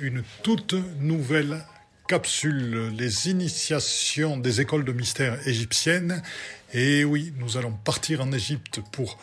[0.00, 1.64] Une toute nouvelle
[2.06, 6.22] capsule, les initiations des écoles de mystère égyptiennes.
[6.72, 9.18] Et oui, nous allons partir en Égypte pour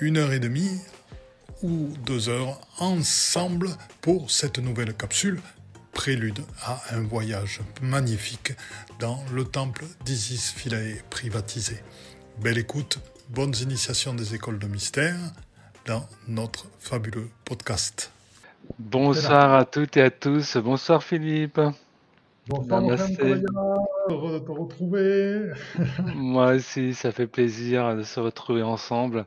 [0.00, 0.78] une heure et demie
[1.60, 3.70] ou deux heures ensemble
[4.00, 5.40] pour cette nouvelle capsule,
[5.92, 8.52] prélude à un voyage magnifique
[9.00, 11.82] dans le temple d'Isis Philae privatisé.
[12.40, 15.18] Belle écoute, bonnes initiations des écoles de mystère
[15.84, 18.12] dans notre fabuleux podcast.
[18.78, 20.56] Bonsoir à toutes et à tous.
[20.56, 21.60] Bonsoir Philippe.
[22.48, 22.82] Bonsoir
[24.08, 25.52] heureux de te retrouver.
[26.14, 29.26] Moi aussi, ça fait plaisir de se retrouver ensemble,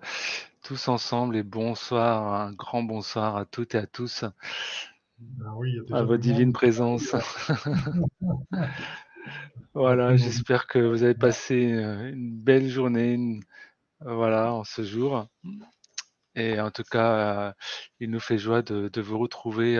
[0.63, 4.25] tous ensemble et bonsoir, un grand bonsoir à toutes et à tous.
[5.45, 7.15] Ah oui, à votre divine présence.
[9.73, 13.39] voilà, j'espère que vous avez passé une belle journée,
[14.01, 15.27] voilà, en ce jour.
[16.35, 17.53] Et en tout cas,
[17.99, 19.77] il nous fait joie de, vous retrouver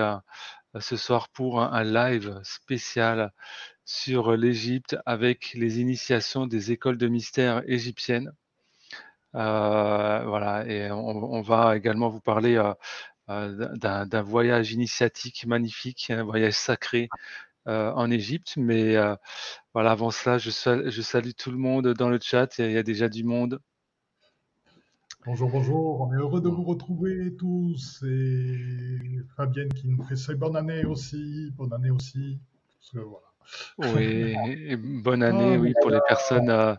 [0.80, 3.31] ce soir pour un, live spécial
[3.86, 8.31] sur l'Égypte avec les initiations des écoles de mystère égyptiennes.
[9.34, 12.62] Voilà, et on, va également vous parler
[13.28, 17.09] d'un voyage initiatique magnifique, un voyage sacré
[17.66, 18.53] en Égypte.
[18.58, 18.95] Mais
[19.73, 22.58] voilà, avant cela, je, salue tout le monde dans le chat.
[22.59, 23.59] Il y a déjà du monde.
[25.26, 28.04] Bonjour, bonjour, on est heureux de vous retrouver tous.
[28.04, 32.40] Et Fabienne qui nous fait ses bonne année aussi, bonne année aussi.
[33.80, 34.36] Oui,
[35.03, 36.76] bonne année, ah, oui, pour les personnes euh,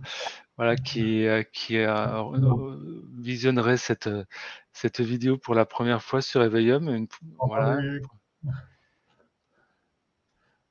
[0.56, 2.22] voilà, qui, euh, qui euh,
[3.18, 4.08] visionneraient cette,
[4.72, 7.08] cette vidéo pour la première fois sur Eveillum.
[7.40, 7.78] Ah, voilà.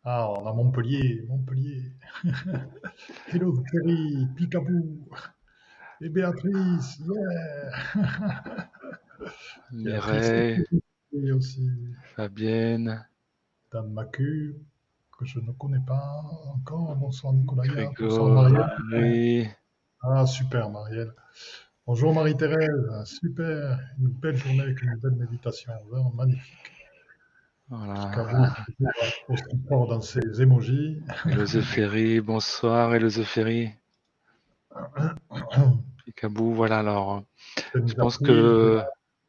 [0.06, 1.92] Ah, on a Montpellier, Montpellier.
[3.34, 5.10] Hello, Ferry, Picabou.
[6.06, 8.70] Et Béatrice, yeah
[9.72, 10.64] Mireille,
[11.34, 11.68] aussi.
[12.16, 13.04] Fabienne,
[13.74, 14.56] Dan Macu,
[15.18, 16.22] que je ne connais pas
[16.54, 16.96] encore.
[16.98, 17.64] Bonsoir Nicolas.
[18.00, 19.50] Bonsoir Marielle.
[20.04, 21.12] Ah, super Marielle.
[21.88, 26.72] Bonjour Marie-Thérèse, super, une belle journée avec une belle méditation, vraiment magnifique.
[27.68, 28.56] Voilà.
[29.28, 31.02] Aussi fort dans ces émojis.
[31.26, 33.72] Elose Ferry, bonsoir Elose Ferry.
[36.06, 37.24] Picabou, voilà, alors
[37.74, 38.82] je pense que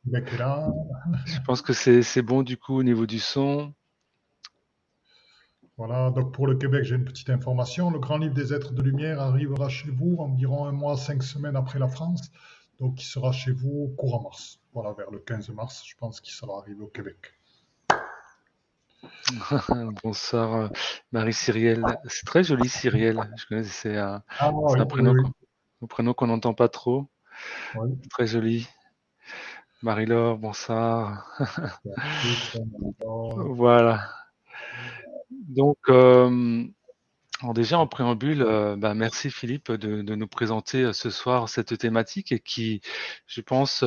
[0.05, 3.73] je pense que c'est bon du coup au niveau du son.
[5.79, 7.91] Voilà, donc pour le Québec, j'ai une petite information.
[7.91, 11.57] Le grand livre des êtres de lumière arrivera chez vous environ un mois, cinq semaines
[11.57, 12.31] après la France.
[12.79, 14.61] Donc il sera chez vous courant mars.
[14.73, 17.35] Voilà, vers le 15 mars, je pense qu'il sera arrivé au Québec.
[20.03, 20.69] Bonsoir euh,
[21.13, 21.85] Marie Cyrielle.
[22.07, 23.19] C'est très joli Cyrielle.
[23.37, 25.15] Je connais, c'est un, ah, un prénom
[25.89, 27.07] qu'on n'entend pas trop.
[28.11, 28.69] Très joli.
[29.83, 31.39] Marie-Laure, bonsoir.
[33.01, 34.09] voilà.
[35.31, 36.65] Donc, euh,
[37.55, 42.33] déjà en préambule, euh, bah, merci Philippe de, nous présenter euh, ce soir cette thématique
[42.33, 42.81] et qui,
[43.27, 43.85] je pense,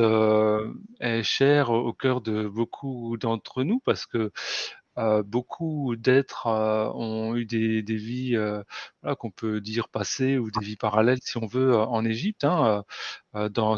[1.00, 4.32] est chère au cœur de beaucoup d'entre nous parce que
[5.00, 8.62] euh, beaucoup d'êtres euh, ont eu des, vies euh,
[9.18, 12.84] qu'on peut dire passées ou des vies parallèles, si on veut, en Égypte, hein,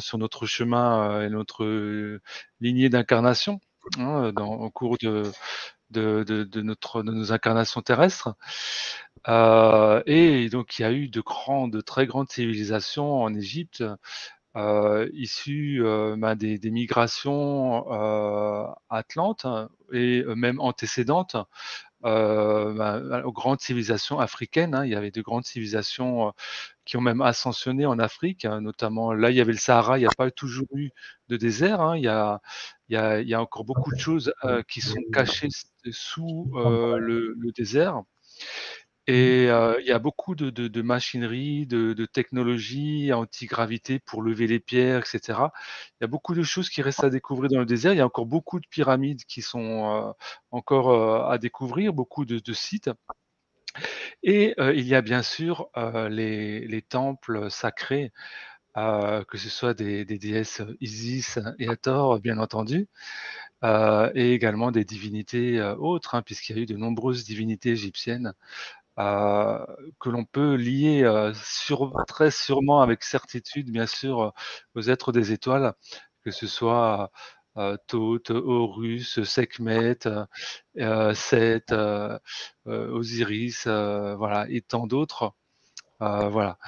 [0.01, 2.21] sur notre chemin et notre
[2.61, 3.61] lignée d'incarnation,
[3.99, 5.23] hein, au cours de,
[5.91, 8.35] de, notre, de nos incarnations terrestres.
[10.07, 13.85] et donc, il y a eu de grandes, de très grandes civilisations en Égypte
[14.55, 19.47] euh, issus euh, ben, des, des, migrations euh, atlantes
[19.93, 21.37] et même antécédentes
[22.03, 24.75] ben, aux grandes civilisations africaines.
[24.75, 24.85] Hein.
[24.85, 26.33] Il y avait de grandes civilisations
[26.85, 30.03] qui ont même ascensionné en Afrique, hein, notamment là, il y avait le Sahara, il
[30.03, 30.91] n'y a pas toujours eu
[31.29, 31.97] de désert, hein.
[31.97, 32.41] il, y a,
[32.89, 34.35] il, y a, il, y a, encore beaucoup de choses
[34.69, 35.49] qui sont cachées
[35.91, 38.03] sous le, le, désert.
[39.09, 44.23] Et euh, il y a beaucoup de, de, de machinerie, de, de technologie anti-gravité pour
[44.23, 45.41] lever les pierres, etc.
[46.01, 47.95] Il y a beaucoup de choses qui restent à découvrir dans le désert.
[47.95, 50.13] Il y a encore beaucoup de pyramides qui sont euh,
[50.53, 52.91] encore à découvrir, beaucoup de, de sites.
[54.23, 55.69] Et il y a bien sûr
[56.11, 58.13] les, les, temples sacrés,
[58.77, 62.89] que ce soit des, des, déesses Isis et Hathor, bien entendu,
[63.65, 68.35] et également des divinités autres, hein, puisqu'il y a eu de nombreuses divinités égyptiennes
[68.99, 69.65] euh,
[70.01, 74.33] que l'on peut lier euh, sur, très sûrement avec certitude, bien sûr,
[74.75, 75.73] aux êtres des étoiles,
[76.25, 77.11] que ce soit
[77.57, 79.99] euh, Horus, Sekhmet,
[81.15, 81.75] Seth,
[82.67, 85.35] Osiris, voilà, et tant d'autres.
[86.01, 86.59] voilà.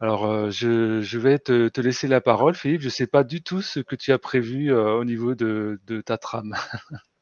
[0.00, 2.80] Alors, je, je, vais te, te, laisser la parole, Philippe.
[2.82, 6.00] Je ne sais pas du tout ce que tu as prévu au niveau de, de
[6.00, 6.54] ta trame.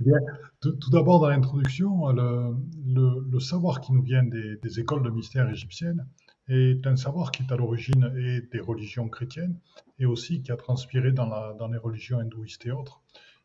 [0.00, 0.18] Eh bien,
[0.60, 6.06] tout, d'abord, dans l'introduction, le, savoir qui nous vient des, écoles de mystère égyptiennes
[6.48, 8.12] est un savoir qui est à l'origine
[8.50, 9.58] des religions chrétiennes
[9.98, 13.02] et aussi qui a transpiré dans, les religions hindouistes et autres.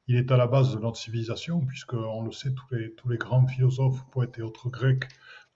[0.07, 3.09] Il est à la base de notre civilisation, puisque, on le sait, tous les, tous
[3.09, 5.05] les grands philosophes, poètes et autres grecs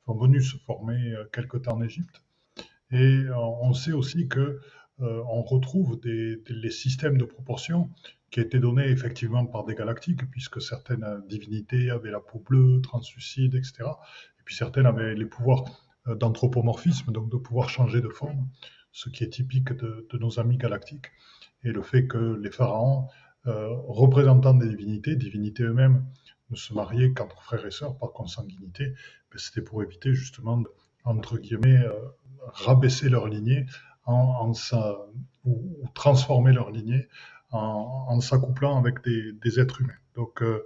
[0.06, 2.22] sont venus se former euh, quelque temps en Égypte.
[2.92, 4.60] Et euh, on sait aussi que
[5.02, 7.90] euh, on retrouve des, les systèmes de proportion
[8.32, 13.56] qui étaient donnés effectivement par des galactiques, puisque certaines divinités avaient la peau bleue, translucide,
[13.56, 13.84] etc.
[14.40, 15.64] Et puis certaines avaient les pouvoirs
[16.06, 18.48] d'anthropomorphisme, donc de pouvoir changer de forme,
[18.92, 21.12] ce qui est typique de, de nos amis galactiques.
[21.64, 23.08] Et le fait que les pharaons,
[23.48, 26.06] euh, représentants des divinités, divinités eux-mêmes,
[26.50, 28.94] ne se mariaient qu'entre frères et sœurs par consanguinité,
[29.32, 30.64] ben, c'était pour éviter justement,
[31.06, 31.94] entre guillemets, euh,
[32.48, 33.66] rabaisser leur lignée
[34.06, 34.52] en,
[35.46, 37.08] ou, transformer leur lignée
[37.52, 39.94] en, s'accouplant avec des, êtres humains.
[40.16, 40.64] Donc euh,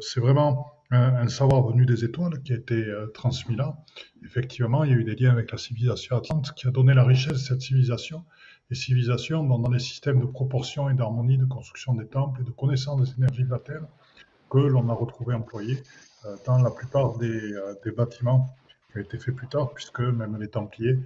[0.00, 3.76] c'est vraiment un, savoir venu des étoiles qui a été transmis là.
[4.24, 7.04] Effectivement, il y a eu des liens avec la civilisation atlante qui a donné la
[7.04, 8.24] richesse de cette civilisation
[8.72, 12.50] les civilisations dans les systèmes de proportion et d'harmonie de construction des temples et de
[12.52, 13.86] connaissance des énergies de la Terre
[14.48, 15.82] que l'on a retrouvé employés
[16.24, 18.56] euh, dans la plupart euh, des, bâtiments
[18.90, 20.98] qui ont été faits plus tard, puisque même les Templiers,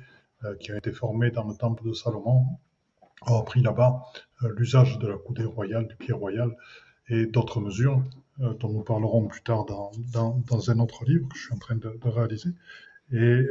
[0.45, 2.45] euh, qui ont été formés dans le temple de Salomon,
[3.23, 4.03] ont appris là-bas
[4.57, 6.57] l'usage de la coudée royale, du pied royal
[7.09, 8.03] et d'autres mesures
[8.39, 11.99] dont nous parlerons plus tard dans, un autre livre que je suis en train de,
[12.05, 12.51] réaliser.
[13.13, 13.47] Et,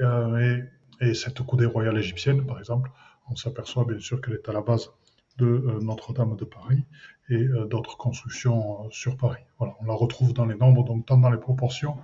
[1.02, 2.92] et, cette coudée royale égyptienne, par exemple,
[3.30, 4.92] on s'aperçoit bien sûr qu'elle est à la base
[5.38, 6.84] de euh, Notre-Dame de Paris
[7.30, 9.42] et euh, d'autres constructions euh, sur Paris.
[9.58, 11.98] Voilà, on la retrouve dans les nombres, donc tant dans les proportions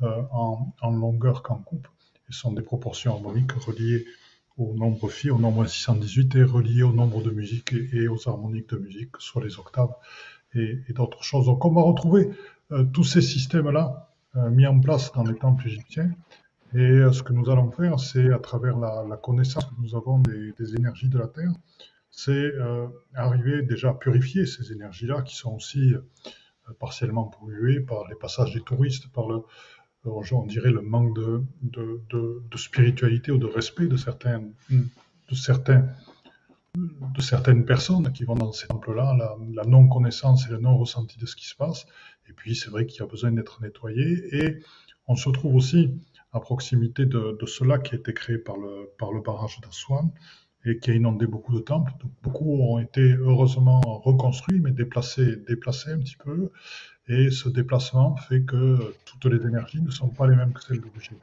[0.00, 1.86] en, longueur qu'en coupe.
[2.28, 4.04] Ce sont des proportions harmoniques reliées
[4.56, 8.70] au nombre phi, au nombre 618 et reliées au nombre de musique et, aux harmoniques
[8.70, 9.94] de musique, soit les octaves
[10.54, 11.46] et, d'autres choses.
[11.46, 12.30] Donc on va retrouver
[12.92, 14.10] tous ces systèmes-là
[14.50, 16.10] mis en place dans les temples égyptiens
[16.74, 20.18] et euh, ce que nous allons faire, c'est à travers la, connaissance que nous avons
[20.18, 21.52] des, énergies de la Terre,
[22.10, 26.00] c'est euh, arriver déjà à purifier ces énergies-là qui sont aussi euh,
[26.80, 29.42] partiellement polluées par les passages des touristes, par le,
[30.04, 35.34] on dirait le manque de, de, de, spiritualité ou de respect de certains, de
[36.76, 39.16] de certaines personnes qui vont dans ces temples-là,
[39.52, 41.86] la, non-connaissance et le non-ressenti de ce qui se passe.
[42.28, 44.36] Et puis, c'est vrai qu'il y a besoin d'être nettoyé.
[44.36, 44.58] Et
[45.06, 45.94] on se trouve aussi
[46.32, 50.10] à proximité de, ce lac qui a été créé par le, par le barrage d'Aswan
[50.64, 51.92] et qui a inondé beaucoup de temples.
[52.22, 56.50] beaucoup ont été heureusement reconstruits, mais déplacés, déplacés un petit peu.
[57.08, 60.80] Et ce déplacement fait que toutes les énergies ne sont pas les mêmes que celles
[60.80, 61.18] d'origine.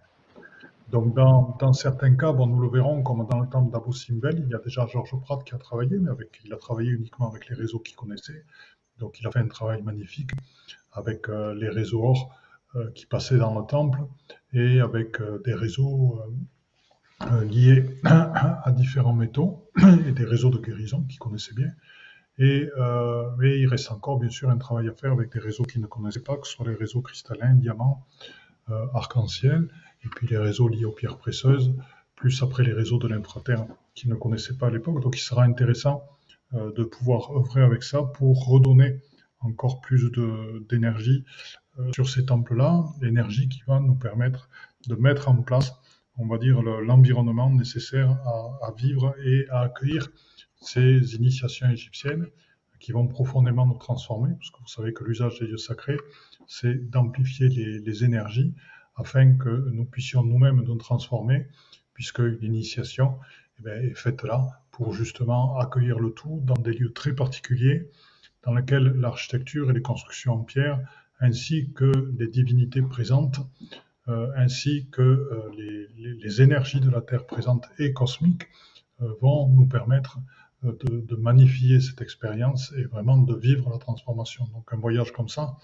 [0.92, 4.50] Donc, dans, certains cas, bon, nous le verrons, comme dans le temple d'Abu Simbel, il
[4.50, 7.48] y a déjà Georges Pratt qui a travaillé, mais avec, il a travaillé uniquement avec
[7.48, 8.44] les réseaux qu'il connaissait.
[9.00, 10.32] Donc, il a fait un travail magnifique
[10.92, 12.36] avec euh, les réseaux or
[12.76, 14.00] euh, qui passaient dans le temple
[14.54, 16.22] et avec euh, des réseaux
[17.44, 19.70] liés à différents métaux
[20.08, 21.72] et des réseaux de guérison qu'ils connaissaient bien.
[22.44, 22.68] Et,
[23.38, 25.86] mais il reste encore bien sûr un travail à faire avec des réseaux qu'ils ne
[25.86, 28.04] connaissaient pas, que ce soit les réseaux cristallins, diamants,
[28.96, 29.68] arc-en-ciel,
[30.04, 31.76] et puis les réseaux liés aux pierres précieuses,
[32.16, 35.02] plus après les réseaux de l'infraterre qu'ils ne connaissaient pas à l'époque.
[35.04, 36.04] Donc il sera intéressant
[36.54, 39.02] de pouvoir œuvrer avec ça pour redonner
[39.42, 40.12] encore plus
[40.70, 41.26] d'énergie
[41.80, 44.50] euh, sur ces temples-là, l'énergie qui va nous permettre
[44.88, 45.74] de mettre en place,
[46.18, 48.12] on va dire, l'environnement nécessaire
[48.62, 50.10] à, vivre et à accueillir
[50.62, 52.28] ces initiations égyptiennes
[52.80, 55.98] qui vont profondément nous transformer, parce que vous savez que l'usage des dieux sacrés,
[56.48, 58.56] c'est d'amplifier les, énergies
[58.96, 61.48] afin que nous puissions nous-mêmes nous transformer,
[61.94, 63.20] puisque l'initiation
[63.66, 67.90] eh est faite là pour justement accueillir le tout dans des lieux très particuliers,
[68.44, 70.80] dans lesquels l'architecture et les constructions en pierre
[71.22, 73.40] ainsi que les divinités présentes,
[74.08, 78.48] euh, ainsi que euh, les, énergies de la Terre présente et cosmiques
[79.02, 80.18] euh, vont nous permettre
[80.64, 84.46] de, magnifier cette expérience et vraiment de vivre la transformation.
[84.54, 85.58] Donc un voyage comme ça,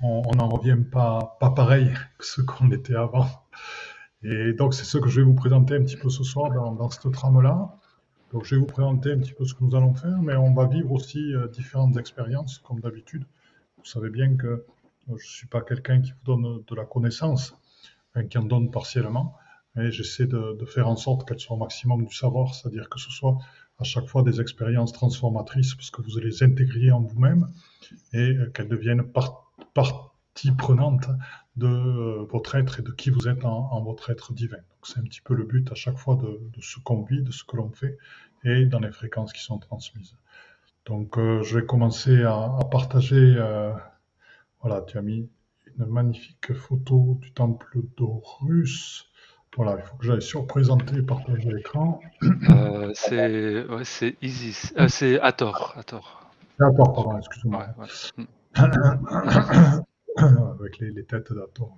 [0.00, 3.26] on n'en revient pas, pas pareil que ce qu'on était avant.
[4.22, 6.72] Et donc c'est ce que je vais vous présenter un petit peu ce soir dans,
[6.72, 7.74] dans cette trame-là.
[8.32, 10.52] Donc je vais vous présenter un petit peu ce que nous allons faire, mais on
[10.54, 13.24] va vivre aussi différentes expériences comme d'habitude.
[13.78, 14.66] Vous savez bien que
[15.08, 17.56] je ne suis pas quelqu'un qui vous donne de la connaissance,
[18.28, 19.36] qui en donne partiellement,
[19.74, 23.10] mais j'essaie de, faire en sorte qu'elle soit au maximum du savoir, c'est-à-dire que ce
[23.10, 23.38] soit
[23.78, 27.48] à chaque fois des expériences transformatrices, parce que vous les intégrer en vous-même
[28.12, 29.04] et qu'elles deviennent
[29.74, 31.08] partie prenante
[31.56, 34.56] de euh, votre être et de qui vous êtes en, votre être divin.
[34.56, 37.32] Donc c'est un petit peu le but à chaque fois de, ce qu'on vit, de
[37.32, 37.98] ce que l'on fait
[38.44, 40.16] et dans les fréquences qui sont transmises.
[40.86, 43.34] Donc euh, je vais commencer à, partager.
[43.36, 43.72] Euh,
[44.60, 45.28] Voilà, tu as mis
[45.78, 49.07] une magnifique photo du temple d'Horus.
[49.58, 52.00] Voilà, il faut que j'aille surprésenter et partager l'écran.
[52.48, 54.72] Euh, c'est Isis.
[54.78, 55.74] Euh, c'est Hathor.
[55.76, 56.30] Hathor.
[56.60, 57.66] Hathor, pardon, excuse-moi.
[60.16, 61.76] Avec les, têtes d'Hathor.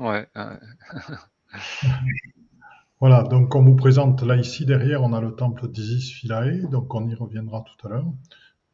[0.00, 0.26] Ouais.
[3.00, 6.92] voilà, donc on vous présente là ici derrière, on a le temple d'Isis Philae, donc
[6.92, 8.12] on y reviendra tout à l'heure,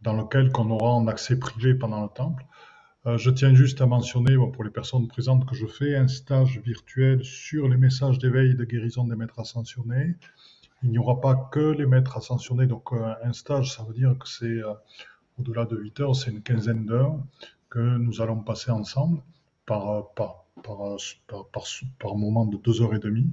[0.00, 2.46] dans lequel on aura un accès privé pendant le temple.
[3.06, 6.58] Euh, je tiens juste à mentionner pour les personnes présentes que je fais un stage
[6.58, 10.16] virtuel sur les messages d'éveil et de guérison des maîtres ascensionnés.
[10.82, 14.16] Il n'y aura pas que les maîtres ascensionnés, donc euh, un stage, ça veut dire
[14.18, 14.74] que c'est euh,
[15.38, 17.18] au-delà de 8 heures, c'est une quinzaine d'heures
[17.70, 19.22] que nous allons passer ensemble
[19.64, 23.30] par, par, par, moment de 2 heures et demie.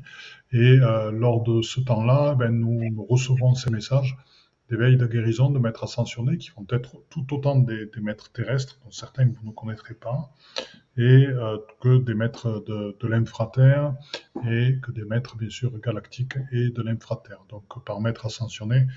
[0.52, 4.16] Et lors de ce temps-là, ben, nous recevrons ces messages
[4.70, 8.92] d'éveil de guérison de maîtres ascensionnés qui vont être tout autant des, maîtres terrestres, dont
[8.92, 10.32] certains que vous ne connaîtrez pas,
[10.98, 13.96] et euh, que des maîtres de, l'infraterre
[14.48, 17.44] et que des maîtres bien sûr galactiques et de l'infraterre.
[17.50, 18.88] Donc par maître ascensionné,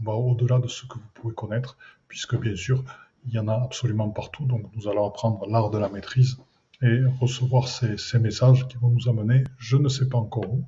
[0.00, 1.76] on va au-delà de ce que vous pouvez connaître,
[2.08, 2.84] puisque bien sûr
[3.26, 4.46] il y en a absolument partout.
[4.46, 6.38] Donc nous allons apprendre l'art de la maîtrise
[6.80, 10.66] et recevoir ces messages qui vont nous amener, je ne sais pas encore où,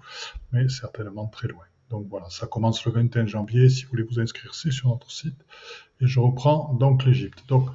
[0.52, 1.64] mais certainement très loin.
[1.94, 3.68] Donc voilà, ça commence le 21 janvier.
[3.68, 5.38] Si vous voulez vous inscrire, c'est sur notre site.
[6.00, 7.44] Et je reprends donc l'Égypte.
[7.48, 7.68] Donc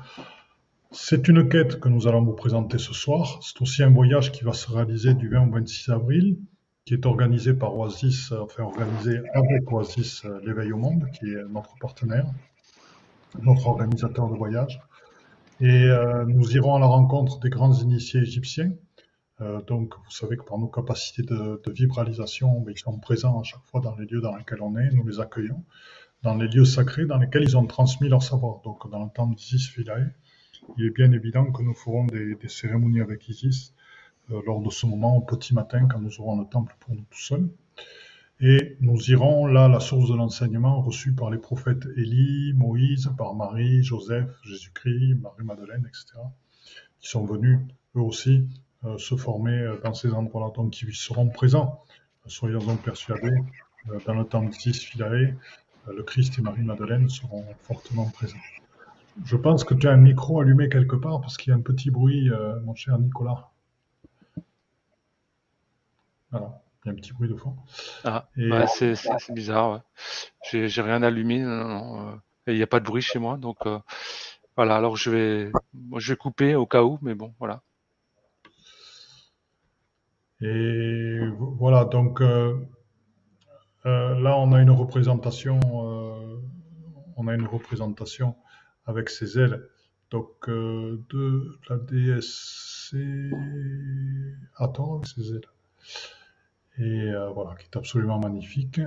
[0.91, 3.39] c'est une quête que nous allons vous présenter ce soir.
[3.41, 6.37] C'est aussi un voyage qui va se réaliser du 20 au 26 avril,
[6.83, 11.27] qui est organisé par Oasis, euh, enfin organisé avec Oasis euh, l'éveil au monde, qui
[11.31, 12.25] est notre partenaire,
[13.41, 14.81] notre organisateur de voyage.
[15.61, 18.73] Et euh, nous irons à la rencontre des grands initiés égyptiens
[19.41, 23.39] euh, donc, vous savez que par nos capacités de, de vibralisation, ben, ils sont présents
[23.39, 25.63] à chaque fois dans les lieux dans lesquels on est, nous les accueillons,
[26.23, 28.61] dans les lieux sacrés dans lesquels ils ont transmis leur savoir.
[28.63, 30.11] Donc, dans le temple d'Isis Philae,
[30.77, 33.73] il est bien évident que nous ferons des, cérémonies avec Isis
[34.31, 37.05] euh, lors de ce moment au petit matin, quand nous aurons le temple pour nous
[37.09, 37.49] tout seuls.
[38.41, 43.35] Et nous irons là, la source de l'enseignement reçu par les prophètes Élie, Moïse, par
[43.35, 46.21] Marie, Joseph, Jésus-Christ, Marie-Madeleine, etc.,
[46.99, 47.59] qui sont venus
[47.95, 48.47] eux aussi
[48.97, 50.51] se former euh, dans ces endroits-là.
[50.55, 51.83] Donc, ils seront présents,
[52.25, 53.37] soyons-en persuadés,
[53.89, 55.35] euh, dans le temps de Philae,
[55.87, 58.37] le Christ et Marie-Madeleine seront fortement présents.
[59.25, 61.61] Je pense que tu as un micro allumé quelque part parce qu'il y a un
[61.61, 62.29] petit bruit,
[62.63, 63.49] mon cher Nicolas.
[66.31, 67.55] Voilà, il y a un petit bruit de fond.
[68.03, 68.27] Ah,
[68.67, 68.93] c'est
[69.33, 69.81] bizarre.
[70.51, 70.67] Ouais.
[70.67, 71.37] J'ai rien allumé.
[72.45, 73.57] il n'y a pas de bruit chez moi, donc
[74.55, 74.75] voilà.
[74.75, 75.51] Alors je vais,
[75.97, 77.63] je vais couper au cas où, mais bon, voilà.
[80.41, 82.55] Et voilà, donc euh,
[83.85, 86.37] euh, là, on a une représentation, euh,
[87.17, 88.35] on a une représentation
[88.85, 89.67] avec ses ailes,
[90.11, 92.95] donc de la déesse
[94.55, 95.47] Hathor avec ses ailes.
[96.77, 98.79] Et voilà, qui est absolument magnifique.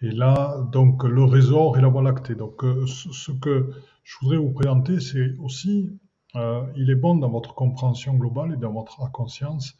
[0.00, 2.36] Et là, donc, le réseau et la Voie lactée.
[2.36, 3.72] Donc, ce que
[4.04, 5.98] je voudrais vous présenter, c'est aussi,
[6.34, 9.76] il est bon dans votre compréhension globale et dans votre conscience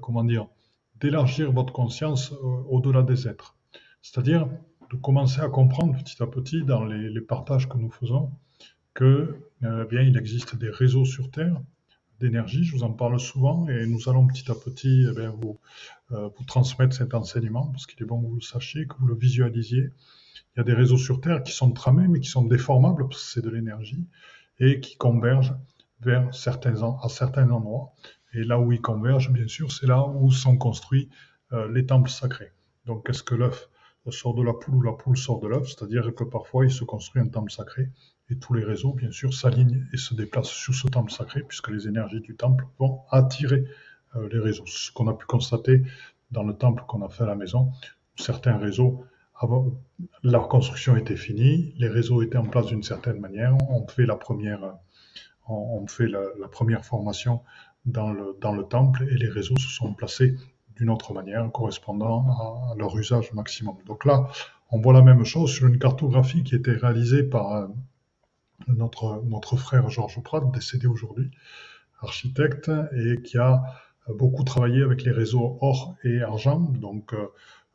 [0.00, 0.48] comment dire,
[1.02, 2.36] d'élargir votre conscience euh,
[2.68, 3.56] au-delà des êtres.
[4.02, 4.48] C'est-à-dire
[4.90, 8.30] de commencer à comprendre petit à petit dans les, partages que nous faisons
[8.94, 11.60] que euh, bien il existe des réseaux sur Terre
[12.20, 15.58] d'énergie, je vous en parle souvent et nous allons petit à petit eh vous,
[16.10, 19.16] vous transmettre cet enseignement parce qu'il est bon que vous le sachiez, que vous le
[19.16, 19.90] visualisiez.
[20.54, 23.24] Il y a des réseaux sur Terre qui sont tramés mais qui sont déformables parce
[23.24, 24.06] que c'est de l'énergie
[24.60, 25.56] et qui convergent
[26.00, 27.92] vers certains, à certains endroits.
[28.34, 31.10] Et là où ils convergent, bien sûr, c'est là où sont construits
[31.52, 32.52] euh, les temples sacrés.
[32.86, 33.68] Donc, est-ce que l'œuf
[34.08, 35.68] sort de la poule ou la poule sort de l'œuf?
[35.68, 37.90] C'est-à-dire que parfois, il se construit un temple sacré
[38.30, 41.68] et tous les réseaux, bien sûr, s'alignent et se déplacent sur ce temple sacré puisque
[41.68, 43.66] les énergies du temple vont attirer
[44.16, 44.66] euh, les réseaux.
[44.66, 45.82] Ce qu'on a pu constater
[46.30, 47.72] dans le temple qu'on a fait à la maison,
[48.16, 49.78] certains réseaux, avant,
[50.22, 54.16] leur construction était finie, les réseaux étaient en place d'une certaine manière, on fait la
[54.16, 54.76] première,
[55.48, 57.42] on fait la première formation
[57.84, 60.36] dans le, temple et les réseaux se sont placés
[60.76, 63.76] d'une autre manière, correspondant à, leur usage maximum.
[63.86, 64.28] Donc là,
[64.70, 67.66] on voit la même chose sur une cartographie qui était réalisée par euh,
[68.68, 71.30] notre, notre frère Georges Prat, décédé aujourd'hui,
[72.00, 73.62] architecte, et qui a
[74.08, 76.60] beaucoup travaillé avec les réseaux or et argent.
[76.60, 77.26] Donc euh,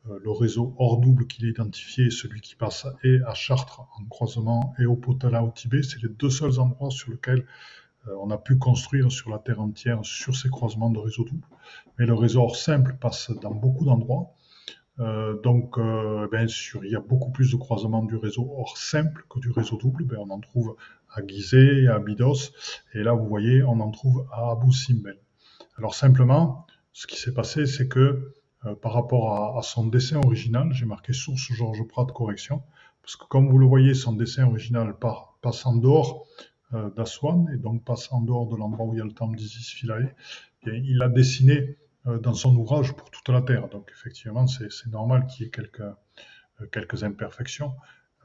[0.06, 4.74] le réseau or double qu'il a identifié, celui qui passe et à Chartres en croisement
[4.78, 7.44] et au Potala au Tibet, c'est les deux seuls endroits sur lesquels euh,
[8.20, 11.46] on a pu construire sur la Terre entière sur ces croisements de réseaux doubles.
[11.98, 14.34] Mais le réseau simple passe dans beaucoup d'endroits.
[15.00, 18.76] Euh, donc, euh, bien sûr, il y a beaucoup plus de croisements du réseau hors
[18.76, 20.04] simple que du réseau double.
[20.04, 20.76] Ben, on en trouve
[21.10, 22.52] à Gizeh, à Abydos,
[22.94, 25.18] et là, vous voyez, on en trouve à Abu Simbel.
[25.76, 28.32] Alors, simplement, ce qui s'est passé, c'est que
[28.66, 32.62] euh, par rapport à, son dessin original, j'ai marqué source Georges Prat correction,
[33.02, 34.96] parce que comme vous le voyez, son dessin original
[35.40, 36.26] passe en dehors
[36.72, 39.70] d'Aswan, et donc passe en dehors de l'endroit où il y a le temple d'Isis
[39.70, 40.14] Philae.
[40.66, 43.68] il a dessiné euh, dans son ouvrage pour toute la Terre.
[43.68, 47.72] Donc effectivement, c'est normal qu'il y ait quelques, euh, imperfections.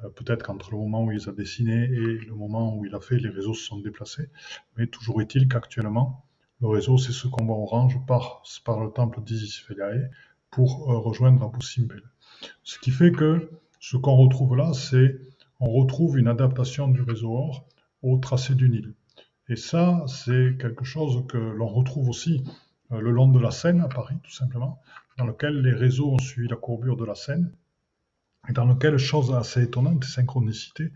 [0.04, 2.94] Euh, peut-être qu'entre le moment où il les a dessinés et le moment où il
[2.94, 4.30] a fait, les réseaux se sont déplacés.
[4.78, 6.26] Mais toujours est-il qu'actuellement,
[6.62, 10.10] le réseau, c'est ce qu'on voit orange par, par le temple d'Isis Feliae
[10.50, 12.04] pour rejoindre Abu Simbel.
[12.64, 15.20] Ce qui fait que ce qu'on retrouve là, c'est
[15.60, 17.68] on retrouve une adaptation du réseau or
[18.04, 18.94] au tracé du Nil.
[19.50, 22.44] Et ça, c'est quelque chose que l'on retrouve aussi
[22.92, 24.80] euh, le long de la Seine à Paris, tout simplement,
[25.18, 27.52] dans lequel les réseaux ont suivi la courbure de la Seine,
[28.50, 30.92] et dans lequel, chose assez étonnante, synchronicité,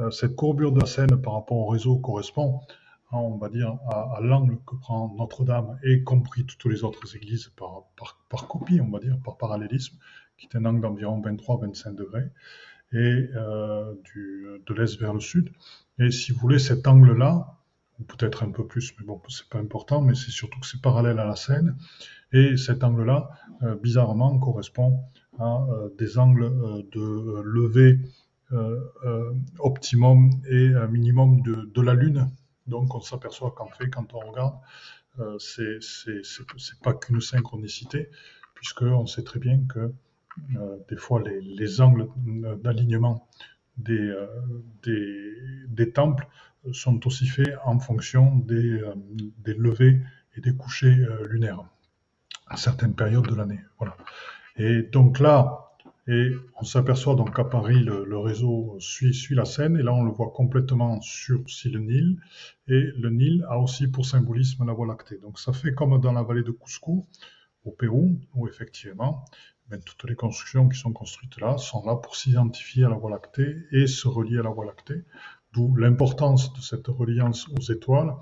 [0.00, 2.60] euh, cette courbure de la Seine par rapport au réseau correspond,
[3.12, 7.50] hein, on va dire, à, l'angle que prend Notre-Dame, et compris toutes les autres églises
[7.56, 9.96] par, copie, on va dire, par parallélisme,
[10.36, 12.30] qui est un angle d'environ 23-25 degrés,
[12.92, 15.50] et euh, de l'est vers le sud.
[15.98, 17.58] Et si vous voulez, cet angle-là,
[17.98, 20.80] ou peut-être un peu plus, mais bon, c'est pas important, mais c'est surtout que c'est
[20.80, 21.76] parallèle à la scène.
[22.32, 23.30] Et cet angle-là,
[23.62, 25.00] euh, bizarrement, correspond
[25.38, 27.98] à euh, des angles euh, de levée
[29.58, 32.30] optimum et minimum de, la Lune.
[32.66, 34.54] Donc on s'aperçoit qu'en fait, quand on regarde,
[35.38, 38.08] c'est pas qu'une synchronicité,
[38.54, 39.92] puisqu'on sait très bien que
[40.88, 42.08] des fois les angles
[42.62, 43.28] d'alignement
[43.78, 44.14] des,
[44.82, 45.34] des,
[45.68, 46.26] des temples
[46.72, 48.94] sont aussi faits en fonction des, euh,
[49.38, 50.00] des levées
[50.36, 51.64] et des couchers euh, lunaires
[52.46, 53.60] à certaines périodes de l'année.
[53.78, 53.96] Voilà.
[54.56, 55.64] Et donc là,
[56.06, 60.04] et on s'aperçoit donc qu'à Paris, le, réseau suit, suit, la Seine, et là on
[60.04, 62.16] le voit complètement sur le Nil,
[62.66, 65.18] et le Nil a aussi pour symbolisme la Voie lactée.
[65.18, 67.06] Donc ça fait comme dans la vallée de Cusco,
[67.68, 69.24] au Pérou, où effectivement,
[69.68, 73.10] ben, toutes les constructions qui sont construites là sont là pour s'identifier à la Voie
[73.10, 75.04] lactée et se relier à la Voie lactée.
[75.52, 78.14] D'où l'importance de cette reliance aux étoiles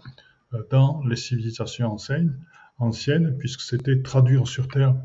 [0.55, 2.39] euh, dans les civilisations anciennes,
[2.79, 4.97] anciennes puisque c'était traduire sur Terre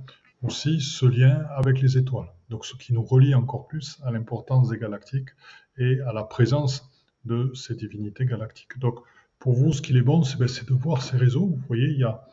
[0.42, 2.32] aussi ce lien avec les étoiles.
[2.50, 5.30] Donc ce qui nous relie encore plus à l'importance des galactiques
[5.78, 6.90] et à la présence
[7.26, 8.80] de ces divinités galactiques.
[8.80, 9.00] Donc
[9.38, 11.48] pour vous, ce qu'il est bon, c'est ben, de voir ces réseaux.
[11.48, 12.24] Vous voyez, il y a,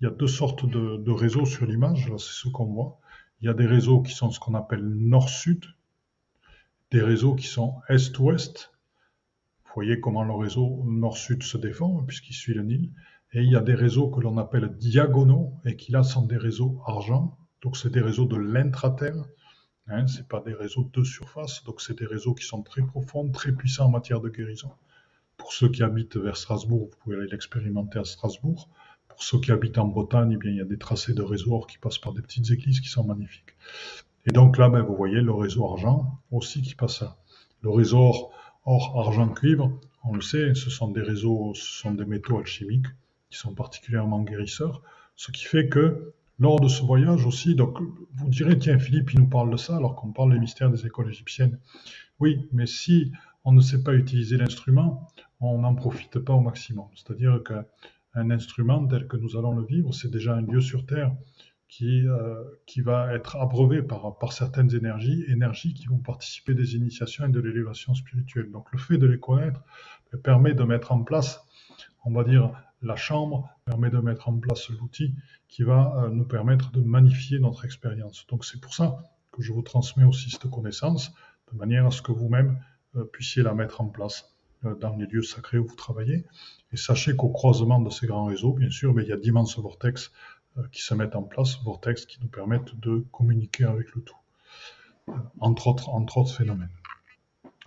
[0.00, 3.00] il y a deux sortes de, réseaux sur l'image, c'est ce qu'on voit.
[3.40, 5.64] Il y a des réseaux qui sont ce qu'on appelle nord-sud,
[6.90, 8.72] des réseaux qui sont est-ouest,
[9.64, 12.90] vous voyez comment le réseau nord-sud se défend, puisqu'il suit le Nil.
[13.32, 16.38] Et il y a des réseaux que l'on appelle diagonaux, et qui là sont des
[16.38, 17.36] réseaux argent.
[17.62, 19.22] Donc c'est des réseaux de l'intraterre.
[19.86, 21.62] Hein, c'est pas des réseaux de surface.
[21.64, 24.72] Donc c'est des réseaux qui sont très profonds, très puissants en matière de guérison.
[25.36, 28.70] Pour ceux qui habitent vers Strasbourg, vous pouvez aller l'expérimenter à Strasbourg.
[29.18, 31.66] Pour ceux qui habitent en Bretagne, eh bien, il y a des tracés de réseaux
[31.68, 33.56] qui passent par des petites églises qui sont magnifiques.
[34.26, 37.16] Et donc là, ben, vous voyez le réseau argent aussi qui passe là.
[37.62, 38.30] Le réseau
[38.70, 42.86] Or, argent, cuivre, on le sait, ce sont des réseaux, ce sont des métaux alchimiques
[43.28, 44.82] qui sont particulièrement guérisseurs,
[45.16, 47.80] ce qui fait que lors de ce voyage aussi, donc
[48.14, 50.86] vous direz, tiens, Philippe, il nous parle de ça alors qu'on parle des mystères des
[50.86, 51.58] écoles égyptiennes.
[52.20, 53.10] Oui, mais si
[53.42, 55.08] on ne sait pas utiliser l'instrument,
[55.40, 56.86] on n'en profite pas au maximum.
[56.94, 57.42] C'est-à-dire
[58.18, 61.14] qu'un instrument tel que nous allons le vivre, c'est déjà un lieu sur Terre
[61.68, 62.42] qui, euh,
[62.78, 67.40] va être abreuvé par, par certaines énergies, énergies qui vont participer des initiations et de
[67.40, 68.50] l'élévation spirituelle.
[68.50, 69.62] Donc le fait de les connaître
[70.22, 71.44] permet de mettre en place,
[72.04, 75.14] on va dire, la chambre, permet de mettre en place l'outil
[75.48, 78.26] qui va euh, nous permettre de magnifier notre expérience.
[78.28, 79.02] Donc c'est pour ça
[79.32, 81.12] que je vous transmets aussi cette connaissance,
[81.52, 82.58] de manière à ce que vous-même
[82.96, 86.24] euh, puissiez la mettre en place dans les lieux sacrés où vous travaillez.
[86.72, 89.58] Et sachez qu'au croisement de ces grands réseaux, bien sûr, mais il y a d'immenses
[89.58, 90.12] vortex
[90.58, 94.16] euh, qui se mettent en place, vortex qui nous permettent de communiquer avec le tout,
[95.08, 96.70] euh, entre autres, phénomènes.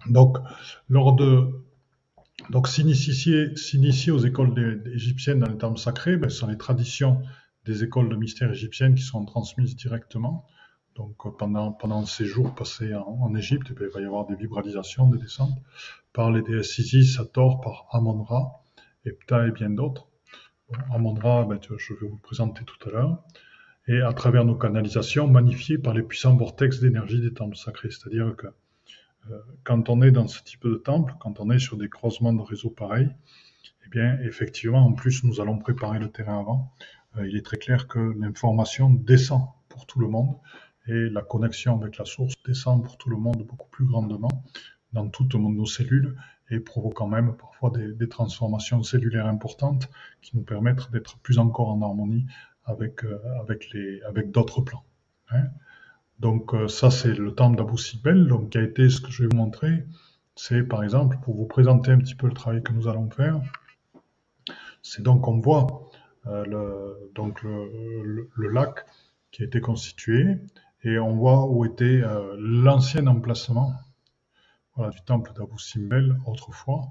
[0.07, 0.37] Donc,
[0.89, 1.63] lors de
[2.49, 7.21] donc s'initier, aux écoles égyptiennes dans les termes sacrés, ben, ce sont les traditions
[7.65, 10.45] des écoles de mystère égyptiennes qui sont transmises directement.
[10.95, 14.25] Donc euh, pendant, pendant ces jours passés en, Égypte, eh ben, il va y avoir
[14.25, 15.57] des vibralisations, des descentes
[16.13, 18.63] par les déesses Isis, par Amon-Ra,
[19.05, 19.17] et
[19.51, 20.07] bien d'autres.
[20.93, 23.23] Amondra, ben, je vais vous le présenter tout à l'heure,
[23.87, 27.91] et à travers nos canalisations magnifiées par les puissants vortex d'énergie des temples sacrés.
[27.91, 28.47] C'est-à-dire que
[29.29, 32.33] euh, quand on est dans ce type de temple, quand on est sur des croisements
[32.33, 33.09] de réseaux pareils,
[33.85, 36.73] eh bien, effectivement, en plus, nous allons préparer le terrain avant.
[37.17, 40.35] Euh, il est très clair que l'information descend pour tout le monde
[40.87, 44.43] et la connexion avec la source descend pour tout le monde beaucoup plus grandement
[44.93, 46.15] dans toutes nos cellules
[46.51, 49.89] et provoquant même parfois des, transformations cellulaires importantes
[50.21, 52.25] qui nous permettent d'être plus encore en harmonie
[52.65, 53.73] avec, euh, avec,
[54.07, 54.83] avec d'autres plans.
[55.31, 55.45] Hein.
[56.19, 59.23] Donc euh, ça c'est le temple d'Abu Simbel, donc qui a été ce que je
[59.23, 59.85] vais vous montrer,
[60.35, 63.41] c'est par exemple pour vous présenter un petit peu le travail que nous allons faire,
[64.81, 65.89] c'est donc on voit
[66.27, 68.85] euh, le, donc le, lac
[69.31, 70.37] qui a été constitué
[70.83, 72.01] et on voit où était
[72.37, 73.73] l'ancien emplacement
[74.89, 76.81] du temple d'Abu Simbel autrefois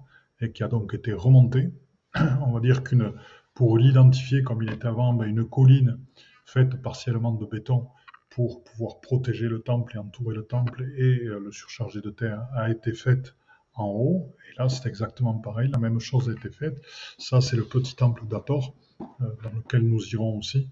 [0.40, 1.72] et qui a donc été remonté.
[2.40, 3.12] on va dire qu'une
[3.54, 5.98] pour l'identifier comme il était avant, ben, une colline
[6.46, 7.88] faite partiellement de béton
[8.30, 12.46] pour pouvoir protéger le temple et entourer le temple et euh, le surcharger de terre
[12.54, 13.34] a été faite
[13.74, 14.34] en haut.
[14.48, 16.80] Et là, c'est exactement pareil, la même chose a été faite.
[17.18, 19.04] Ça, c'est le petit temple d'Ator euh,
[19.42, 20.68] dans lequel nous irons aussi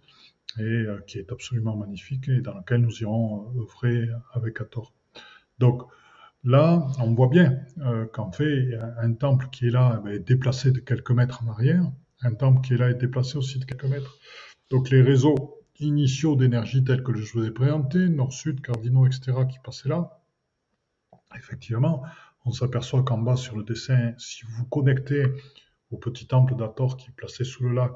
[0.59, 4.92] et euh, qui est absolument magnifique et dans lequel nous irons œuvrer avec Ator.
[5.59, 5.83] Donc
[6.44, 7.59] là, on voit bien
[8.12, 11.85] qu'en fait, un temple qui est là eh est déplacé de quelques mètres en arrière,
[12.22, 14.18] un temple qui est là est déplacé aussi de quelques mètres.
[14.70, 19.59] Donc les réseaux initiaux d'énergie tels que je vous ai présentés, nord-sud, cardinaux, etc., qui
[19.61, 20.20] passaient là,
[21.37, 22.03] effectivement,
[22.44, 25.27] on s'aperçoit qu'en bas sur le dessin, si vous vous connectez
[25.90, 27.92] au petit temple d'Ator qui est placé sous le lac,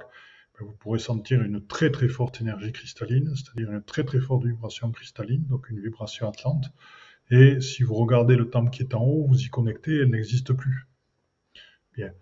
[0.58, 4.44] ben, vous pourrez sentir une très très forte énergie cristalline, c'est-à-dire une très très forte
[4.44, 6.66] vibration cristalline, donc une vibration atlante.
[7.32, 10.52] Et si vous regardez le temple qui est en haut, vous y connectez, elle n'existe
[10.52, 10.86] plus.
[11.96, 12.12] Bien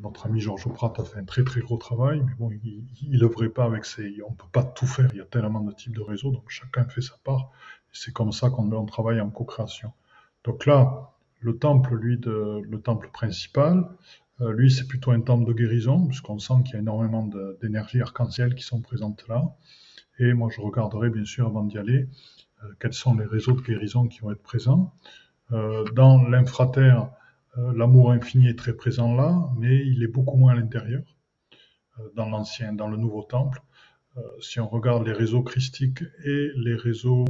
[0.00, 3.24] notre ami Georges Prat a fait un très très gros travail, mais bon, il ne
[3.24, 4.22] œuvrait pas avec ses.
[4.26, 6.44] On ne peut pas tout faire, il y a tellement de types de réseaux, donc
[6.48, 7.50] chacun fait sa part.
[7.92, 9.92] C'est comme ça qu'on travaille en co-création.
[10.44, 13.88] Donc là, le temple, lui, le temple principal,
[14.40, 17.28] euh, lui, c'est plutôt un temple de guérison, puisqu'on sent qu'il y a énormément
[17.60, 19.42] d'énergie arc-en-ciel qui sont présentes là.
[20.20, 22.08] Et moi, je regarderai bien sûr avant d'y aller
[22.80, 24.92] quels sont les réseaux de guérison qui vont être présents.
[25.52, 27.10] Euh, dans l'infraterre,
[27.56, 31.02] euh, l'amour infini est très présent là, mais il est beaucoup moins à l'intérieur,
[31.98, 33.62] euh, dans l'ancien, dans le nouveau temple.
[34.16, 37.24] Euh, si on regarde les réseaux christiques et les réseaux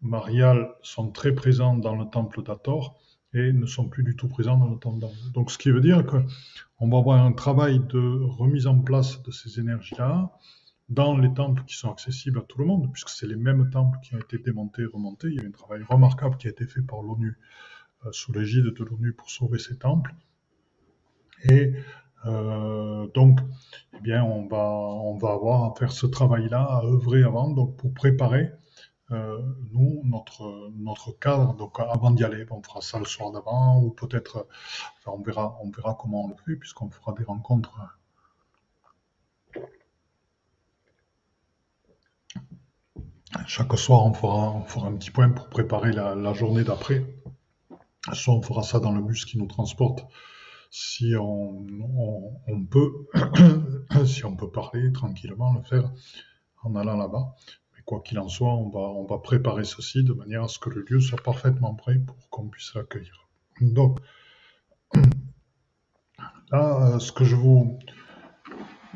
[0.00, 2.98] mariales sont très présents dans le temple d'Ator
[3.34, 5.06] et ne sont plus du tout présents dans le temple.
[5.32, 9.30] Donc ce qui veut dire qu'on va avoir un travail de remise en place de
[9.30, 10.32] ces énergies-là
[10.92, 13.98] dans les temples qui sont accessibles à tout le monde, puisque c'est les mêmes temples
[14.02, 15.28] qui ont été démontés et remontés.
[15.28, 17.38] Il y a un travail remarquable qui a été fait par l'ONU
[18.04, 20.14] euh, sous l'égide de l'ONU pour sauver ces temples.
[21.44, 21.72] Et
[22.26, 23.40] euh, donc,
[23.96, 27.76] eh bien, on va, on va avoir à faire ce travail-là, à œuvrer avant, donc
[27.76, 28.52] pour préparer
[29.10, 29.40] euh,
[29.72, 31.54] nous notre notre cadre.
[31.54, 34.46] Donc, avant d'y aller, on fera ça le soir d'avant, ou peut-être,
[34.98, 37.80] enfin, on verra, on verra comment on le fait, puisqu'on fera des rencontres.
[43.46, 47.04] Chaque soir, on fera, un petit point pour préparer la, journée d'après.
[48.12, 50.06] Soit on fera ça dans le bus qui nous transporte,
[50.70, 51.66] si on,
[52.70, 52.92] peut,
[54.06, 55.90] si on peut parler tranquillement, le faire
[56.62, 57.34] en allant là-bas.
[57.74, 60.58] Mais quoi qu'il en soit, on va, on va préparer ceci de manière à ce
[60.58, 63.28] que le lieu soit parfaitement prêt pour qu'on puisse l'accueillir.
[63.60, 64.00] Donc,
[66.50, 67.78] là, ce que je vous...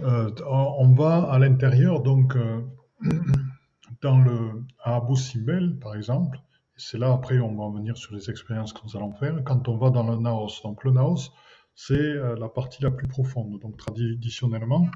[0.01, 2.61] Euh, on va à l'intérieur, donc, euh,
[4.03, 6.39] dans le, à Abu Simbel, par exemple,
[6.77, 9.43] c'est là, après, on va venir sur les expériences que nous allons faire.
[9.45, 11.33] Quand on va dans le Naos, donc le Naos,
[11.75, 14.89] c'est euh, la partie la plus profonde, donc traditionnellement,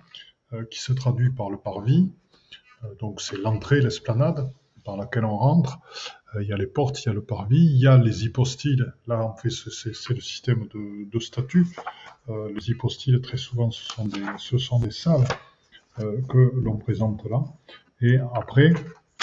[0.53, 2.11] euh, qui se traduit par le parvis.
[2.85, 4.53] Euh, donc c'est l'entrée, l'esplanade
[4.85, 5.79] par laquelle on rentre.
[6.41, 8.95] Il y a les portes, il y a le parvis, il y a les hypostyles.
[9.09, 14.25] Là, en fait, c'est le système de, de les hypostyles, très souvent, ce sont des,
[14.39, 15.27] ce sont des salles
[15.99, 17.43] que l'on présente là.
[18.01, 18.73] Et après,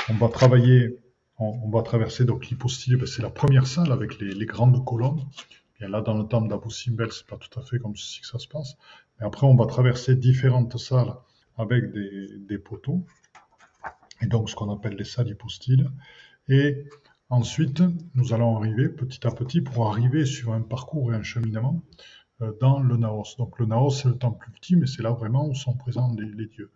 [0.10, 1.00] on va travailler
[1.40, 5.24] on, va traverser donc l'hypostyle, ben, c'est la première salle avec les, grandes colonnes.
[5.80, 8.28] Bien là, dans le temple d'Abu Simbel, c'est pas tout à fait comme ceci que
[8.28, 8.76] ça se passe.
[9.20, 11.14] Mais après, on va traverser différentes salles
[11.58, 13.06] avec des, poteaux,
[14.22, 15.92] et donc ce qu'on appelle les salles hypostyles.
[16.48, 16.86] Et
[17.30, 17.84] ensuite,
[18.16, 21.84] nous allons arriver petit à petit pour arriver sur un parcours et un cheminement
[22.42, 23.36] euh, dans le Naos.
[23.38, 26.32] Donc le Naos, c'est le temple ultime, et c'est là vraiment où sont présents les,
[26.32, 26.72] les dieux.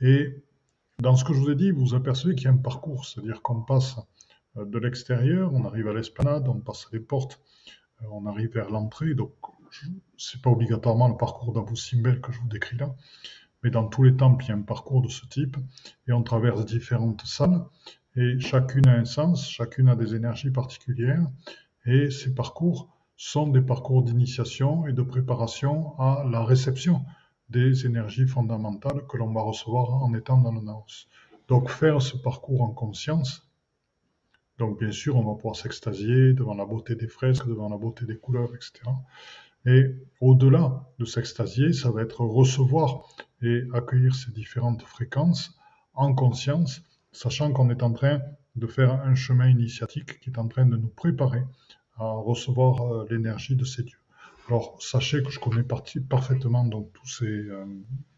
[0.00, 0.42] Et
[0.98, 3.42] dans ce que je vous ai dit, vous apercevez qu'il y a un parcours, c'est-à-dire
[3.42, 3.96] qu'on passe
[4.56, 7.40] euh, de l'extérieur, on arrive à l'esplanade, on passe les portes,
[8.02, 9.14] euh, on arrive vers l'entrée.
[9.14, 9.32] Donc,
[10.16, 12.94] c'est pas obligatoirement le parcours d'Abu Simbel que je vous décris là,
[13.62, 15.56] mais dans tous les temples, il y a un parcours de ce type,
[16.08, 17.62] et on traverse différentes salles,
[18.14, 21.26] et chacune a un sens, chacune a des énergies particulières,
[21.84, 27.04] et ces parcours sont des parcours d'initiation et de préparation à la réception
[27.48, 31.06] des énergies fondamentales que l'on va recevoir en étant dans le Naos.
[31.48, 33.46] Donc faire ce parcours en conscience,
[34.58, 38.04] donc bien sûr on va pouvoir s'extasier devant la beauté des fresques, devant la beauté
[38.04, 38.72] des couleurs, etc.
[39.64, 43.08] Et au-delà de s'extasier, ça va être recevoir
[43.42, 45.58] et accueillir ces différentes fréquences
[45.94, 46.82] en conscience,
[47.12, 48.20] sachant qu'on est en train
[48.54, 51.42] de faire un chemin initiatique qui est en train de nous préparer
[51.96, 53.98] à recevoir euh, l'énergie de ces dieux.
[54.48, 57.64] Alors sachez que je connais parfaitement donc ces, euh,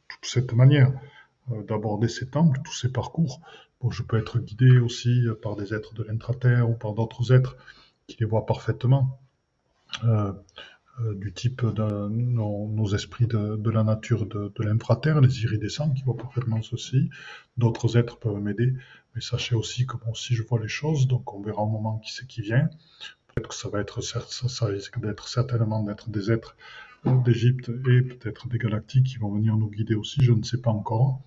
[0.08, 0.92] toute cette manière
[1.50, 3.40] euh, d'aborder ces temples, tous ces parcours.
[3.90, 7.56] Je peux être guidé aussi par des êtres de l'intraterre ou par d'autres êtres
[8.08, 9.20] qui les voient parfaitement.
[10.04, 10.32] Euh,
[11.00, 16.16] euh, du type de nos, esprits de, la nature de, l'infraterre, les iridescents qui voient
[16.16, 17.08] parfaitement ceci.
[17.56, 18.74] D'autres êtres peuvent m'aider,
[19.14, 22.12] mais sachez aussi que si je vois les choses, donc on verra au moment qui
[22.12, 22.68] c'est qui vient.
[23.50, 26.56] Ça va être, ça, risque d'être certainement d'être des êtres
[27.06, 30.60] euh, d'Égypte et peut-être des galactiques qui vont venir nous guider aussi, je ne sais
[30.60, 31.20] pas encore.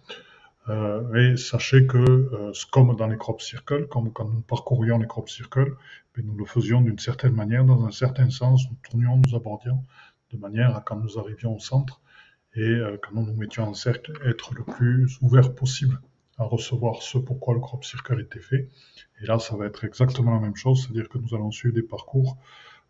[0.69, 5.08] Euh, et sachez que, euh, comme dans les crop circles, comme quand nous parcourions les
[5.08, 5.76] crop circles,
[6.24, 9.84] nous le faisions d'une certaine manière, dans un certain sens, nous tournions, nous abordions,
[10.32, 12.02] de manière à quand nous arrivions au centre
[12.56, 16.00] et quand nous nous mettions en cercle, être le plus ouvert possible
[16.41, 18.67] à recevoir ce pourquoi le crop circle était fait.
[19.21, 21.84] Et là, ça va être exactement la même chose, c'est-à-dire que nous allons suivre des
[21.84, 22.38] parcours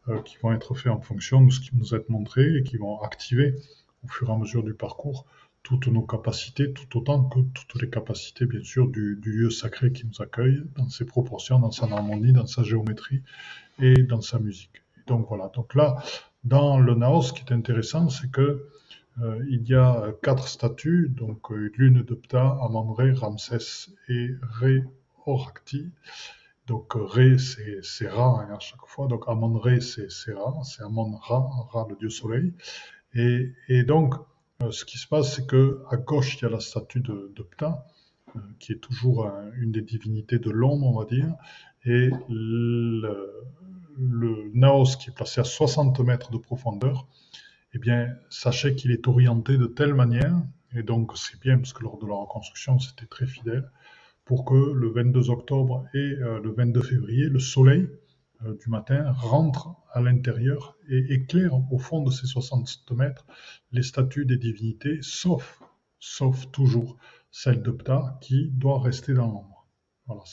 [0.08, 2.78] euh, qui vont être faits en fonction de ce qui nous est montré et qui
[2.78, 3.56] vont activer
[4.04, 5.26] au fur et à mesure du parcours
[5.64, 10.08] toutes nos capacités, tout autant que toutes les capacités, bien sûr, du, lieu sacré qui
[10.08, 13.22] nous accueille, dans ses proportions, dans sa harmonie, dans sa géométrie
[13.80, 14.82] et dans sa musique.
[15.06, 15.52] donc voilà.
[15.54, 16.02] Donc là,
[16.44, 18.66] dans le Naos, ce qui est intéressant, c'est que
[19.20, 24.84] il y a quatre statues, donc euh, l'une de Ptah, Amon-Ré, Ramsès et Ré
[25.26, 25.90] Orakti.
[26.68, 29.08] Donc Ré, c'est Ra hein, à chaque fois.
[29.08, 32.54] Donc Amon-Ré, c'est Ra, c'est Amon-Ra, Ra le dieu soleil.
[33.14, 34.16] Et, donc
[34.64, 37.32] euh, ce qui se passe, c'est que à gauche, il y a la statue de,
[37.36, 37.86] de Ptah,
[38.36, 41.36] euh, qui est toujours une des divinités de l'ombre, on va dire,
[41.84, 43.44] et le,
[44.54, 47.08] Naos, qui est placé à 60 mètres de profondeur,
[47.74, 50.36] eh bien, sachez qu'il est orienté de telle manière,
[50.74, 53.70] et donc c'est bien parce que lors de la reconstruction, c'était très fidèle,
[54.26, 57.88] pour que le 22 octobre et euh, le 22 février, le soleil
[58.46, 63.26] euh, du matin rentre à l'intérieur et éclaire au fond de ces 60 mètres
[63.72, 65.62] les statues des divinités, sauf,
[66.00, 66.98] sauf toujours
[67.32, 69.68] celle de Ptah qui doit rester dans l'ombre.
[70.06, 70.24] Voilà,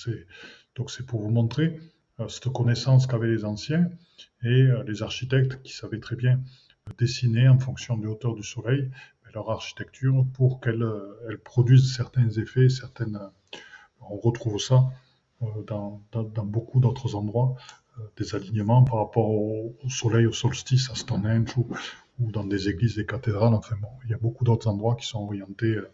[0.74, 1.78] donc c'est pour vous montrer
[2.20, 3.90] euh, cette connaissance qu'avaient les anciens
[4.42, 6.40] et les architectes qui savaient très bien
[6.96, 8.90] dessiner en fonction de hauteur du soleil
[9.34, 10.86] leur architecture pour qu'elle
[11.28, 13.18] elle produise certains effets, certaines.
[14.00, 14.90] On retrouve ça
[15.66, 17.56] dans, dans, beaucoup d'autres endroits
[18.16, 21.66] des alignements par rapport au, soleil, au solstice, à Stonehenge ou,
[22.20, 23.54] ou, dans des églises, des cathédrales.
[23.54, 25.90] Enfin bon, il y a beaucoup d'autres endroits qui sont orientés euh,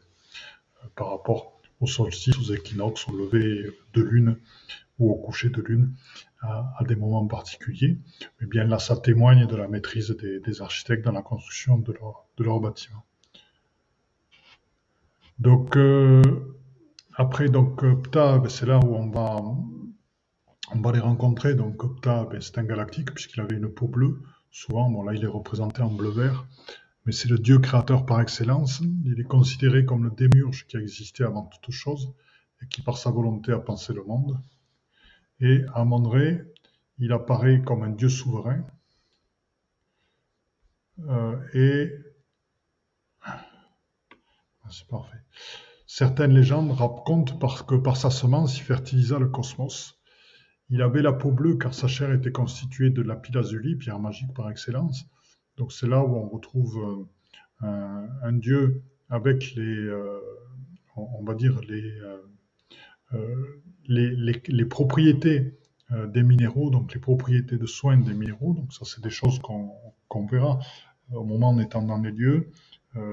[0.96, 4.36] par rapport au solstice, aux équinoxes, au lever de lune
[4.98, 5.94] ou au coucher de lune
[6.40, 7.98] à, des moments particuliers.
[8.40, 12.26] Mais bien là, ça témoigne de la maîtrise des, architectes dans la construction de leur,
[12.36, 13.04] de leur bâtiment.
[15.38, 16.22] Donc, euh,
[17.14, 19.40] après, donc, Ptah, ben, c'est là où on va
[20.72, 21.54] on va les rencontrer.
[21.54, 24.20] Donc Opta, ben, c'est un galactique puisqu'il avait une peau bleue.
[24.50, 26.46] Souvent, bon là, il est représenté en bleu-vert,
[27.04, 28.82] mais c'est le dieu créateur par excellence.
[29.04, 32.14] Il est considéré comme le démiurge qui a existé avant toute chose
[32.62, 34.38] et qui, par sa volonté, a pensé le monde.
[35.40, 36.42] Et à Mondré,
[36.98, 38.64] il apparaît comme un dieu souverain.
[41.00, 41.92] Euh, et
[43.22, 43.44] ah,
[44.70, 45.18] c'est parfait.
[45.86, 47.36] Certaines légendes racontent
[47.66, 49.98] que par sa semence, il fertilisa le cosmos
[50.70, 54.50] il avait la peau bleue car sa chair était constituée de lapis-lazuli, pierre magique par
[54.50, 55.06] excellence.
[55.56, 57.06] Donc c'est là où on retrouve
[57.62, 60.20] euh, un, dieu avec les, euh,
[60.96, 61.98] on va dire les,
[63.12, 65.56] euh, les, propriétés
[65.90, 68.54] des minéraux, donc les propriétés de soins des minéraux.
[68.54, 70.58] Donc ça c'est des choses qu'on verra
[71.12, 72.50] au moment en étant dans les lieux,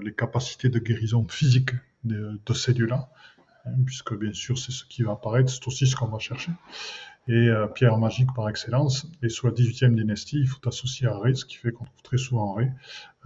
[0.02, 1.72] les capacités de guérison physique
[2.04, 3.12] de, ces lieux-là,
[3.66, 6.52] hein, puisque bien sûr c'est ce qui va apparaître, c'est aussi ce qu'on va chercher
[7.28, 9.08] et euh, pierre magique par excellence.
[9.22, 12.02] Et sous la 18e dynastie, il faut associer à Ré, ce qui fait qu'on trouve
[12.04, 12.72] très souvent Ré,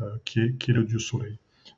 [0.01, 1.37] euh, qui, est, qui est le dieu soleil.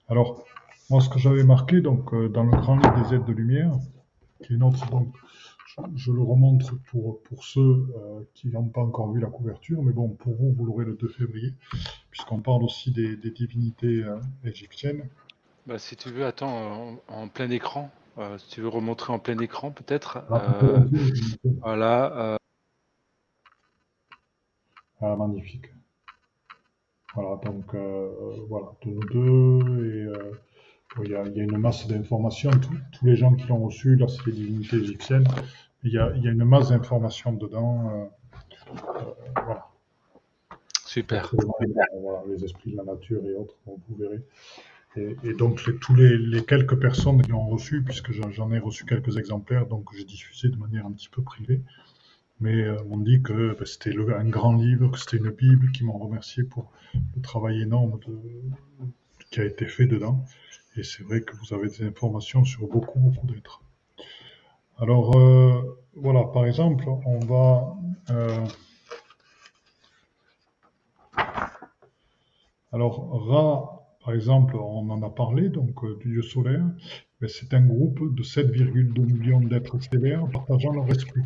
[0.09, 0.43] Alors,
[0.89, 3.73] moi, ce que j'avais marqué donc, euh, dans le grand livre des aides de lumière,
[4.43, 5.13] qui est notre, donc,
[5.95, 7.85] je, le remontre pour, pour ceux
[8.33, 11.07] qui n'ont pas encore vu la couverture, mais bon, pour vous, vous l'aurez le 2
[11.07, 11.53] février,
[12.09, 14.03] puisqu'on parle aussi des, divinités
[14.43, 15.07] égyptiennes.
[15.67, 19.37] Bah, si tu veux, attends, en plein écran, euh, si tu veux remontrer en plein
[19.39, 20.19] écran, peut-être.
[20.29, 20.79] Ah, euh,
[21.61, 22.17] voilà.
[22.17, 22.37] Euh.
[25.01, 25.73] Ah, magnifique.
[27.15, 27.73] Voilà, donc
[28.47, 30.37] voilà, de nous deux et
[31.03, 32.51] il y, a, une masse d'informations.
[32.91, 35.27] Tous les gens qui l'ont reçu, là, c'est les divinités égyptiennes.
[35.83, 37.89] Il y a, il y a une masse d'informations dedans.
[37.91, 38.05] Euh,
[38.69, 39.67] euh, voilà.
[40.85, 41.33] Super.
[42.27, 44.21] les esprits de la nature et autres, vous verrez.
[44.95, 49.67] Et, donc, tous les, quelques personnes qui l'ont reçu, puisque j'en ai reçu quelques exemplaires,
[49.67, 51.61] donc j'ai diffusé de manière un petit peu privée,
[52.39, 55.97] mais euh, dit que ben, c'était un grand livre, que c'était une Bible, qui m'ont
[55.97, 56.71] remercié pour
[57.15, 57.99] le travail énorme
[59.29, 60.25] qui a été fait dedans.
[60.75, 63.61] Et c'est vrai que vous avez des informations sur beaucoup, beaucoup d'êtres.
[64.79, 67.75] Alors, euh, voilà, par exemple, on va...
[68.11, 68.45] Euh,
[72.71, 73.76] alors, Ra,
[74.07, 76.65] par exemple, on en a parlé, donc du dieu solaire,
[77.19, 81.23] mais c'est un groupe de 7,2 millions d'êtres stellaires partageant leur esprit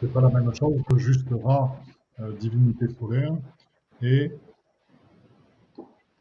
[0.00, 1.76] c'est pas la même chose que juste Ra,
[2.20, 3.36] euh, divinité solaire,
[4.00, 4.32] et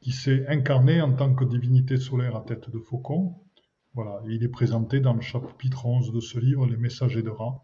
[0.01, 3.33] qui s'est incarné en tant que divinité solaire à tête de faucon.
[3.95, 7.63] Voilà, il est présenté dans le chapitre 11 de ce livre, Les messagers de Ra.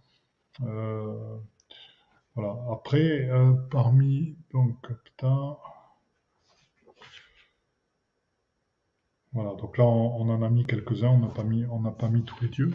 [0.64, 1.38] Euh,
[2.34, 2.56] voilà.
[2.72, 4.88] Après, euh, parmi donc
[9.34, 11.66] Voilà, donc là on, en a mis quelques-uns, on n'a pas mis,
[12.00, 12.72] pas mis tous les dieux,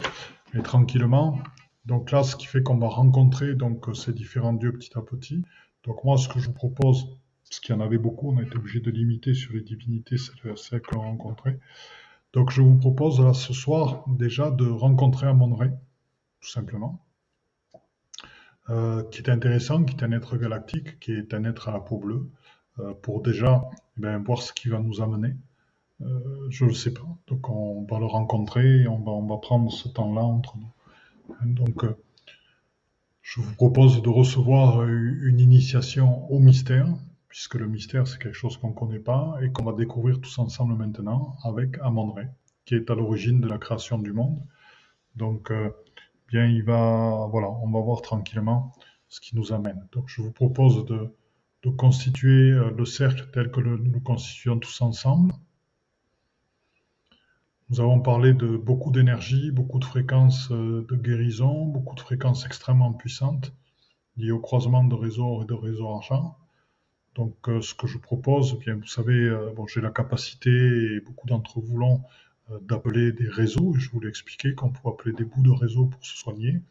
[0.53, 1.39] mais tranquillement,
[1.85, 5.43] donc là, ce qui fait qu'on va rencontrer donc ces différents dieux petit à petit.
[5.83, 8.41] Donc moi, ce que je vous propose, parce qu'il y en avait beaucoup, on a
[8.41, 11.59] été obligé de limiter sur les divinités, celles que l'on rencontrait.
[12.31, 15.71] Donc je vous propose là ce soir déjà de rencontrer Amon-Ré,
[16.41, 17.05] tout simplement,
[18.69, 21.79] euh, qui est intéressant, qui est un être galactique, qui est un être à la
[21.81, 22.29] peau bleue,
[22.79, 23.65] euh, pour déjà
[24.01, 25.35] eh voir ce qui va nous amener.
[26.05, 27.07] Euh, je ne sais pas.
[27.27, 30.73] Donc on va le rencontrer et on va, on prendre ce temps-là entre nous.
[31.45, 31.95] Donc, euh,
[33.21, 36.87] je vous propose de recevoir une initiation au mystère,
[37.29, 40.37] puisque le mystère, c'est quelque chose qu'on ne connaît pas et qu'on va découvrir tous
[40.39, 42.13] ensemble maintenant avec amon
[42.65, 44.39] qui est à l'origine de la création du monde.
[45.15, 45.69] Donc, euh,
[46.27, 48.73] bien, il va, voilà, on va voir tranquillement
[49.07, 49.87] ce qui nous amène.
[49.91, 51.09] Donc, je vous propose de,
[51.77, 55.33] constituer euh, le cercle tel que nous le constituons tous ensemble.
[57.73, 62.45] Nous avons parlé de beaucoup d'énergie, beaucoup de fréquences euh, de guérison, beaucoup de fréquences
[62.45, 63.51] extrêmement puissantes
[64.15, 66.37] liées au croisement de réseaux et de réseaux argent.
[67.15, 70.99] Donc, euh, ce que je propose, eh bien, vous savez, euh, j'ai la capacité, et
[70.99, 72.01] beaucoup d'entre vous l'ont,
[72.61, 75.87] d'appeler des réseaux, et je vous l'ai expliqué qu'on peut appeler des bouts de réseau
[75.87, 76.61] pour se soigner.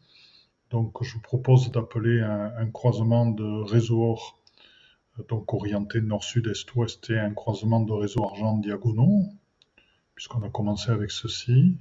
[0.69, 4.39] Donc, je vous propose d'appeler un, un, croisement de réseau or,
[5.27, 9.27] donc orienté nord-sud, est-ouest, et un croisement de réseau argent diagonaux,
[10.15, 11.77] puisqu'on a commencé avec ceci,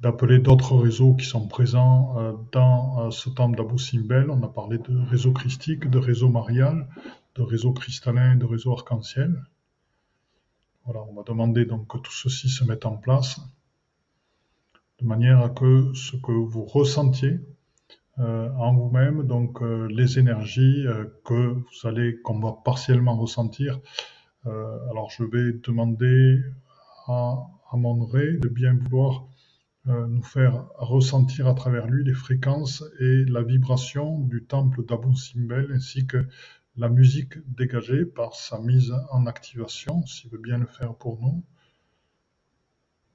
[0.00, 4.30] d'appeler d'autres réseaux qui sont présents euh, dans euh, ce temple d'Abu Simbel.
[4.30, 6.88] On a parlé de réseau christique, de réseau marial,
[7.34, 9.44] de réseau cristallin et de réseau arc-en-ciel.
[10.84, 13.40] Voilà, on va demander donc que tout ceci se mette en place
[15.00, 17.40] de manière à que ce que vous ressentiez
[18.18, 20.84] euh, en vous-même, donc les énergies
[21.24, 23.80] que vous allez, qu'on va partiellement ressentir.
[24.44, 26.42] alors je vais demander
[27.06, 29.28] à, à de bien vouloir
[29.88, 35.16] euh, nous faire ressentir à travers lui les fréquences et la vibration du temple d'Abu
[35.16, 36.26] Simbel ainsi que
[36.76, 41.42] la musique dégagée par sa mise en activation, s'il veut bien le faire pour nous.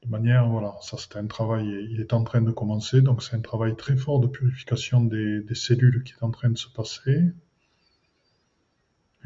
[0.04, 3.36] De manière, voilà, ça c'est un travail, il est en train de commencer, donc c'est
[3.36, 6.70] un travail très fort de purification des, des cellules qui est en train de se
[6.70, 7.32] passer.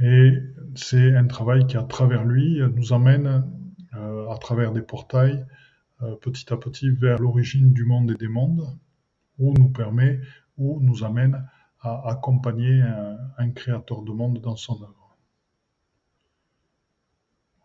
[0.02, 0.32] Et
[0.76, 3.43] c'est un travail qui, à travers lui, nous amène
[3.93, 5.45] à travers des portails,
[6.02, 8.78] euh, petit à petit vers l'origine du monde et des mondes,
[9.38, 10.21] ou nous permet,
[10.58, 11.45] ou nous amène
[11.82, 12.82] à accompagner
[13.38, 15.17] un, créateur de monde dans son œuvre.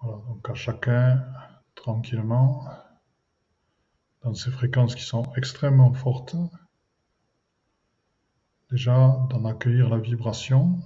[0.01, 1.25] Voilà, donc à chacun,
[1.75, 2.65] tranquillement,
[4.23, 6.37] dans ces fréquences qui sont extrêmement fortes,
[8.71, 10.81] déjà d'en accueillir la vibration,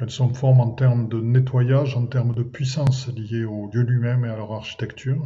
[0.00, 4.24] elles sont formes en termes de nettoyage, en termes de puissance liée au lieu lui-même
[4.24, 5.24] et à leur architecture,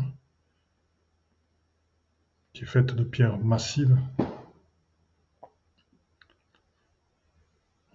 [2.53, 3.99] qui est faite de pierres massives.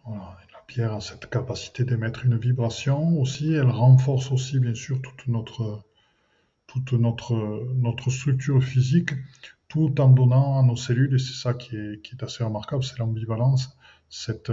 [0.07, 5.27] La pierre a cette capacité d'émettre une vibration aussi, elle renforce aussi bien sûr toute
[5.27, 5.83] notre,
[8.09, 9.11] structure physique,
[9.67, 12.83] tout en donnant à nos cellules, et c'est ça qui est, qui est assez remarquable,
[12.83, 13.77] c'est l'ambivalence,
[14.09, 14.51] cette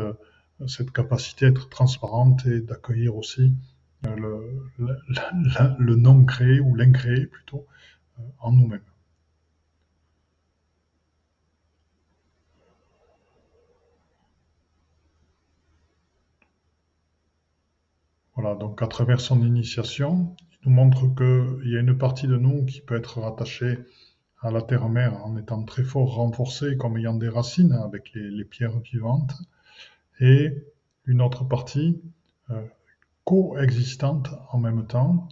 [0.67, 3.53] cette capacité à être transparente et d'accueillir aussi
[4.07, 4.41] euh,
[4.79, 7.67] le, non créé ou l'incréé plutôt
[8.19, 8.81] euh, en nous-mêmes.
[18.35, 22.37] Voilà, donc à travers son initiation, il nous montre qu'il y a une partie de
[22.37, 23.79] nous qui peut être rattachée
[24.41, 28.79] à la terre-mère en étant très fort renforcée comme ayant des racines avec les, pierres
[28.81, 29.35] vivantes,
[30.21, 30.55] et
[31.07, 32.01] une autre partie
[32.51, 32.67] euh,
[33.25, 35.29] coexistante en même temps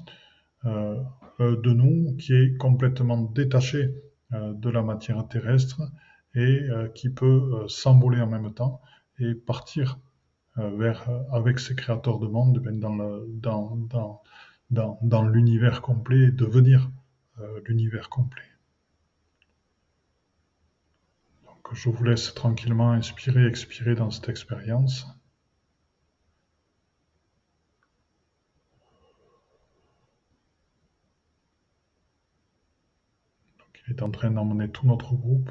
[0.64, 1.00] euh,
[1.40, 3.94] euh, de nous qui est complètement détachée
[4.30, 5.80] de la matière terrestre
[6.34, 6.60] et
[6.94, 8.82] qui peut s'envoler en même temps
[9.18, 9.98] et partir
[10.54, 12.78] vers, avec ses créateurs de monde ben,
[14.70, 16.90] dans, l'univers complet et devenir
[17.64, 18.42] l'univers complet.
[21.72, 25.06] Je vous laisse tranquillement inspirer, expirer dans cette expérience.
[33.88, 35.50] il est en train d'emmener tout notre groupe.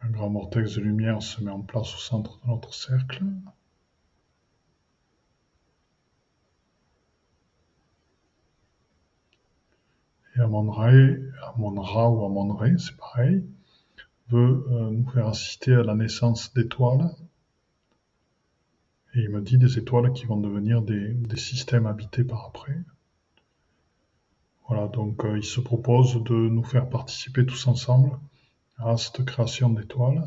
[0.00, 3.24] Un grand vortex de lumière se met en place au centre de notre cercle.
[10.36, 13.44] Et Amon-Ra ou Amon-Ré, c'est pareil,
[14.28, 17.10] veut euh, nous faire assister à la naissance d'étoiles.
[19.14, 22.78] Et il me dit des étoiles qui vont devenir des, systèmes habités par après.
[24.68, 28.16] Voilà, donc euh, il se propose de nous faire participer tous ensemble
[28.78, 30.26] à cette création d'étoiles.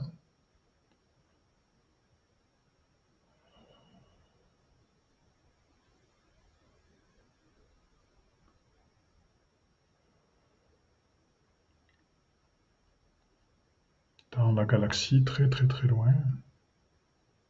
[14.32, 16.14] Dans la galaxie, très très très loin,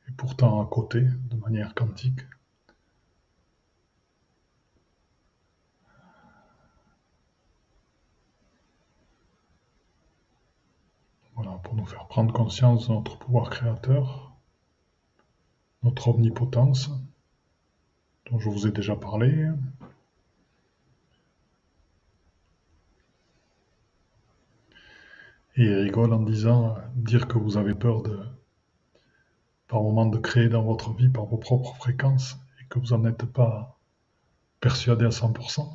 [0.07, 2.21] et pourtant à côté, de manière quantique.
[11.63, 14.31] Pour nous faire prendre conscience de notre pouvoir créateur,
[15.83, 16.91] notre omnipotence,
[18.29, 19.47] dont je vous ai déjà parlé.
[25.57, 28.19] Et rigole en disant dire que vous avez peur de,
[29.67, 33.05] par moment, de créer dans votre vie par vos propres fréquences et que vous n'en
[33.05, 33.77] êtes pas
[34.59, 35.67] persuadé à 100%.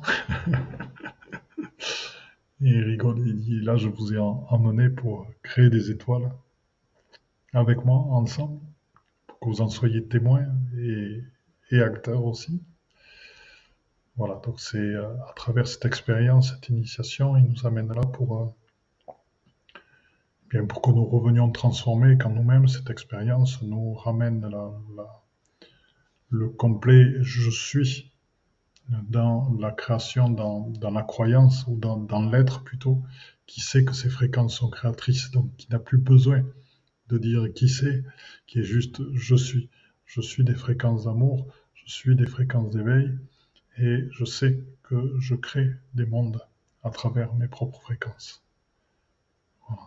[2.61, 6.31] Et il rigole, il dit, là je vous ai emmené pour créer des étoiles
[7.53, 8.59] avec moi, ensemble,
[9.27, 10.47] pour que vous en soyez témoins
[10.77, 12.61] et, acteurs aussi.
[14.15, 18.41] Voilà, donc c'est euh, à travers cette expérience, cette initiation, il nous amène là pour,
[18.41, 19.13] euh,
[20.49, 24.49] bien pour que nous revenions transformer quand nous-mêmes, cette expérience nous ramène
[26.29, 28.11] le complet je suis
[28.89, 33.03] dans la création, dans, la croyance ou dans, dans l'être plutôt,
[33.45, 36.43] qui sait que ces fréquences sont créatrices, donc qui n'a plus besoin
[37.09, 38.03] de dire qui c'est,
[38.45, 39.69] qui est juste je suis.
[40.05, 43.11] Je suis des fréquences d'amour, je suis des fréquences d'éveil,
[43.77, 46.41] et je sais que je crée des mondes
[46.83, 48.43] à travers mes propres fréquences.
[49.67, 49.83] Voilà.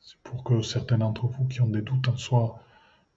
[0.00, 2.62] C'est pour que certains d'entre vous qui ont des doutes en soi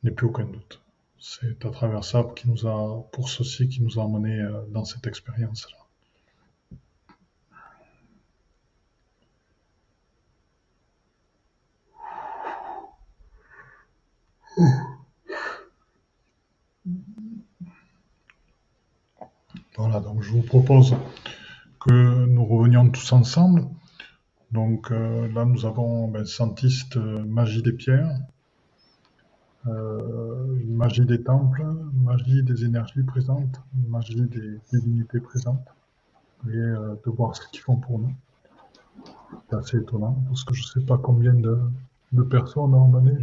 [0.03, 0.82] n'aient plus aucun doute.
[1.20, 4.86] C'est à travers ça qui nous a, pour ceci qui nous a emmenés euh, dans
[4.86, 5.78] cette expérience-là.
[19.78, 20.95] Voilà, donc je vous propose
[21.80, 23.68] que nous revenions tous ensemble.
[24.51, 26.24] Donc euh, là, nous avons ben,
[26.95, 28.18] euh, Magie des Pierres.
[29.68, 35.68] Euh, magie des temples, magie des énergies présentes, magie des divinités présentes,
[36.47, 38.13] et euh, de voir ce qu'ils font pour nous.
[39.49, 41.59] C'est assez étonnant, parce que je ne sais pas combien de,
[42.30, 43.18] personnes ont emmené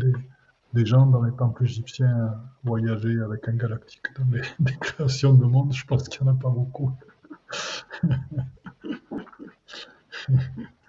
[0.73, 2.35] des, gens dans les temples égyptiens
[2.65, 5.73] voyager avec un galactique dans les, des créations de monde.
[5.73, 6.93] Je pense qu'il n'y en a pas beaucoup.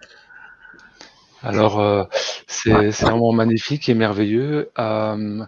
[1.42, 2.04] Alors, euh,
[2.46, 4.70] c'est vraiment magnifique et merveilleux.
[4.78, 5.44] Euh,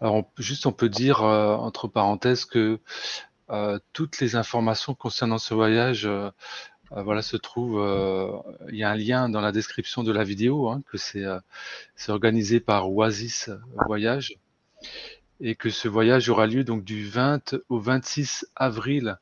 [0.00, 2.78] alors, juste, on peut dire, euh, entre parenthèses, que
[3.92, 6.08] toutes les informations concernant ce voyage,
[6.90, 7.80] voilà, se trouvent.
[8.68, 11.24] il y a un lien dans la description de la vidéo, hein, que c'est
[12.08, 13.50] organisé par Oasis
[13.86, 14.34] Voyage,
[15.40, 19.18] et que ce voyage aura lieu donc du 20 au 26 avril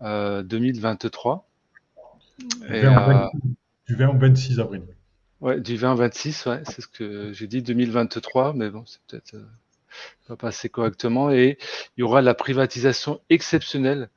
[0.00, 1.46] 2023.
[2.70, 2.80] Et,
[3.86, 4.84] du 20 au 26 avril.
[5.44, 9.00] Ouais, du 20 au 26, ouais, c'est ce que j'ai dit, 2023, mais bon, c'est
[9.06, 9.44] peut-être euh,
[10.26, 11.30] pas passé correctement.
[11.30, 11.58] Et
[11.98, 14.08] il y aura la privatisation exceptionnelle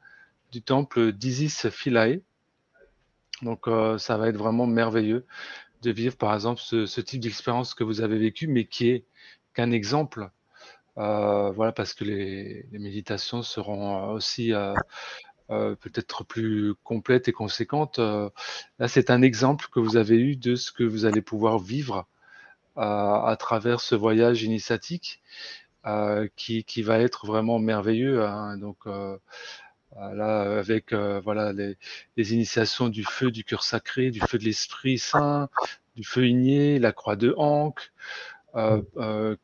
[0.53, 2.21] du temple d'Isis Philae.
[3.41, 5.25] Donc euh, ça va être vraiment merveilleux
[5.81, 9.05] de vivre par exemple ce, type d'expérience que vous avez vécu, mais qui est
[9.53, 10.31] qu'un exemple.
[10.97, 14.73] Euh, voilà, parce que les, méditations seront aussi euh,
[15.49, 17.99] peut-être plus complète et conséquente.
[17.99, 18.29] Euh,
[18.79, 22.07] là, c'est un exemple que vous avez eu de ce que vous allez pouvoir vivre
[22.77, 25.21] euh, à travers ce voyage initiatique
[26.35, 28.25] qui, qui, va être vraiment merveilleux.
[28.25, 28.57] Hein.
[28.57, 28.85] Donc,
[29.95, 31.77] là, avec voilà les,
[32.17, 35.47] les, initiations du feu du cœur sacré, du feu de l'Esprit Saint,
[35.95, 37.93] du feu igné, la croix de Ankh,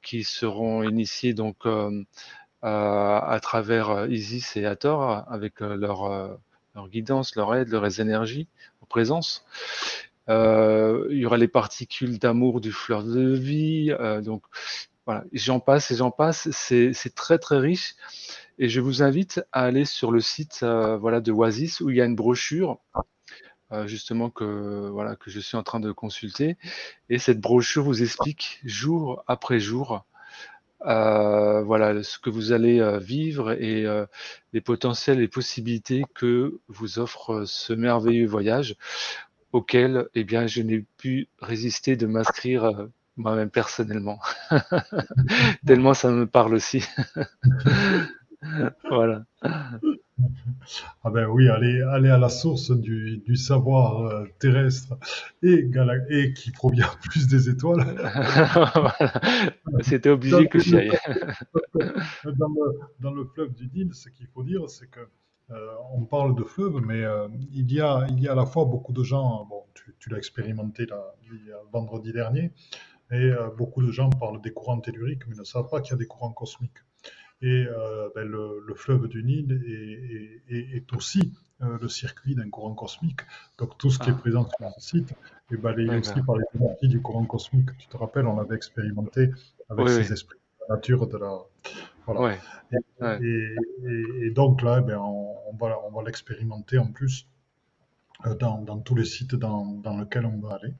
[0.02, 2.04] qui seront initiés donc euh,
[2.64, 6.40] à travers euh, Isis et Hathor avec euh, leur,
[6.76, 8.48] leur guidance, leur aide, leurs énergies,
[8.82, 9.46] leur présence.
[10.30, 13.94] il y aura les particules d'amour du fleur de vie.
[14.24, 14.44] donc
[15.06, 16.50] voilà, j'en passe et j'en passe.
[16.52, 17.96] C'est très très riche.
[18.60, 22.02] Et je vous invite à aller sur le site voilà, de Oasis où il y
[22.02, 22.80] a une brochure
[23.86, 26.58] justement que voilà que je suis en train de consulter.
[27.10, 30.13] Et cette brochure vous explique jour après jour euh,
[30.84, 34.06] voilà ce que vous allez euh, vivre et euh,
[34.54, 38.76] les potentiels et possibilités que vous offre ce merveilleux voyage
[39.52, 44.20] auquel eh bien je n'ai pu résister de m'inscrire moi-même personnellement.
[45.66, 46.84] Tellement ça me parle aussi.
[48.90, 49.24] Voilà
[51.04, 54.98] ah ben oui, aller, aller à la source du, du savoir euh, terrestre
[55.42, 55.70] et,
[56.10, 57.84] et qui provient plus des étoiles.
[59.82, 60.92] C'était obligé que j'y aille.
[62.26, 65.02] dans, le, dans le fleuve du Nil, ce qu'il faut dire, c'est que
[65.52, 68.46] euh, on parle de fleuve, mais euh, il, y a, il y a à la
[68.46, 71.16] fois beaucoup de gens, bon, tu, tu l'as expérimenté là,
[71.72, 72.52] vendredi dernier,
[73.12, 75.98] et beaucoup de gens parlent des courants telluriques, mais ne savent pas qu'il y a
[75.98, 76.80] des courants cosmiques.
[77.44, 79.62] Et euh, ben, le, fleuve du Nil
[80.50, 83.20] est, aussi euh, le circuit d'un courant cosmique.
[83.58, 84.18] Donc tout ce qui est ah.
[84.18, 85.14] présent sur le site
[85.52, 87.78] est balayé aussi par les énergies du courant cosmique.
[87.78, 89.30] Tu te rappelles, on l'avait expérimenté
[89.70, 91.38] avec ces esprits de la nature de la.
[92.06, 92.38] Voilà.
[93.22, 97.28] Et, donc là, ben, on, va, on va l'expérimenter en plus
[98.26, 100.74] euh, dans, dans, tous les sites dans, dans lesquels on va aller.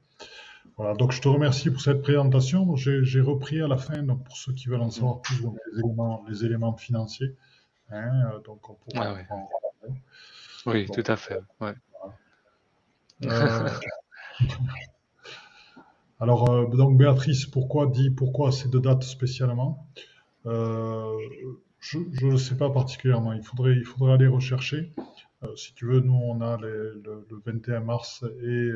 [0.76, 2.74] Voilà, donc je te remercie pour cette présentation.
[2.74, 6.24] J'ai repris à la fin, donc pour ceux qui veulent en savoir plus, les, éléments,
[6.28, 7.36] les éléments financiers.
[7.90, 9.48] Hein, euh, donc on pourra en
[10.66, 11.40] Oui, tout à fait.
[11.60, 11.74] Ouais.
[13.24, 13.68] Euh,
[16.20, 19.86] alors, euh, donc Béatrice, pourquoi dit pourquoi ces deux dates spécialement?
[20.44, 23.32] Je ne sais pas particulièrement.
[23.32, 24.92] Il faudrait, il faudrait aller rechercher.
[25.54, 28.70] si tu veux, nous, on a le, le, 21 mars et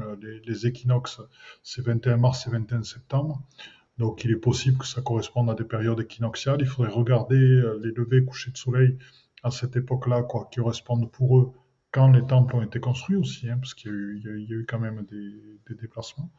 [0.00, 1.20] euh, les, équinoxes,
[1.62, 3.42] c'est 21 mars et 21 septembre.
[3.98, 6.58] Donc il est possible que ça corresponde à des périodes équinoxiales.
[6.60, 8.98] Il faudrait regarder euh, les levées couchers de soleil
[9.42, 11.52] à cette époque-là, quoi, qui correspondent pour eux
[11.92, 15.06] quand les temples ont été construits aussi, hein, parce qu'il y, a eu quand même
[15.06, 16.30] des, déplacements.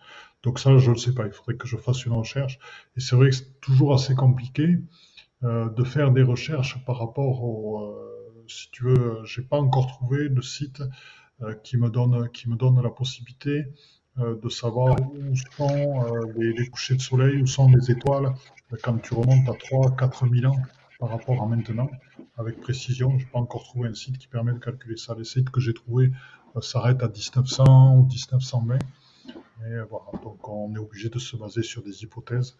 [0.43, 2.59] Donc ça, je ne sais pas, il faudrait que je fasse une recherche.
[2.95, 4.77] Et c'est vrai que c'est toujours assez compliqué
[5.43, 7.97] euh, de faire des recherches par rapport au...
[8.47, 10.83] si tu veux, j'ai pas encore trouvé de site
[11.63, 13.67] qui, me donne, qui me donne la possibilité
[14.19, 18.33] euh, de savoir où sont euh, les, couchers de soleil, où sont les étoiles,
[18.81, 20.59] quand tu remontes à 3 4 000 ans
[20.99, 21.89] par rapport à maintenant,
[22.37, 23.19] avec précision.
[23.19, 25.13] Je n'ai pas encore trouvé un site qui permet de calculer ça.
[25.15, 26.11] Les sites que j'ai trouvés
[26.61, 28.79] s'arrêtent à 1900 ou 1920.
[28.79, 32.57] Et voilà, donc on est obligé de se baser sur des hypothèses.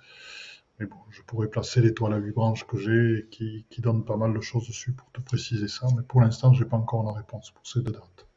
[0.79, 4.15] Mais bon, je pourrais placer l'étoile à 8 branches que j'ai qui, qui donne pas
[4.15, 5.87] mal de choses dessus pour te préciser ça.
[5.95, 8.27] Mais pour l'instant, je n'ai pas encore la réponse pour ces deux dates.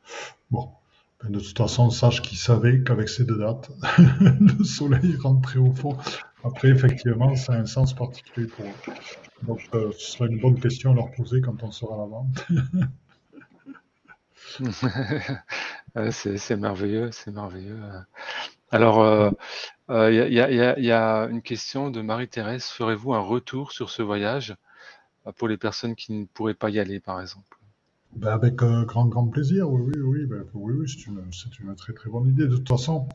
[0.51, 0.71] Bon,
[1.29, 3.71] de toute façon, sache qu'il savait qu'avec ces deux dates,
[4.21, 5.97] le soleil rentrait au fond.
[6.43, 8.95] Après, effectivement, ça a un sens particulier pour eux.
[9.43, 12.25] Donc, euh, ce sera une bonne question à leur poser quand on sera là-bas.
[16.11, 17.79] c'est merveilleux, c'est merveilleux.
[18.71, 19.31] Alors, euh,
[19.91, 22.65] euh, il y, a une question de Marie-Thérèse.
[22.67, 24.57] Ferez-vous un retour sur ce voyage
[25.37, 27.60] pour les personnes qui ne pourraient pas y aller, par exemple?
[28.17, 31.23] Ben avec euh, grand, grand plaisir, oui, oui, oui, ben, oui, oui c'est une,
[31.61, 32.49] une, très, très bonne idée.
[32.49, 33.09] De toute façon,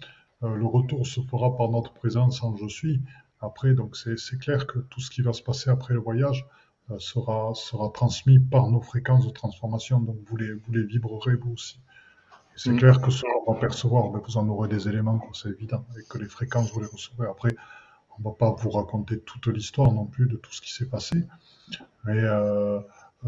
[0.43, 3.01] euh, le retour se fera par notre présence en Je suis.
[3.41, 6.47] Après, donc c'est clair que tout ce qui va se passer après le voyage
[6.91, 11.35] euh, sera, sera transmis par nos fréquences de transformation, donc vous les, vous les vibrerez
[11.35, 11.79] vous aussi.
[12.55, 12.77] C'est mm.
[12.77, 16.03] clair que ce qu'on va percevoir, ben, vous en aurez des éléments, c'est évident, et
[16.07, 17.27] que les fréquences, vous les recevrez.
[17.27, 17.55] Après,
[18.17, 21.27] on va pas vous raconter toute l'histoire non plus de tout ce qui s'est passé,
[22.05, 22.21] mais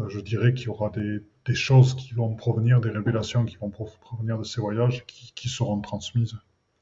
[0.08, 3.70] je dirais qu'il y aura des, des choses qui vont provenir, des révélations qui vont
[3.70, 6.36] provenir de ces voyages qui, seront transmises.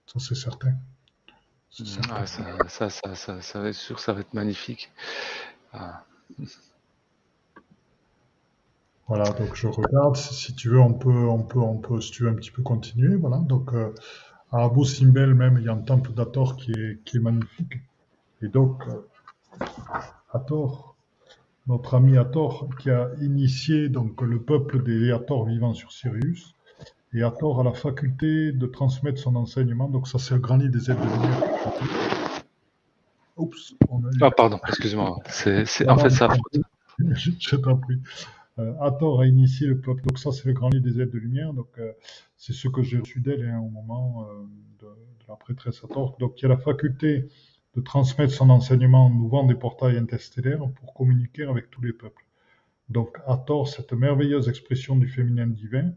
[0.07, 0.75] Ça, c'est certain.
[2.11, 4.91] Ah, ça, ça, ça, ça, va être sûr, ça va être magnifique.
[5.73, 6.05] Ah.
[9.07, 10.17] Voilà, donc je regarde.
[10.17, 12.63] Si, tu veux, on peut, on peut, on peut, si tu veux, un petit peu
[12.63, 13.15] continuer.
[13.15, 13.95] Voilà, donc euh,
[14.51, 17.75] à Abu Simbel même, il y a un temple d'Ator qui est, qui est magnifique.
[18.43, 19.67] Et donc, euh,
[20.33, 20.96] Ator,
[21.67, 26.55] notre ami Ator, qui a initié donc le peuple des Ator vivant sur Sirius.
[27.13, 29.89] Et Ator a la faculté de transmettre son enseignement.
[29.89, 31.43] Donc ça, c'est le grand lit des aides de lumière.
[33.37, 33.75] Oups.
[33.89, 35.19] On a Ah pardon, excuse-moi.
[35.27, 36.29] C'est en fait ça.
[36.99, 38.01] je t'en prie.
[38.59, 40.03] Euh, Hathor a initié le peuple.
[40.07, 41.53] Donc ça, c'est le grand lit des aides de lumière.
[41.53, 41.93] Donc euh,
[42.37, 44.43] c'est ce que j'ai reçu d'elle hein, au moment euh,
[44.81, 46.17] de, de, la prêtresse Hathor.
[46.19, 47.29] Donc il y a la faculté
[47.77, 52.25] de transmettre son enseignement en ouvrant des portails interstellaires pour communiquer avec tous les peuples.
[52.89, 55.93] Donc Hathor, cette merveilleuse expression du féminin divin,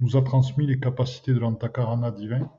[0.00, 2.50] nous a transmis les capacités de l'antakarana divin.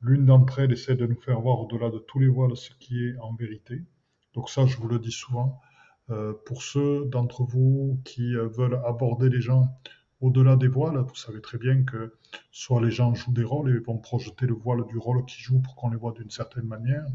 [0.00, 3.04] L'une d'entre elles essaie de nous faire voir au-delà de tous les voiles ce qui
[3.04, 3.82] est en vérité.
[4.32, 5.60] Donc ça, je vous le dis souvent,
[6.08, 9.68] euh, pour ceux d'entre vous qui euh, veulent aborder les gens
[10.20, 12.14] au-delà des voiles, vous savez très bien que
[12.52, 15.60] soit les gens jouent des rôles et vont projeter le voile du rôle qu'ils jouent
[15.60, 17.06] pour qu'on les voit d'une certaine manière,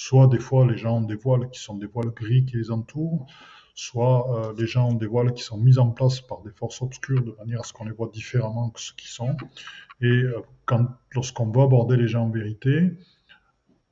[0.00, 2.70] soit des fois les gens ont des voiles qui sont des voiles gris qui les
[2.70, 3.26] entourent,
[3.74, 6.80] soit euh, les gens ont des voiles qui sont mis en place par des forces
[6.80, 9.36] obscures de manière à ce qu'on les voit différemment que ce qu'ils sont.
[10.00, 10.22] Et
[10.64, 12.96] quand, lorsqu'on veut aborder les gens en vérité,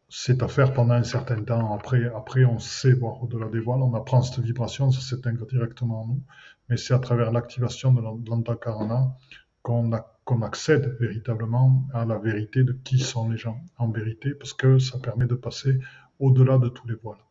[0.09, 1.75] c'est à faire pendant un certain temps.
[1.75, 6.03] Après, après on sait voir au-delà des voiles, on apprend cette vibration, ça s'intègre directement
[6.03, 6.23] en nous.
[6.71, 8.01] Mais c'est à travers l'activation de
[8.31, 9.15] l'antakarana
[9.61, 9.93] qu'on
[10.29, 14.79] qu'on accède véritablement à la vérité de qui sont les gens en vérité, parce que
[14.79, 15.79] ça permet de passer
[16.19, 17.25] au-delà de tous les voiles.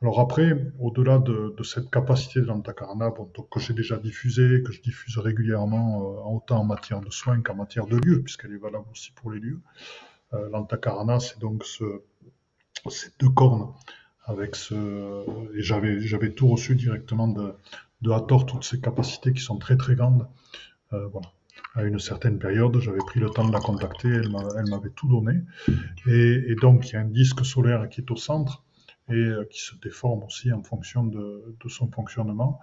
[0.00, 3.12] Alors après, au-delà de, cette capacité de l'antakarana,
[3.50, 7.56] que j'ai déjà diffusée, que je diffuse régulièrement, euh, autant en matière de soins qu'en
[7.56, 9.60] matière de lieux, puisqu'elle est valable aussi pour les lieux,
[10.32, 11.84] euh, l'antakarana, c'est donc ce,
[12.88, 13.68] ces deux cornes
[14.24, 14.76] avec ce
[15.54, 17.52] et j'avais j'avais tout reçu directement de
[18.00, 20.26] de Hathor toutes ces capacités qui sont très très grandes
[20.92, 21.32] euh, voilà
[21.74, 24.30] à une certaine période j'avais pris le temps de la contacter elle
[24.70, 25.40] m'avait tout donné.
[26.06, 28.64] Et, donc il y a un disque solaire qui est au centre
[29.08, 32.60] et euh, qui se déforme aussi en fonction de, son fonctionnement.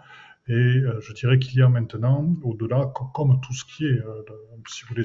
[0.48, 4.24] Et euh, je dirais qu'il y a maintenant, au-delà, comme tout ce qui est, euh,
[4.68, 5.04] si vous voulez,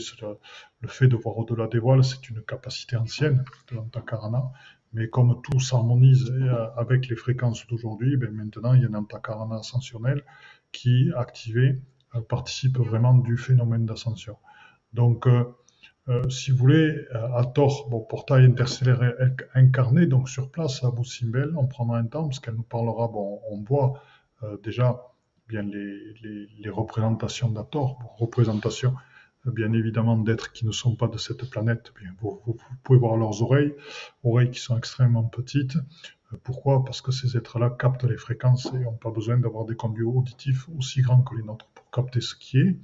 [0.80, 4.52] le, fait de voir au-delà des voiles, c'est une capacité ancienne de l'antakarana,
[4.92, 6.32] mais comme tout s'harmonise
[6.76, 10.22] avec les fréquences d'aujourd'hui, ben maintenant il y a un antakarana ascensionnel
[10.70, 14.36] qui, activé, euh, participe vraiment du phénomène d'ascension.
[14.92, 15.44] Donc, euh,
[16.08, 19.14] euh, si vous voulez, à tort, portail interstellaire
[19.54, 23.40] incarné, donc sur place à Boussimbel, on prendra un temps parce qu'elle nous parlera, bon,
[23.50, 24.02] on voit
[24.42, 25.00] euh, déjà
[25.48, 28.94] bien les, représentations d'Ator, représentations
[29.44, 31.92] bien évidemment d'êtres qui ne sont pas de cette planète.
[32.00, 33.74] Bien, vous, pouvez voir leurs oreilles,
[34.22, 35.76] oreilles qui sont extrêmement petites.
[36.32, 36.84] Euh, pourquoi?
[36.84, 40.68] Parce que ces êtres-là captent les fréquences et n'ont pas besoin d'avoir des conduits auditifs
[40.76, 41.66] aussi grands que les nôtres
[41.98, 42.76] est.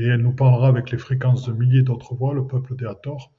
[0.00, 3.32] Et elle nous parlera avec les fréquences de milliers d'autres voix, le peuple des Hathor,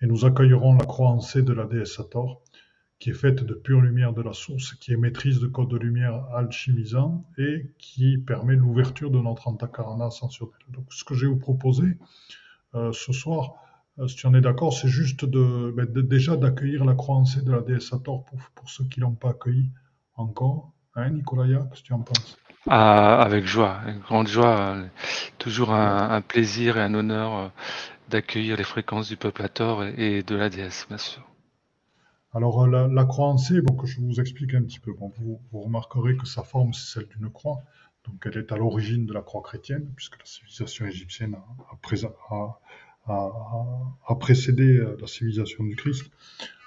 [0.00, 2.42] et nous accueillerons la croix en C de la déesse Hathor,
[2.98, 5.76] qui est faite de pure lumière de la source, qui est maîtrise de code de
[5.76, 10.54] lumière alchimisant et qui permet l'ouverture de notre antakarana ascensionnel.
[10.68, 11.96] Donc, ce que je vais vous proposer
[12.74, 13.54] euh, ce soir,
[13.98, 17.52] euh, si tu en es d'accord, c'est juste de, ben, déjà d'accueillir la croyance de
[17.52, 19.70] la déesse Hathor pour, pour ceux qui l'ont pas accueilli
[20.14, 20.72] encore.
[20.94, 22.38] Hein, Nicolaya, qu'est-ce que tu en penses?
[22.68, 24.76] Ah, Avec joie, avec grande joie.
[25.38, 27.48] Toujours un, plaisir et un honneur euh,
[28.08, 31.22] d'accueillir les fréquences du peuple Hathor et, et de la déesse, bien sûr.
[32.34, 34.94] Alors la, la croix en C, bon, je vous explique un petit peu.
[34.94, 37.62] Bon, vous, remarquerez que sa forme, c'est celle d'une croix.
[38.06, 41.36] Donc elle est à l'origine de la croix chrétienne, puisque la civilisation égyptienne
[43.06, 46.10] a, précédé euh, la civilisation du Christ.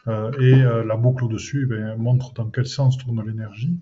[0.08, 3.76] Euh, et euh, la boucle au-dessus eh montre dans quel sens tourne l'énergie.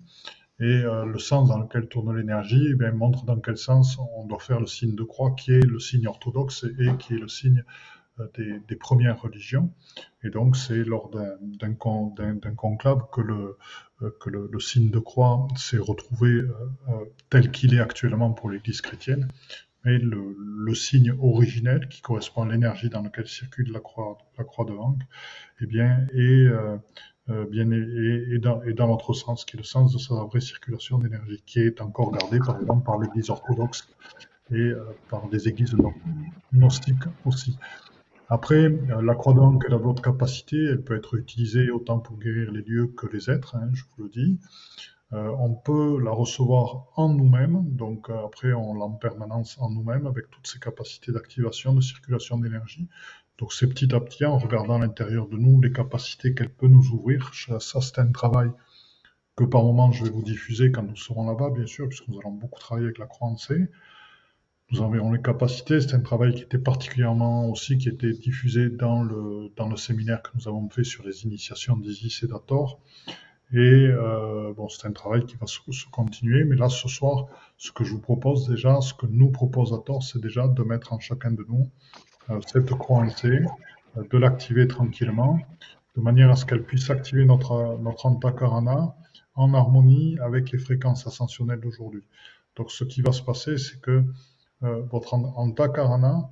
[0.60, 4.38] Et euh, le sens dans lequel tourne l'énergie eh montre dans quel sens on doit
[4.38, 7.64] faire le signe de croix, qui est le signe orthodoxe et qui est le signe
[8.20, 9.72] euh, des, premières religions.
[10.22, 13.58] Et donc, c'est lors d'un conclave que le,
[14.02, 16.42] euh, le, signe de croix s'est retrouvé
[17.30, 19.28] tel qu'il est actuellement pour l'Église chrétienne.
[19.84, 25.02] Mais le, signe originel, qui correspond à l'énergie dans laquelle circule la croix, de Hank,
[25.60, 26.48] eh bien, est,
[27.28, 31.42] est, est, dans, dans l'autre sens, qui est le sens de sa vraie circulation d'énergie,
[31.46, 33.88] qui est encore gardé, par exemple, par l'Église orthodoxe
[34.50, 35.74] et euh, par des églises
[36.52, 37.56] gnostiques aussi.
[38.28, 40.62] Après, euh, la croix d'Ankh, elle a d'autres capacités.
[40.64, 44.04] Elle peut être utilisée autant pour guérir les lieux que les êtres, hein, je vous
[44.04, 44.38] le dis.
[45.12, 49.70] Euh, on peut la recevoir en nous-mêmes, donc euh, après on l'a en permanence en
[49.70, 52.88] nous-mêmes avec toutes ces capacités d'activation, de circulation d'énergie.
[53.38, 56.90] Donc c'est petit à petit en regardant l'intérieur de nous les capacités qu'elle peut nous
[56.90, 57.32] ouvrir.
[57.34, 58.50] Ça c'est un travail
[59.36, 62.18] que par moment je vais vous diffuser quand nous serons là-bas, bien sûr, puisque nous
[62.20, 63.68] allons beaucoup travailler avec la croix C.
[64.70, 65.80] Nous enverrons les capacités.
[65.80, 70.22] C'est un travail qui était particulièrement aussi, qui était diffusé dans le, dans le séminaire
[70.22, 72.80] que nous avons fait sur les initiations d'Isis et d'Ator.
[73.52, 75.58] Et euh, bon, c'est un travail qui va se,
[75.90, 76.44] continuer.
[76.44, 77.26] Mais là, ce soir,
[77.58, 80.92] ce que je vous propose déjà, ce que nous propose Ator, c'est déjà de mettre
[80.92, 81.70] en chacun de nous
[82.46, 83.28] cette croix en C,
[83.96, 85.38] euh, de l'activer tranquillement,
[85.96, 88.94] de manière à ce qu'elle puisse activer notre, notre antakarana
[89.34, 92.02] en harmonie avec les fréquences ascensionnelles d'aujourd'hui.
[92.56, 94.04] Donc, ce qui va se passer, c'est que
[94.62, 96.30] euh, votre antakarana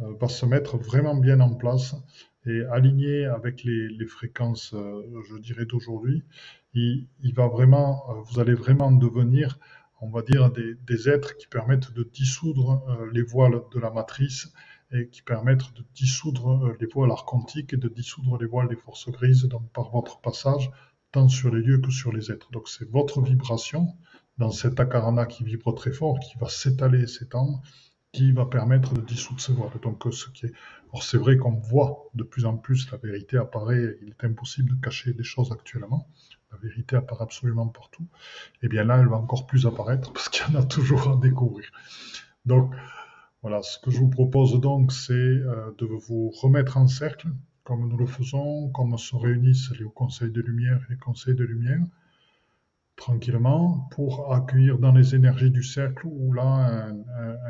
[0.00, 1.96] euh, va se mettre vraiment bien en place
[2.46, 6.22] et aligné avec les, fréquences, euh, je dirais, d'aujourd'hui.
[6.74, 9.58] Il, va vraiment, vous allez vraiment devenir,
[10.00, 14.52] on va dire, des, êtres qui permettent de dissoudre les voiles de la matrice
[14.94, 19.10] et qui permettent de dissoudre les voiles archontiques et de dissoudre les voiles des forces
[19.10, 20.70] grises donc par votre passage,
[21.12, 22.50] tant sur les lieux que sur les êtres.
[22.52, 23.88] Donc c'est votre vibration
[24.38, 27.60] dans cet akarana qui vibre très fort, qui va s'étaler et s'étendre,
[28.12, 29.70] qui va permettre de dissoudre ce voile.
[29.82, 30.52] Donc, euh, ce qui est...
[30.92, 34.76] Or, c'est vrai qu'on voit de plus en plus la vérité apparaît, il est impossible
[34.76, 36.08] de cacher des choses actuellement.
[36.52, 38.06] La vérité apparaît absolument partout.
[38.62, 41.10] Et eh bien là, elle va encore plus apparaître parce qu'il y en a toujours
[41.10, 41.68] à découvrir.
[42.46, 42.72] Donc,
[43.44, 47.28] voilà, ce que je vous propose donc, c'est euh, de vous remettre en cercle,
[47.62, 51.44] comme nous le faisons, comme se réunissent les conseils de lumière et les conseils de
[51.44, 51.82] lumière
[52.96, 56.88] tranquillement pour accueillir dans les énergies du cercle où là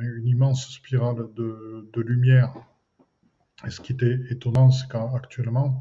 [0.02, 2.52] une immense spirale de, lumière.
[3.64, 5.78] Et ce qui était étonnant, c'est qu'actuellement,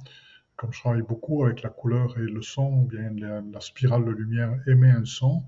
[0.57, 4.53] comme je travaille beaucoup avec la couleur et le son, bien la, spirale de lumière
[4.67, 5.43] émet un son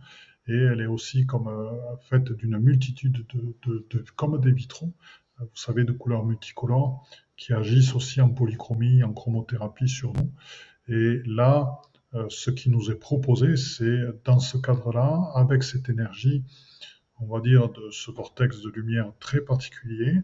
[0.48, 4.94] et elle est aussi comme euh, faite d'une multitude de, comme des vitraux,
[5.40, 7.06] vous savez, de couleurs multicolores
[7.38, 10.32] qui agissent aussi en polychromie, en chromothérapie sur nous.
[10.88, 11.82] Et là,
[12.14, 16.44] euh, ce qui nous est proposé, c'est dans ce cadre-là, avec cette énergie,
[17.20, 20.22] on va dire, de ce vortex de lumière très particulier,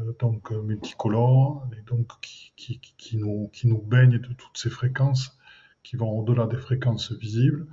[0.00, 5.38] euh, donc euh, multicolore, et donc qui nous baigne de toutes ces fréquences
[5.82, 7.66] qui vont au-delà des fréquences visibles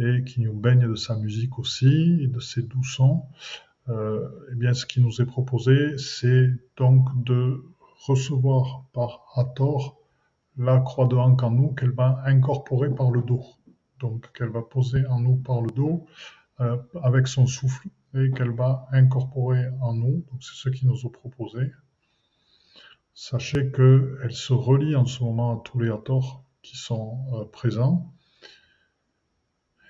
[0.00, 3.22] et qui nous baigne de sa musique aussi et de ses doux sons.
[3.88, 7.62] eh bien, ce qui nous est proposé, c'est donc de
[8.06, 10.00] recevoir par Hathor
[10.56, 13.44] la croix de Hank en nous qu'elle va incorporer par le dos.
[13.98, 16.06] Donc qu'elle va poser en nous par le dos
[16.60, 20.24] euh, avec son souffle et qu'elle va incorporer en nous.
[20.30, 21.72] Donc c'est ce qui nous a proposé.
[23.14, 28.12] Sachez qu'elle se relie en ce moment à tous les Hathors qui sont euh, présents.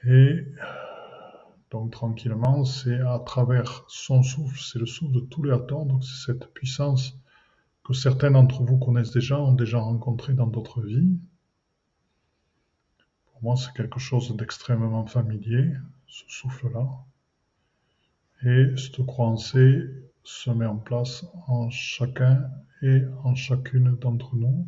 [0.04, 0.46] Et
[1.70, 6.02] donc tranquillement, c'est à travers son souffle, c'est le souffle de tous les Hathors, donc
[6.04, 7.16] c'est cette puissance
[7.84, 11.18] que certains d'entre vous connaissent déjà, ont déjà rencontré dans d'autres vies.
[13.32, 15.72] Pour moi, c'est quelque chose d'extrêmement familier,
[16.06, 16.88] ce souffle-là.
[18.42, 19.56] Et cette croyance
[20.22, 22.50] se met en place en chacun
[22.82, 24.66] et en chacune d'entre nous.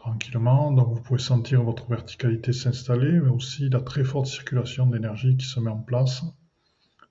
[0.00, 5.36] Tranquillement, donc vous pouvez sentir votre verticalité s'installer, mais aussi la très forte circulation d'énergie
[5.36, 6.22] qui se met en place.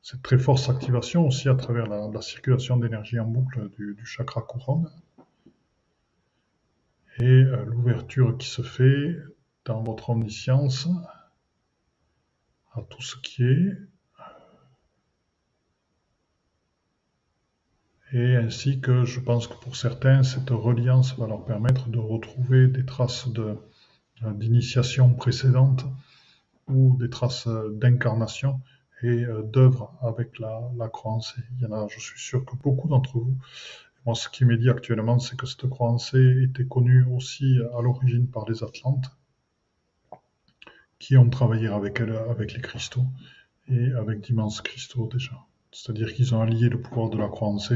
[0.01, 4.89] Cette très forte activation aussi à travers la, circulation d'énergie en boucle du, chakra couronne.
[7.19, 9.15] Et euh, l'ouverture qui se fait
[9.65, 10.89] dans votre omniscience
[12.73, 13.77] à tout ce qui est
[18.12, 22.68] et ainsi que je pense que pour certains cette reliance va leur permettre de retrouver
[22.68, 23.28] des traces
[24.22, 25.86] d'initiation précédente
[26.68, 28.62] ou des traces d'incarnation
[29.01, 30.91] et euh, d'œuvres avec la, la.
[31.57, 33.38] Il y en a, je suis sûr que beaucoup d'entre vous.
[34.05, 38.28] Moi, ce qui m'est dit actuellement, c'est que cette croyance était connue aussi à l'origine
[38.28, 39.05] par les Atlantes,
[40.99, 43.05] qui ont travaillé avec elle, avec les cristaux,
[43.68, 45.48] et avec d'immenses cristaux déjà.
[45.72, 47.74] C'est-à-dire qu'ils ont allié le pouvoir de la croyance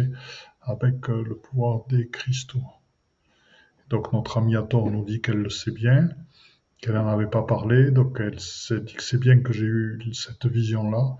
[0.61, 2.63] avec euh, le pouvoir des cristaux.
[3.89, 6.09] Donc notre ami Ator nous dit qu'elle le sait bien,
[6.79, 9.99] qu'elle n'en avait pas parlé, donc elle s'est dit que c'est bien que j'ai eu
[10.13, 11.17] cette vision-là,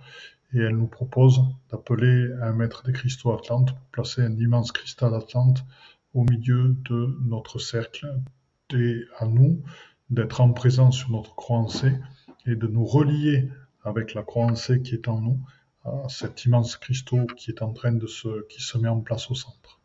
[0.54, 5.14] et elle nous propose d'appeler un maître des cristaux Atlante pour placer un immense cristal
[5.14, 5.64] Atlante
[6.14, 8.08] au milieu de notre cercle,
[8.74, 9.62] et à nous
[10.10, 11.66] d'être en présence sur notre croix
[12.46, 13.50] et de nous relier
[13.84, 15.40] avec la croix qui est en nous,
[16.10, 19.36] cet immense cristaux qui est en train de se, qui se met en place au
[19.36, 19.80] centre.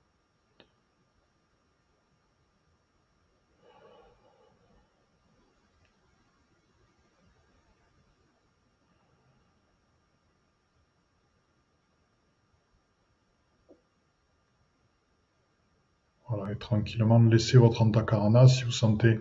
[16.29, 19.19] Voilà, et tranquillement, laissez votre antakarana si vous sentez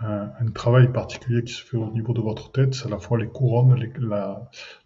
[0.00, 3.18] un, travail particulier qui se fait au niveau de votre tête, c'est à la fois
[3.18, 3.74] les couronnes,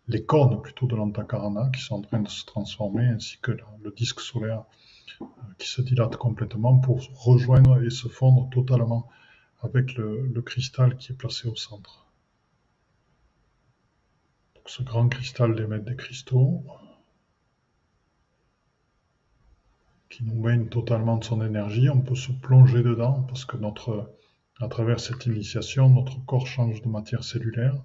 [0.09, 3.91] les, cornes plutôt de l'antakarana qui sont en train de se transformer, ainsi que le
[3.91, 4.65] disque solaire
[5.21, 5.25] euh,
[5.59, 9.09] qui se dilate complètement pour rejoindre et se fondre totalement
[9.63, 12.07] avec le, cristal qui est placé au centre.
[14.67, 16.63] Ce grand cristal d'émettre des cristaux
[20.09, 24.11] qui nous baigne totalement de son énergie, on peut se plonger dedans parce que notre
[24.61, 27.83] à travers cette initiation, notre corps change de matière cellulaire.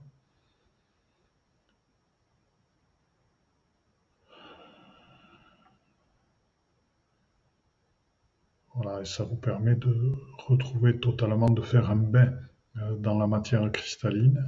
[8.76, 10.14] Voilà, et ça vous permet de
[10.48, 12.34] retrouver totalement, de faire un bain
[12.78, 14.44] euh, dans la matière cristalline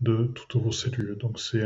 [0.00, 1.16] de toutes vos cellules.
[1.18, 1.64] Donc c'est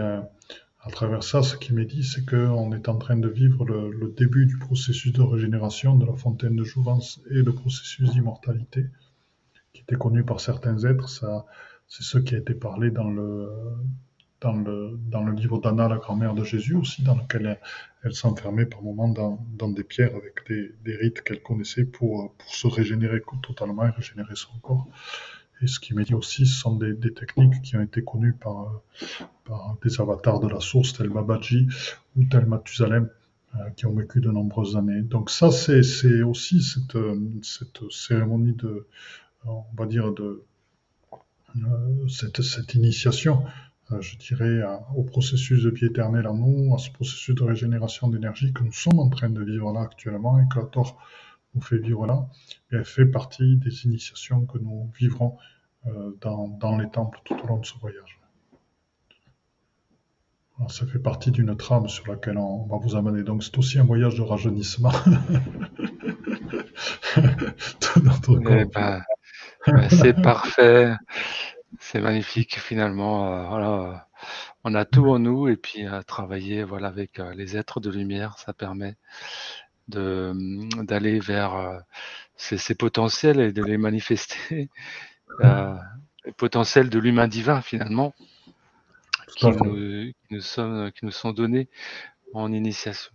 [0.84, 4.12] à travers ça, ce qui m'est dit, c'est qu'on est en train de vivre le,
[4.16, 8.86] début du processus de régénération de la fontaine de jouvence et le processus d'immortalité
[9.72, 11.08] qui était connu par certains êtres.
[11.08, 11.46] Ça,
[11.86, 13.48] c'est ce qui a été parlé dans le,
[14.40, 17.60] dans le, dans le livre d'Anna, la grand-mère de Jésus aussi, dans lequel
[18.02, 22.34] elle, s'enfermait par moments dans, dans, des pierres avec des, des rites qu'elle connaissait pour,
[22.36, 24.88] pour se régénérer totalement et régénérer son corps.
[25.62, 28.82] Et ce qui m'est dit aussi, ce sont des, techniques qui ont été connues par,
[29.44, 31.68] par des avatars de la source, tel Babaji
[32.16, 33.08] ou tel Mathusalem,
[33.54, 35.02] euh, qui ont vécu de nombreuses années.
[35.02, 36.98] Donc ça, c'est aussi cette,
[37.42, 38.86] cette cérémonie de,
[39.44, 40.42] on va dire, de
[41.56, 43.44] euh, cette, initiation,
[43.92, 44.62] euh, je dirais,
[44.96, 48.72] au processus de vie éternelle en nous, à ce processus de régénération d'énergie que nous
[48.72, 50.96] sommes en train de vivre là actuellement et que la Torah
[51.55, 52.26] nous fait vivre là,
[52.70, 55.36] et elle fait partie des initiations que nous vivrons
[55.86, 58.20] euh, dans, dans, les temples tout au long de ce voyage.
[60.68, 63.22] ça fait partie d'une trame sur laquelle on va vous amener.
[63.24, 64.92] Donc c'est aussi un voyage de rajeunissement.
[69.90, 70.94] C'est parfait,
[71.78, 73.32] c'est magnifique finalement.
[73.32, 74.09] Euh, voilà,
[74.64, 78.38] on a tout en nous et puis travailler voilà avec euh, les êtres de lumière,
[78.38, 78.96] ça permet
[79.95, 81.78] d'aller vers euh,
[82.36, 84.70] ces, potentiels et de les manifester,
[86.24, 88.14] les potentiels de l'humain divin finalement,
[89.36, 91.68] qui nous, qui nous, sont, qui nous sont donnés
[92.34, 93.12] en initiation.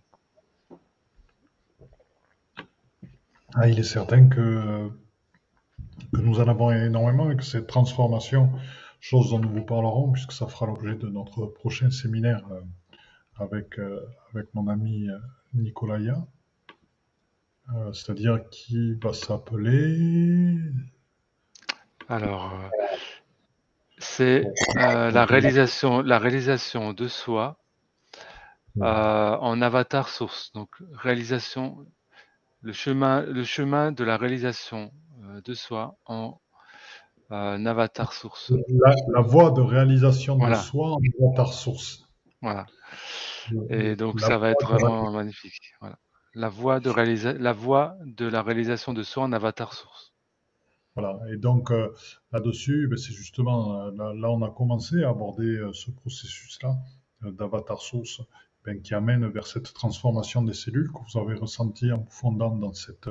[3.56, 4.90] Ah, il est certain que
[6.14, 8.52] que nous en avons énormément et que cette transformation,
[9.00, 12.62] chose dont nous vous parlerons, puisque ça fera l'objet de notre prochain séminaire euh,
[13.38, 14.00] avec, euh,
[14.34, 15.08] avec mon ami
[17.76, 20.59] euh, c'est-à-dire qui va s'appeler...
[22.09, 22.53] Alors,
[23.97, 24.45] c'est
[24.76, 27.57] la, réalisation, la réalisation de soi
[28.80, 30.53] en avatar source.
[30.53, 31.86] Donc, réalisation,
[32.61, 34.91] le chemin, le chemin de la réalisation
[35.24, 36.39] euh, de soi en
[37.32, 38.53] euh, avatar source.
[39.13, 42.07] La, voie de réalisation de soi en avatar source.
[42.41, 42.65] Voilà.
[43.70, 45.74] Et donc ça va être vraiment magnifique.
[45.82, 45.97] Voilà.
[46.38, 47.54] La voie de la
[48.06, 50.14] de la réalisation de soi en avatar source.
[50.96, 51.20] Voilà.
[51.32, 51.94] Et donc euh,
[52.32, 56.76] là-dessus, ben, c'est justement là, on a commencé à aborder ce processus-là
[57.22, 58.22] d'avatar source
[58.64, 62.56] ben, qui amène vers cette transformation des cellules que vous avez ressenti en vous fondant
[62.56, 63.10] dans cette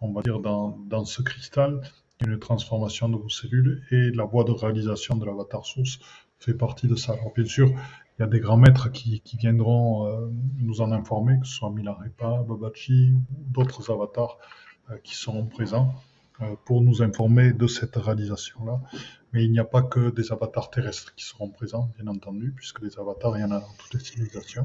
[0.00, 1.80] on va dire, dans, dans ce cristal,
[2.20, 5.98] une transformation de vos cellules et la voie de réalisation de l'avatar source
[6.38, 7.14] fait partie de ça.
[7.14, 7.70] Alors bien sûr,
[8.18, 11.70] il y a des grands maîtres qui, viendront euh, nous en informer, que ce soit
[11.70, 14.38] Milarepa, Babachi ou d'autres avatars
[14.90, 15.92] euh, qui seront présents
[16.40, 18.80] euh, pour nous informer de cette réalisation-là.
[19.32, 22.82] Mais il n'y a pas que des avatars terrestres qui seront présents, bien entendu, puisque
[22.82, 24.64] les avatars, il y en a dans toutes les civilisations.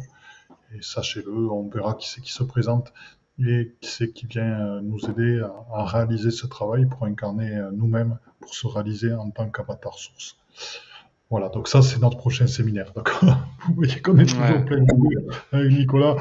[0.76, 2.94] Et sachez-le, on verra qui c'est qui se présente
[3.40, 5.42] et qui c'est qui vient nous aider
[5.74, 10.38] à, réaliser ce travail pour incarner nous-mêmes, pour se réaliser en tant qu'avatar source.
[11.30, 12.92] Voilà, donc ça c'est notre prochain séminaire.
[12.96, 14.88] D'accord Vous voyez qu'on est toujours plein de
[15.52, 16.16] avec Nicolas.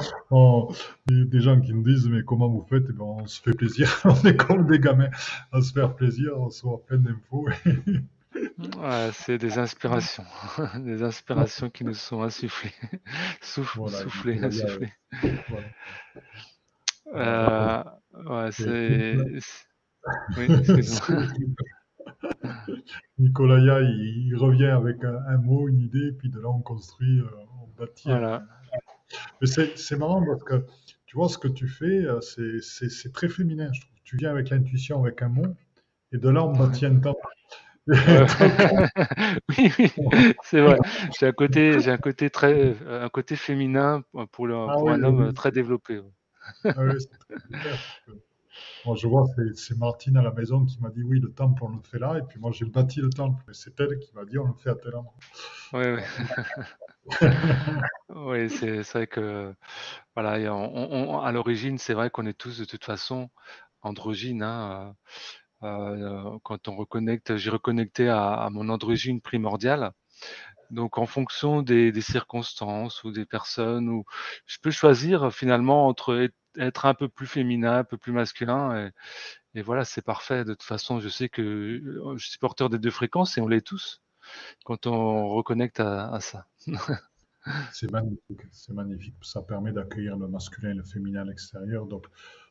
[1.07, 3.89] des gens qui nous disent mais comment vous faites eh ben, On se fait plaisir.
[4.05, 5.09] on est comme des gamins
[5.53, 7.49] à se faire plaisir, on reçoit plein d'infos.
[8.35, 10.25] Ouais, c'est des inspirations,
[10.79, 12.73] des inspirations qui nous sont insufflées,
[13.41, 14.93] soufflées, insufflées.
[15.49, 15.67] Voilà.
[17.15, 17.83] Euh,
[18.45, 19.17] ouais, c'est.
[20.37, 20.47] Oui,
[23.19, 27.29] Nicolaya, il, revient avec un, mot, une idée, puis de là on construit, euh,
[27.63, 28.09] on bâtit.
[28.09, 28.45] Voilà.
[29.41, 30.65] Mais c'est marrant parce que
[31.07, 33.95] tu vois ce que tu fais, euh, c'est très féminin, je trouve.
[34.05, 35.55] Tu viens avec l'intuition, avec un mot,
[36.13, 37.17] et de là on bâtit un temps.
[37.87, 39.93] oui, oui
[40.43, 40.79] c'est vrai.
[41.19, 44.03] J'ai un côté, j'ai un côté très, un côté féminin
[44.33, 46.01] pour, le, ah pour un homme très développé.
[46.65, 46.83] Ah
[48.85, 51.69] moi, je vois, c'est Martine à la maison qui m'a dit oui, le temple, on
[51.69, 52.19] le fait là.
[52.19, 53.43] Et puis moi, j'ai bâti le temple.
[53.51, 55.15] Et c'est elle qui m'a dit on le fait à tel endroit.
[58.11, 59.55] Oui, c'est vrai que,
[60.15, 60.33] voilà,
[61.23, 63.31] à l'origine, c'est vrai qu'on est tous de toute façon
[63.83, 64.43] androgynes.
[64.43, 64.95] Hein,
[65.63, 69.93] euh, quand on reconnecte, j'ai reconnecté à, mon androgyne primordiale.
[70.71, 74.03] Donc, en fonction des, circonstances ou des personnes,
[74.47, 78.91] je peux choisir finalement entre être un peu plus féminin, un peu plus masculin.
[79.55, 80.45] Et, voilà, c'est parfait.
[80.45, 83.49] De toute façon, je sais que euh, je suis porteur des deux fréquences et on
[83.49, 84.03] l'est tous
[84.65, 86.47] quand on reconnecte à, ça.
[87.73, 89.15] c'est magnifique, c'est magnifique.
[89.23, 91.87] Ça permet d'accueillir le masculin et le féminin à l'extérieur.
[91.87, 92.07] Donc,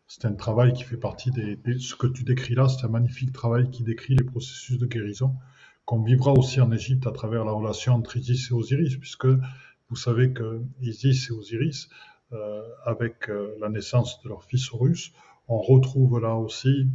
[0.08, 3.32] c'est un travail qui fait partie des, Ce que tu décris là, c'est un magnifique
[3.32, 5.36] travail qui décrit les processus de guérison
[5.86, 9.28] qu'on vivra aussi en Égypte à travers la relation entre Isis et Osiris, puisque
[9.89, 11.88] vous savez que Isis et Osiris
[12.86, 15.13] avec euh, la naissance de leur fils Horus,
[15.47, 16.88] on retrouve là aussi,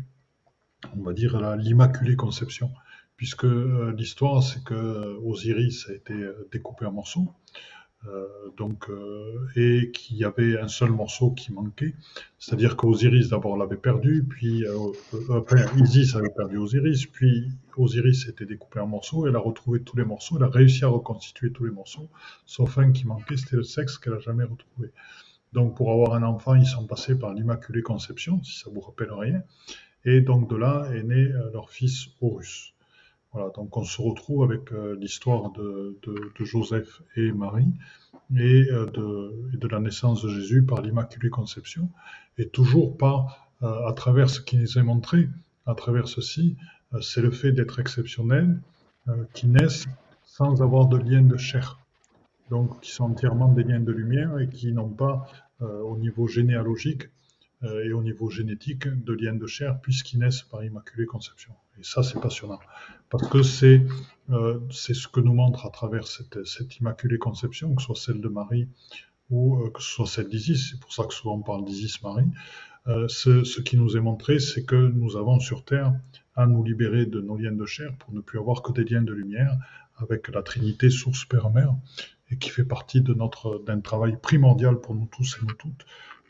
[0.96, 2.70] on va dire, l'Immaculée Conception,
[3.16, 6.14] puisque euh, l'histoire, c'est que Osiris a été
[6.50, 7.81] découpé en morceaux, euh,
[8.56, 11.94] donc, euh, et qu'il y avait un seul morceau qui manquait,
[12.38, 14.76] c'est-à-dire qu'Osiris d'abord l'avait perdu, puis euh,
[15.78, 20.04] Isis avait perdu Osiris, puis Osiris était découpé en morceaux, elle a retrouvé tous les
[20.04, 22.08] morceaux, elle a réussi à reconstituer tous les morceaux,
[22.44, 24.90] sauf un qui manquait, c'était le sexe qu'elle n'a jamais retrouvé.
[25.52, 29.12] Donc pour avoir un enfant, ils sont passés par l'Immaculée Conception, si ça vous rappelle
[29.12, 29.42] rien,
[30.04, 32.71] et donc de là est né leur fils Horus.
[33.32, 35.98] Voilà, donc on se retrouve avec euh, l'histoire de,
[36.40, 37.72] Joseph et Marie
[38.36, 38.86] et, euh,
[39.54, 41.88] de, la naissance de Jésus par l'Immaculée Conception,
[42.36, 43.26] et toujours pas
[43.62, 45.28] euh, à travers ce qui nous est montré,
[45.64, 46.56] à travers ceci,
[47.00, 48.60] c'est le fait d'être exceptionnel,
[49.32, 49.86] qui naissent
[50.24, 51.78] sans avoir de lien de chair,
[52.50, 55.26] donc qui sont entièrement des liens de lumière et qui n'ont pas,
[55.60, 57.04] au niveau généalogique
[57.62, 61.52] et au niveau génétique, de liens de chair, puisqu'ils naissent par Immaculée Conception.
[61.78, 62.58] Et ça, c'est passionnant,
[63.08, 63.84] parce que c'est
[64.30, 68.20] euh, ce que nous montre à travers cette, cette, Immaculée Conception, que ce soit celle
[68.20, 68.68] de Marie
[69.30, 72.28] ou euh, que ce soit celle d'Isis, c'est pour ça que souvent on parle d'Isis-Marie,
[72.88, 75.94] euh, ce, qui nous est montré, c'est que nous avons sur Terre
[76.34, 79.02] à nous libérer de nos liens de chair pour ne plus avoir que des liens
[79.02, 79.56] de lumière
[79.96, 81.74] avec la Trinité, source, Père, Mère,
[82.30, 85.84] et qui fait partie d'un travail primordial pour nous tous et nous toutes,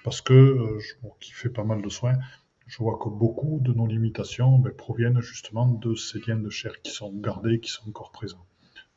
[0.04, 0.78] parce que, euh,
[1.20, 2.18] qui fait pas mal de soins,
[2.66, 6.80] je vois que beaucoup de nos limitations ben, proviennent justement de ces liens de chair
[6.82, 8.46] qui sont gardés, qui sont encore présents.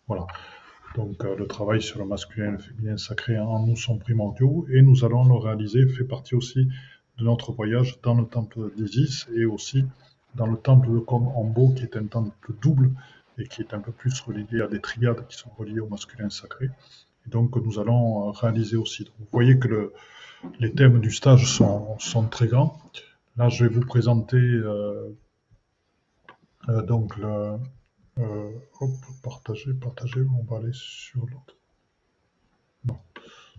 [0.08, 0.28] Voilà.
[0.95, 4.66] Donc euh, le travail sur le masculin et le féminin sacré en nous sont primordiaux
[4.70, 6.68] et nous allons le réaliser, fait partie aussi
[7.18, 9.86] de notre voyage dans le temple d'Isis et aussi
[10.36, 11.30] dans le temple de Kom
[11.76, 12.91] qui est un temple double
[13.38, 16.30] et qui est un peu plus relié à des triades qui sont reliées au masculin
[16.30, 16.70] sacré.
[17.26, 19.03] Et donc nous allons euh, réaliser aussi.
[19.03, 19.93] Donc, vous voyez que le,
[20.60, 22.80] les thèmes du stage sont, très grands.
[23.38, 25.10] Là, je vais vous présenter euh,
[26.70, 27.58] euh, donc le.
[28.18, 28.91] Euh, hop,
[29.24, 31.58] partager, partager, on va aller sur l'autre.
[32.86, 32.98] Non,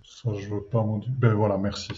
[0.03, 1.91] ça je veux pas mon Ben voilà, merci.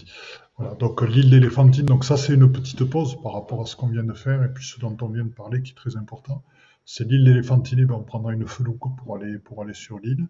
[0.57, 3.87] Voilà, donc l'île d'Éléphantine, donc ça c'est une petite pause par rapport à ce qu'on
[3.87, 6.43] vient de faire et puis ce dont on vient de parler qui est très important.
[6.83, 10.27] C'est l'île d'Éléphantine, ben, on prendra une felouque pour aller, pour aller sur l'île.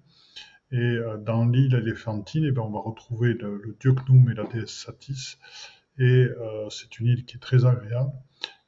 [0.71, 5.37] Et dans l'île éléphantine, ben, on va retrouver le, dieu Knum et la déesse Satis
[5.99, 8.11] et euh, c'est une île qui est très agréable.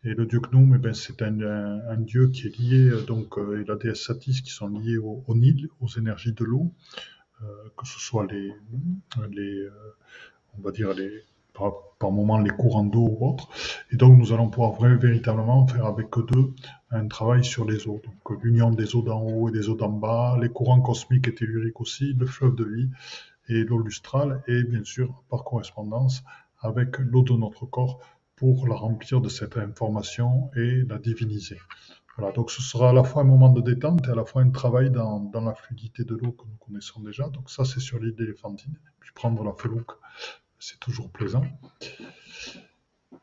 [0.03, 3.61] Et le dieu Knum, eh ben, c'est un, dieu qui est lié, euh, donc, euh,
[3.61, 6.73] et la déesse Satis, qui sont liés au, au Nil, aux énergies de l'eau,
[7.41, 7.45] euh,
[7.77, 8.51] que ce soit les,
[9.31, 9.67] les
[10.57, 11.23] on va dire les,
[11.53, 13.47] par, par moment les courants d'eau ou autres.
[13.91, 16.53] Et donc nous allons pouvoir véritablement faire avec eux deux
[16.91, 18.01] un travail sur les eaux.
[18.03, 21.33] Donc l'union des eaux d'en haut et des eaux d'en bas, les courants cosmiques et
[21.33, 22.89] telluriques aussi, le fleuve de vie
[23.47, 26.23] et l'eau lustrale, et bien sûr par correspondance
[26.59, 27.99] avec l'eau de notre corps
[28.35, 31.57] pour la remplir de cette information et la diviniser.
[32.17, 34.41] Voilà, donc ce sera à la fois un moment de détente et à la fois
[34.41, 37.29] un travail dans, dans la fluidité de l'eau que nous connaissons déjà.
[37.29, 38.77] Donc ça, c'est sur l'île d'éléphantine.
[38.99, 39.91] Puis prendre la felouque,
[40.59, 41.43] c'est toujours plaisant.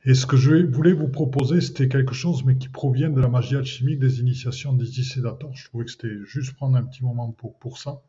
[0.04, 3.28] Et ce que je voulais vous proposer, c'était quelque chose, mais qui provient de la
[3.28, 5.54] magie alchimique des initiations d'Isis et d'Ator.
[5.54, 8.02] Je trouvais que c'était juste prendre un petit moment pour, pour ça.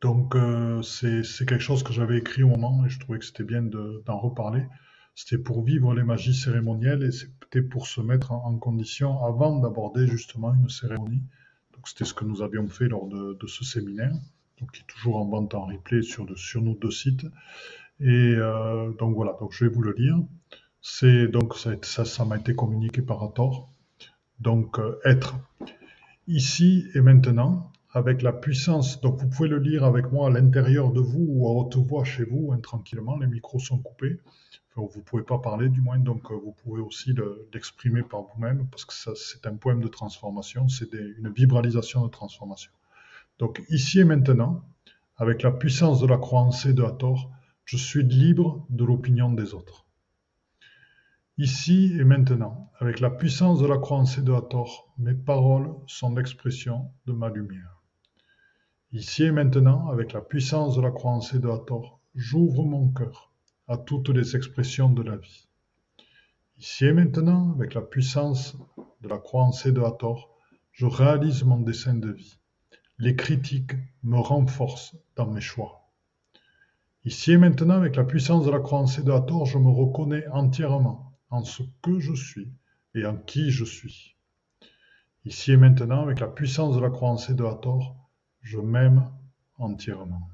[0.00, 3.44] Donc euh, c'est quelque chose que j'avais écrit au moment et je trouvais que c'était
[3.44, 4.66] bien d'en reparler.
[5.14, 10.06] C'était pour vivre les magies cérémonielles et c'était pour se mettre en, condition avant d'aborder
[10.06, 11.22] justement une cérémonie.
[11.74, 14.14] Donc c'était ce que nous avions fait lors de, de, ce séminaire,
[14.58, 17.26] donc qui est toujours en vente en replay sur, de, sur nos deux sites.
[18.00, 20.16] Et euh, donc voilà, donc je vais vous le lire.
[20.80, 23.70] C'est donc ça m'a été communiqué par Hathor.
[24.40, 25.36] Donc euh, être
[26.26, 30.92] ici et maintenant avec la puissance, donc vous pouvez le lire avec moi à l'intérieur
[30.92, 34.20] de vous ou à haute voix chez vous, hein, tranquillement, les micros sont coupés.
[34.76, 37.14] Vous ne pouvez pas parler du moins, donc euh, vous pouvez aussi
[37.52, 42.70] l'exprimer par vous-même, parce que c'est un poème de transformation, c'est une vibralisation de transformation.
[43.40, 44.64] Donc ici et maintenant,
[45.16, 47.30] avec la puissance de la croyance de Hathor,
[47.70, 49.86] je suis libre de l'opinion des autres.
[51.38, 56.90] Ici et maintenant, avec la puissance de la croyance de Hathor, mes paroles sont l'expression
[57.06, 57.80] de ma lumière.
[58.90, 63.32] Ici et maintenant, avec la puissance de la croyance de Hathor, j'ouvre mon cœur
[63.68, 65.46] à toutes les expressions de la vie.
[66.58, 68.56] Ici et maintenant, avec la puissance
[69.00, 70.36] de la croyance de Hathor,
[70.72, 72.36] je réalise mon dessein de vie.
[72.98, 75.79] Les critiques me renforcent dans mes choix.
[77.04, 81.44] Ici et maintenant, avec la puissance de la de Hathor, je me reconnais entièrement en
[81.44, 82.52] ce que je suis
[82.94, 84.16] et en qui je suis.
[85.24, 88.10] Ici et maintenant, avec la puissance de la de Hathor,
[88.42, 89.10] je m'aime
[89.56, 90.28] entièrement.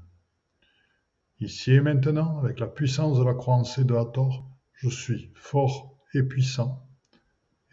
[1.39, 6.87] Ici et maintenant, avec la puissance de la de Hathor, je suis fort et puissant,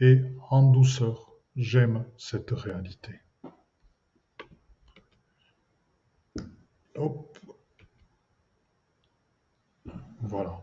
[0.01, 0.20] et
[0.51, 3.20] en douceur, j'aime cette réalité.
[6.97, 7.38] Hop.
[10.29, 10.61] Voilà.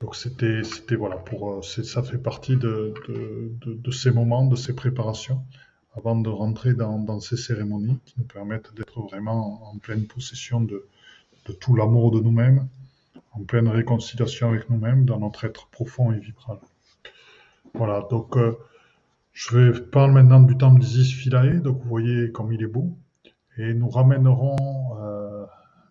[0.00, 2.92] Donc c'était, c'était voilà pour euh, ça fait partie de,
[3.90, 5.42] ces moments, de ces préparations
[5.96, 10.86] avant de rentrer dans, ces cérémonies qui nous permettent d'être vraiment en pleine possession de,
[11.60, 12.66] tout l'amour de nous-mêmes,
[13.32, 16.58] en pleine réconciliation avec nous-mêmes, dans notre être profond et vibral.
[17.74, 18.58] Voilà, donc euh,
[19.32, 22.96] je vais parler maintenant du temple d'Isis Philae, donc vous voyez comme il est beau,
[23.56, 24.56] et nous ramènerons,
[25.00, 25.23] euh,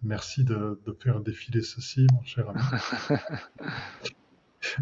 [0.04, 2.60] merci de, de, faire défiler ceci, mon cher ami.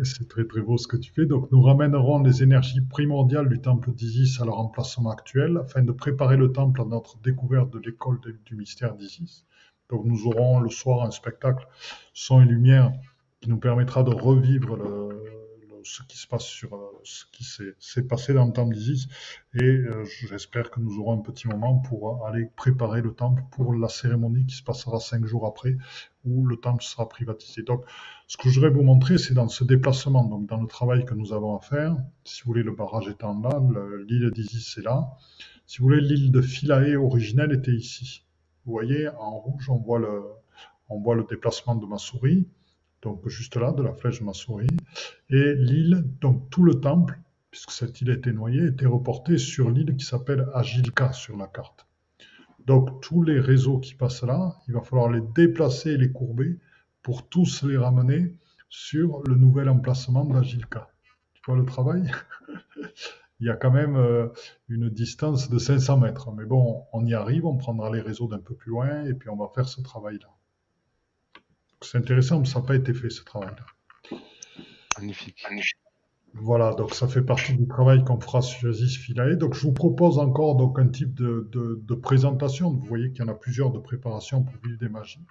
[0.04, 1.26] C'est très très beau ce que tu fais.
[1.26, 5.92] Donc nous ramènerons les énergies primordiales du temple d'Isis à leur emplacement actuel afin de
[5.92, 9.46] préparer le temple à notre découverte de l'école du mystère d'Isis.
[9.90, 11.68] Donc nous aurons le soir un spectacle
[12.14, 12.94] son et lumière
[13.42, 15.41] qui nous permettra de revivre le,
[15.84, 19.08] ce qui se passe sur euh, ce qui s'est passé dans le temple d'Isis.
[19.54, 23.74] Et euh, j'espère que nous aurons un petit moment pour aller préparer le temple pour
[23.74, 25.78] la cérémonie qui se passera cinq jours après,
[26.26, 27.64] où le temple sera privatisé.
[27.64, 27.84] Donc,
[28.28, 31.14] ce que je voudrais vous montrer, c'est dans ce déplacement, donc dans le travail que
[31.14, 31.96] nous avons à faire.
[32.24, 33.62] Si vous voulez, le barrage étant là,
[34.08, 35.18] l'île d'Isis est là.
[35.66, 38.26] Si vous voulez, l'île de Philae originelle était ici.
[38.66, 40.24] Vous voyez, en rouge, on voit le,
[40.90, 42.48] on voit le déplacement de ma souris
[43.02, 44.68] donc juste là, de la flèche de ma souris.
[45.30, 49.70] Et l'île, donc tout le temple, puisque cette île a été noyée, était reporté sur
[49.70, 51.88] l'île qui s'appelle Agilka sur la carte.
[52.66, 56.58] Donc tous les réseaux qui passent là, il va falloir les déplacer et les courber
[57.02, 58.36] pour tous les ramener
[58.70, 60.90] sur le nouvel emplacement d'Agilka.
[61.34, 62.10] Tu vois le travail?
[63.40, 64.28] Il y a quand même euh,
[64.70, 66.32] une distance de 500 mètres.
[66.32, 69.30] Mais bon, on y arrive, on prendra les réseaux d'un peu plus loin et puis
[69.30, 70.28] on va faire ce travail-là.
[71.82, 73.66] C'est intéressant, mais ça n'a pas été fait ce travail-là.
[74.98, 75.44] Magnifique.
[76.34, 79.36] Voilà, donc ça fait partie du travail qu'on fera sur Isis Philae.
[79.36, 82.72] Donc je vous propose encore donc, un type de, de, présentation.
[82.72, 85.26] Vous voyez qu'il y en a plusieurs de préparations pour vivre des magies.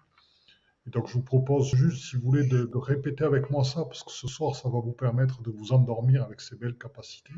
[0.87, 3.85] Et donc je vous propose juste, si vous voulez, de, de, répéter avec moi ça,
[3.85, 7.35] parce que ce soir, ça va vous permettre de vous endormir avec ces belles capacités.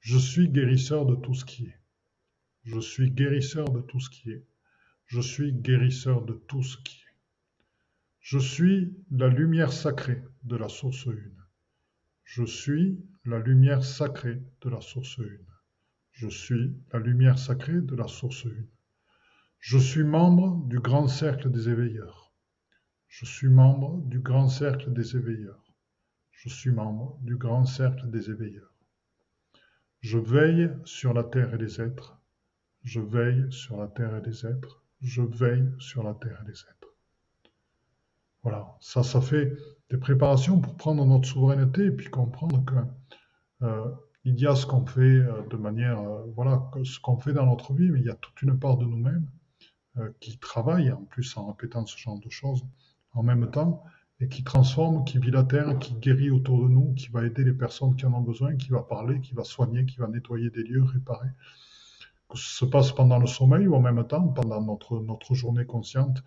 [0.00, 1.78] Je suis guérisseur de tout ce qui est.
[2.64, 4.44] Je suis guérisseur de tout ce qui est.
[5.06, 7.09] Je suis guérisseur de tout ce qui est.
[8.20, 11.42] Je suis la lumière sacrée de la source une.
[12.22, 15.46] Je suis la lumière sacrée de la source une.
[16.12, 18.68] Je suis la lumière sacrée de la source une.
[19.58, 22.32] Je suis membre du grand cercle des éveilleurs.
[23.08, 25.74] Je suis membre du grand cercle des éveilleurs.
[26.30, 28.74] Je suis membre du grand cercle des éveilleurs.
[30.00, 32.18] Je veille sur la terre et les êtres.
[32.82, 34.84] Je veille sur la terre et les êtres.
[35.00, 36.79] Je veille sur la terre et les êtres.
[38.42, 39.52] Voilà, ça, ça fait
[39.90, 42.74] des préparations pour prendre notre souveraineté et puis comprendre que
[43.62, 43.90] euh,
[44.24, 47.74] y a ce qu'on fait euh, de manière, euh, voilà, ce qu'on fait dans notre
[47.74, 49.28] vie, mais il y a toute une part de nous-mêmes
[50.20, 52.64] qui travaille en plus en répétant ce genre de choses
[53.12, 53.82] en même temps
[54.20, 57.42] et qui transforme, qui vit la terre, qui guérit autour de nous, qui va aider
[57.42, 60.48] les personnes qui en ont besoin, qui va parler, qui va soigner, qui va nettoyer
[60.48, 61.28] des lieux, réparer.
[62.28, 66.22] Que ce se passe pendant le sommeil ou en même temps pendant notre journée consciente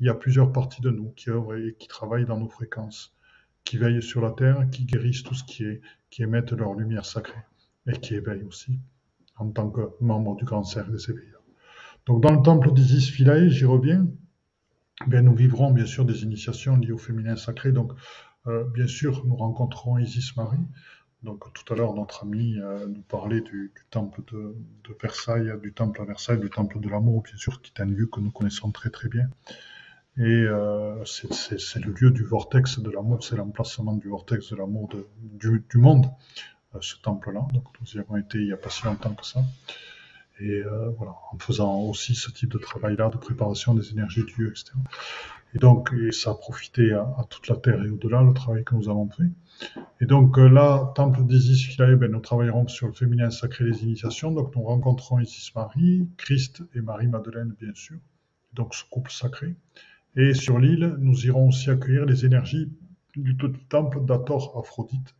[0.00, 3.16] il y a plusieurs parties de nous qui œuvrent et qui travaillent dans nos fréquences,
[3.64, 5.80] qui veillent sur la terre, qui guérissent tout ce qui est,
[6.10, 7.42] qui émettent leur lumière sacrée
[7.86, 8.78] et qui éveillent aussi
[9.36, 11.42] en tant que membres du grand cercle des éveilleurs.
[12.06, 14.06] Donc dans le temple d'Isis Philae, j'y reviens,
[15.06, 17.72] bien, nous vivrons bien sûr des initiations liées au féminin sacré.
[17.72, 17.92] Donc
[18.46, 20.66] euh, bien sûr, nous rencontrerons Isis Marie.
[21.22, 22.56] Donc tout à l'heure, notre ami
[22.88, 24.54] nous parlait du, temple de,
[25.02, 28.06] Versailles, du temple à Versailles, du temple de l'amour, bien sûr, qui est un lieu
[28.06, 29.28] que nous connaissons très très bien.
[30.18, 30.46] Et
[31.04, 34.90] c'est le lieu du vortex de l'amour, c'est l'emplacement du vortex de l'amour
[35.20, 36.06] du, monde,
[36.80, 37.46] ce temple-là.
[37.52, 39.40] Donc nous y avons été il n'y a pas si longtemps que ça.
[40.40, 44.34] Et euh, voilà, en faisant aussi ce type de travail-là, de préparation des énergies du
[44.34, 44.72] Dieu, etc.
[45.54, 48.88] Et donc, ça a profité à, toute la Terre et au-delà, le travail que nous
[48.88, 49.30] avons fait.
[50.00, 53.82] Et donc euh, là, Temple d'Isis Philae, ben, nous travaillerons sur le féminin sacré des
[53.82, 54.30] initiations.
[54.30, 57.96] Donc nous rencontrons Isis Marie, Christ et Marie-Madeleine, bien sûr.
[58.52, 59.56] Donc ce couple sacré.
[60.16, 62.70] Et sur l'île, nous irons aussi accueillir les énergies
[63.16, 63.36] du
[63.68, 65.14] temple d'Ator Aphrodite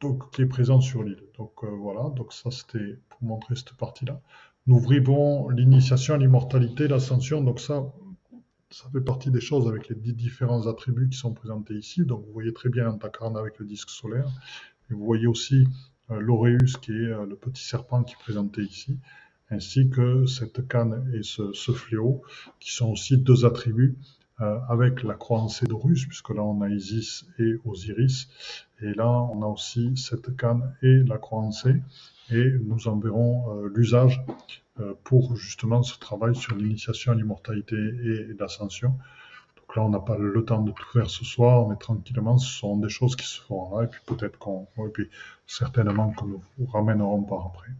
[0.00, 1.22] donc, qui est présent sur l'île.
[1.38, 4.20] Donc euh, voilà, donc ça c'était pour montrer cette partie-là.
[4.66, 7.84] Nous vivons l'initiation l'immortalité, l'ascension, donc ça,
[8.70, 12.04] ça fait partie des choses avec les différents attributs qui sont présentés ici.
[12.04, 14.28] Donc vous voyez très bien l'antakarna avec le disque solaire.
[14.90, 15.66] Et vous voyez aussi
[16.10, 18.98] euh, qui est euh, le petit serpent qui est présenté ici,
[19.50, 22.22] ainsi que cette canne et ce, fléau
[22.58, 23.96] qui sont aussi deux attributs
[24.40, 28.28] euh, avec la croix d'Horus, puisque là on a Isis et Osiris,
[28.82, 31.74] et là on a aussi cette canne et la croix en C,
[32.30, 34.20] et nous en verrons euh, l'usage
[34.80, 38.90] euh, pour justement ce travail sur l'initiation à l'immortalité et, l'ascension.
[39.56, 42.52] Donc là on n'a pas le temps de tout faire ce soir, mais tranquillement ce
[42.52, 45.08] sont des choses qui se feront là, et puis peut-être qu'on, et puis
[45.46, 47.70] certainement que nous vous ramènerons par après,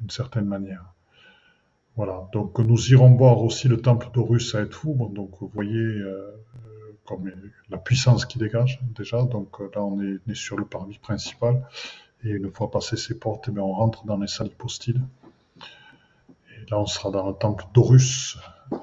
[0.00, 0.94] d'une certaine manière.
[1.96, 5.10] Voilà, donc nous irons voir aussi le temple d'Horus à Edfou.
[5.12, 6.30] Donc vous voyez euh,
[7.04, 7.28] comme
[7.70, 9.22] la puissance qui dégage déjà.
[9.24, 11.66] Donc euh, là, on est, sur le parvis principal.
[12.22, 15.02] Et une fois passé ces portes, eh on rentre dans les salles hypostyles.
[15.58, 18.38] Et là, on sera dans le temple d'Horus.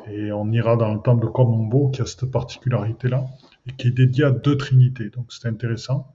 [0.07, 3.25] Et on ira dans le temple de Komombo, qui a cette particularité-là,
[3.67, 5.09] et qui est dédié à deux trinités.
[5.09, 6.11] Donc c'est intéressant.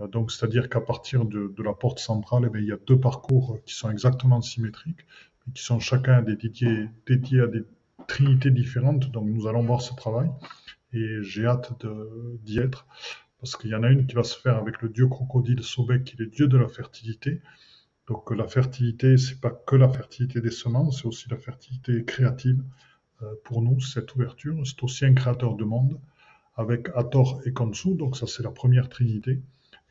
[0.00, 3.58] Euh, donc, c'est-à-dire qu'à partir de, la porte centrale, eh il y a deux parcours
[3.64, 5.06] qui sont exactement symétriques
[5.54, 7.64] qui sont chacun dédiés, dédiés à des
[8.06, 9.10] trinités différentes.
[9.10, 10.30] Donc nous allons voir ce travail
[10.92, 11.72] et j'ai hâte
[12.44, 12.86] d'y être
[13.40, 16.04] parce qu'il y en a une qui va se faire avec le dieu crocodile Sobek
[16.04, 17.40] qui est le dieu de la fertilité.
[18.06, 22.62] Donc la fertilité, c'est pas que la fertilité des semences, c'est aussi la fertilité créative.
[23.22, 25.98] Euh, pour nous, cette ouverture, c'est aussi un créateur de monde
[26.56, 29.40] avec Hathor et Khonsu, donc ça c'est la première trinité.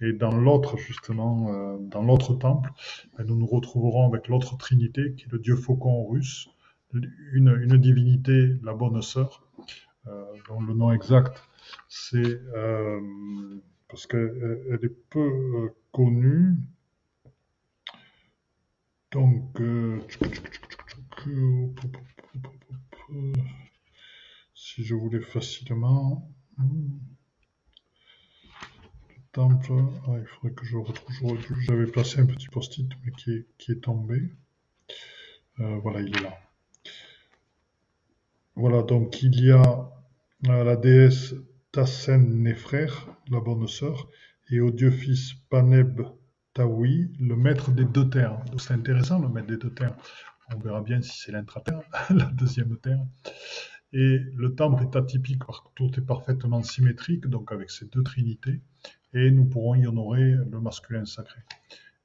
[0.01, 2.71] Et dans l'autre, justement, euh, dans l'autre temple,
[3.17, 6.49] ben, nous nous retrouverons avec l'autre trinité, qui est le dieu faucon russe,
[6.93, 9.43] une, divinité, la bonne sœur,
[10.07, 11.43] euh, dont le nom exact,
[11.87, 12.99] c'est euh,
[13.89, 16.55] parce qu'elle est peu connue.
[19.11, 19.61] Donc,
[24.53, 26.31] si je voulais facilement.
[29.41, 31.37] Il faudrait que je retrouve.
[31.61, 34.29] J'avais placé un petit post-it, mais qui est, qui est tombé.
[35.59, 36.37] Euh, voilà, il est là.
[38.55, 39.89] Voilà, donc il y a
[40.47, 41.35] euh, la déesse
[41.71, 42.87] Tassen Nefrer,
[43.29, 44.09] la bonne sœur,
[44.49, 46.01] et au dieu fils Paneb
[46.53, 48.43] Taoui, le maître des deux terres.
[48.45, 49.95] Donc c'est intéressant, le maître des deux terres.
[50.53, 53.05] On verra bien si c'est l'intra-terre, la deuxième terre.
[53.93, 55.41] Et le temple est atypique,
[55.75, 58.61] tout est parfaitement symétrique, donc avec ces deux trinités
[59.13, 61.39] et nous pourrons y honorer le masculin sacré.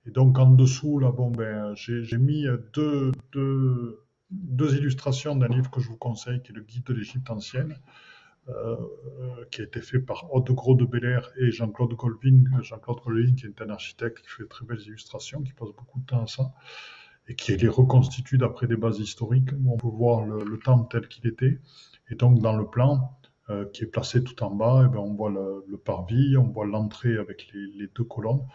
[0.06, 5.70] Et donc en dessous, là, bon, ben, j'ai mis deux, deux, deux illustrations d'un livre
[5.70, 7.76] que je vous conseille, qui est le Guide de l'Égypte ancienne,
[8.48, 8.76] euh,
[9.50, 12.44] qui a été fait par Aude Gros de Belair et Jean-Claude Colvin.
[12.60, 16.00] Jean-Claude Colvin, qui est un architecte qui fait de très belles illustrations, qui passe beaucoup
[16.00, 16.52] de temps à ça,
[17.26, 20.88] et qui les reconstitue d'après des bases historiques, où on peut voir le, le temple
[20.90, 21.58] tel qu'il était.
[22.10, 23.18] Et donc dans le plan,
[23.50, 26.64] euh, qui est placé tout en bas, et ben, on voit le, parvis, on voit
[26.64, 28.46] l'entrée avec les, deux colonnes,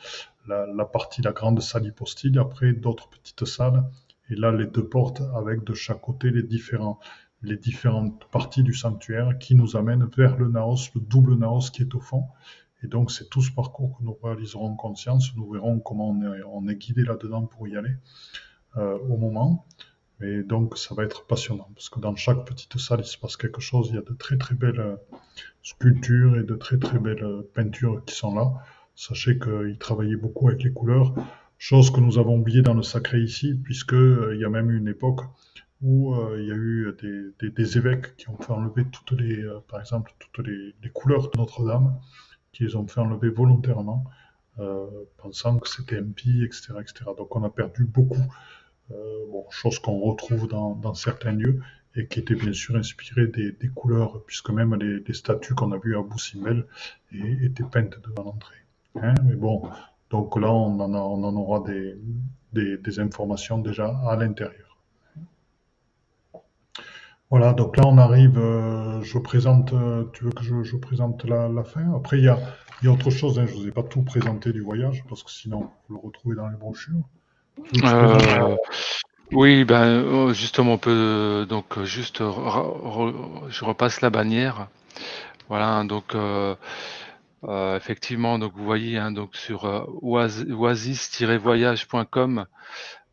[0.48, 3.84] la, partie, la grande salle hypostyle, après d'autres petites salles,
[4.32, 7.00] et là les deux portes avec de chaque côté les, différents,
[7.44, 11.84] les différentes parties du sanctuaire qui nous amènent vers le naos, le double naos qui
[11.84, 12.26] est au fond.
[12.82, 16.34] Et donc c'est tout ce parcours que nous réaliserons en conscience, nous verrons comment on
[16.34, 17.96] est, on est guidé là-dedans pour y aller
[18.78, 19.66] euh, au moment.
[20.22, 23.38] Et donc, ça va être passionnant parce que dans chaque petite salle, il se passe
[23.38, 23.88] quelque chose.
[23.90, 24.96] Il y a de très très belles euh,
[25.64, 28.54] sculptures et de très très belles euh, peintures qui sont là.
[28.96, 31.14] Sachez qu'il travaillait beaucoup avec les couleurs,
[31.58, 34.70] chose que nous avons oublié dans le sacré ici, puisque euh, il y a même
[34.72, 35.22] eu une époque
[35.82, 36.94] où il y a eu
[37.42, 41.38] des, évêques qui ont fait enlever toutes les, par exemple, toutes les, les couleurs de
[41.38, 41.98] Notre-Dame,
[42.52, 44.04] qui les ont fait enlever volontairement,
[45.16, 47.06] pensant que c'était impie, etc., etc.
[47.18, 48.59] Donc on a perdu beaucoup euh,
[48.90, 51.62] bon, chose qu'on retrouve dans, certains lieux
[51.96, 55.98] et qui était bien sûr inspiré des, couleurs, puisque même les, statues qu'on a vues
[55.98, 56.66] à Boussimbel
[57.12, 58.56] étaient peintes devant l'entrée.
[58.96, 59.70] Hein mais bon,
[60.10, 61.64] Donc là, on en, aura
[62.54, 64.78] des, informations déjà à l'intérieur.
[67.30, 71.64] Voilà, donc là on arrive, euh, je présente, euh, tu veux que je, présente la,
[71.64, 71.94] fin?
[71.94, 72.40] Après il y a,
[72.82, 75.04] il y a autre chose, hein, je ne vous ai pas tout présenté du voyage,
[75.08, 77.08] parce que sinon vous le retrouvez dans les brochures.
[77.84, 78.56] Euh,
[79.32, 84.68] oui, ben oh, justement on peut donc juste je repasse la bannière.
[85.48, 86.16] Voilà, donc
[87.44, 92.46] euh, effectivement, donc vous voyez, hein, donc sur euh, oasis-voyage.com,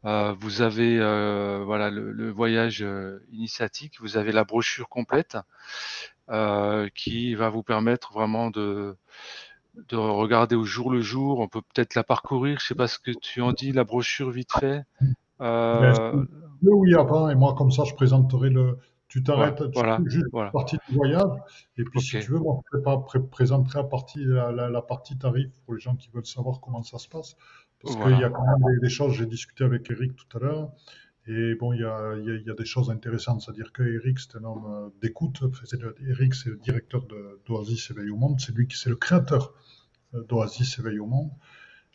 [0.05, 5.37] euh, vous avez euh, voilà le, voyage euh, initiatique, vous avez la brochure complète
[6.97, 8.97] qui va vous permettre vraiment de
[9.89, 11.41] de regarder au jour le jour.
[11.41, 12.59] On peut peut-être la parcourir.
[12.61, 14.83] Je sais pas ce que tu en dis, la brochure vite fait.
[15.41, 16.25] Euh...
[16.63, 18.79] Oui, avant, et moi comme ça, je présenterai le,
[19.09, 20.47] tu t'arrêtes voilà, juste voilà.
[20.47, 21.39] la partie du voyage.
[21.77, 22.21] Et puis, okay.
[22.21, 25.75] si tu veux, moi, je pré présenterai la partie, la, la, la, partie tarif pour
[25.75, 27.37] les gens qui veulent savoir comment ça se passe.
[27.83, 28.17] Parce voilà.
[28.17, 30.71] qu'il y a quand même des, des choses, j'ai discuté avec Eric tout à l'heure.
[31.29, 33.43] Et bon, il y a, des choses intéressantes.
[33.43, 35.43] C'est-à-dire que Eric, c'est un homme euh, d'écoute.
[36.07, 37.05] Eric, c'est le directeur
[37.47, 38.41] d'Oasis Éveil au Monde.
[38.41, 39.53] C'est lui qui, c'est le créateur
[40.15, 41.31] euh, d'Oasis Éveil au Monde.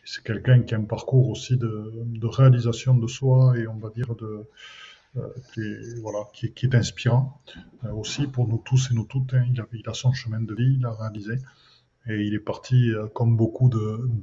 [0.04, 1.94] C'est quelqu'un qui a un parcours aussi de,
[2.24, 4.50] réalisation de soi et on va dire de,
[5.16, 7.40] euh, qui, est, voilà, qui, est inspirant
[7.94, 9.34] aussi pour nous tous et nous toutes.
[9.34, 9.46] Hein.
[9.54, 11.36] Il, a, il a son chemin de vie, il a réalisé.
[12.08, 13.70] Et il est parti, euh, comme beaucoup,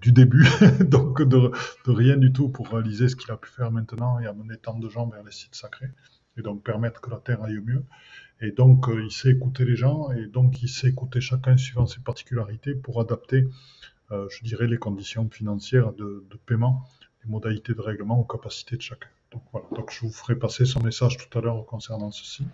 [0.00, 0.44] du début,
[0.80, 1.52] donc de,
[1.86, 4.78] de, rien du tout pour réaliser ce qu'il a pu faire maintenant et amener tant
[4.78, 5.90] de gens vers les sites sacrés
[6.36, 7.84] et donc permettre que la Terre aille mieux.
[8.40, 11.86] Et donc, euh, il sait écouter les gens et donc il sait écouter chacun suivant
[11.86, 13.46] ses particularités pour adapter,
[14.12, 16.84] euh, je dirais, les conditions financières de, de paiement,
[17.24, 19.08] les modalités de règlement aux capacités de chacun.
[19.32, 22.44] Donc voilà, donc je vous ferai passer son message tout à l'heure concernant ceci.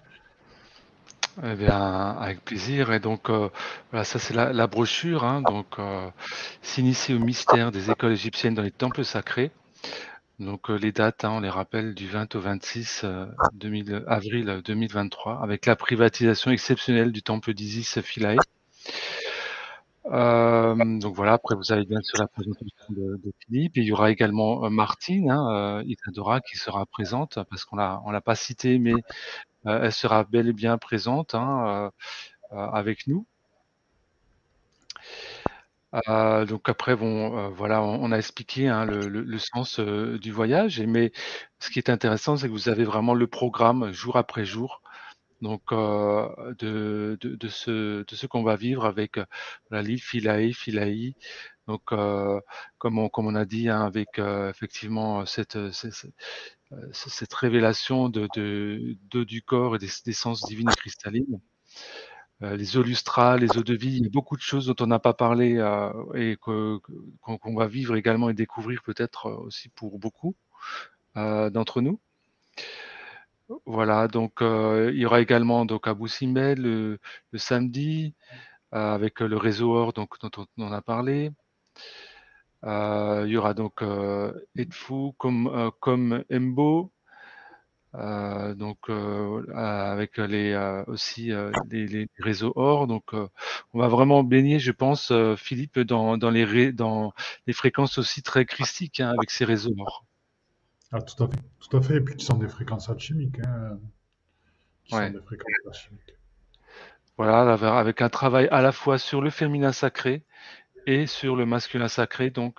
[1.43, 2.93] Eh bien, avec plaisir.
[2.93, 3.49] Et donc, euh,
[3.91, 5.25] voilà, ça c'est la, brochure.
[5.25, 6.09] Hein, donc, euh,
[6.63, 9.51] s'initier au mystère des écoles égyptiennes dans les temples sacrés.
[10.39, 13.05] Donc, euh, les dates, hein, on les rappelle du 20 au 26
[13.55, 18.37] 2000, avril 2023, avec la privatisation exceptionnelle du temple d'Isis Philae.
[20.05, 23.77] Donc voilà, après vous avez bien sûr la présentation de, Philippe.
[23.79, 28.21] Et il y aura également Martine hein, Isadora qui sera présente parce qu'on l'a l'a
[28.21, 28.93] pas citée, mais
[29.65, 31.91] elle sera bel et bien présente hein,
[32.53, 33.27] euh, avec nous.
[36.09, 40.81] Euh, donc après, on, a expliqué hein, le, sens du voyage.
[40.81, 41.13] Mais
[41.61, 44.83] ce qui est intéressant, c'est que vous avez vraiment le programme jour après jour
[45.45, 49.27] donc euh, de, ce, qu'on va vivre avec euh,
[49.71, 51.13] l'île Philae, Philae.
[51.67, 52.41] Donc, euh,
[52.79, 56.07] comme, on, comme on a dit, hein, avec euh, effectivement cette, cette,
[56.93, 61.41] cette, révélation de, de, du corps et des, des sens divines et cristallines.
[62.41, 64.87] les eaux lustrales, les eaux de vie, il y a beaucoup de choses dont on
[64.87, 65.53] n'a pas parlé
[66.15, 70.37] et qu'on qu va vivre également et découvrir peut-être aussi pour beaucoup
[71.17, 72.01] d'entre nous.
[73.67, 76.99] Voilà, donc euh, il y aura également donc à Boussimel le,
[77.31, 78.15] le samedi
[78.75, 81.31] euh, avec le réseau OR donc, dont on, on a parlé.
[82.65, 86.91] Euh, il y aura donc euh, Edfu comme, euh, comme Embo,
[87.95, 90.57] euh, donc euh, avec les
[90.87, 91.31] aussi
[91.71, 92.87] les, les, réseaux OR.
[92.87, 97.13] Donc on va vraiment baigner, je pense, Philippe, dans, dans, les, dans
[97.47, 100.05] les fréquences aussi très christiques hein, avec ces réseaux OR.
[100.91, 101.97] Ah, tout à fait, tout à fait.
[101.97, 103.41] Et puis qui sont des fréquences alchimiques.
[103.41, 103.79] Hein,
[104.85, 105.09] qui ouais.
[105.09, 106.15] sont des fréquences alchimiques.
[107.17, 110.25] Voilà, avec un travail à la fois sur le féminin sacré
[110.87, 112.31] et sur le masculin sacré.
[112.31, 112.59] Donc,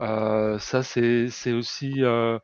[0.00, 2.38] euh, ça, c'est aussi, euh,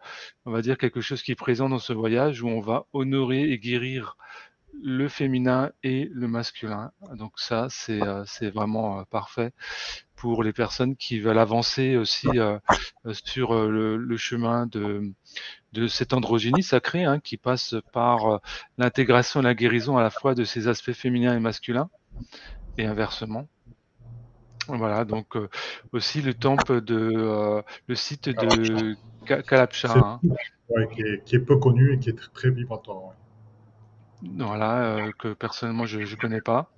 [0.46, 3.50] on va dire, quelque chose qui est présent dans ce voyage où on va honorer
[3.50, 4.16] et guérir
[4.80, 6.92] le féminin et le masculin.
[7.14, 9.52] Donc ça, c'est euh, vraiment euh, parfait
[10.16, 12.58] pour les personnes qui veulent avancer aussi euh,
[13.12, 15.12] sur euh, le, le, chemin de,
[15.72, 18.40] de cette androgynie sacrée hein, qui passe par
[18.78, 21.90] l'intégration et la guérison à la fois de ces aspects féminins et masculins
[22.78, 23.48] et inversement.
[24.68, 25.48] Voilà, donc euh,
[25.92, 29.92] aussi le temple de euh, le site de Kalapcha.
[29.96, 30.20] Hein.
[30.68, 32.48] Ouais, qui, est, qui, est, peu connu et qui est très.
[32.48, 32.64] Ouais
[34.38, 36.72] voilà euh, que personnellement je ne connais pas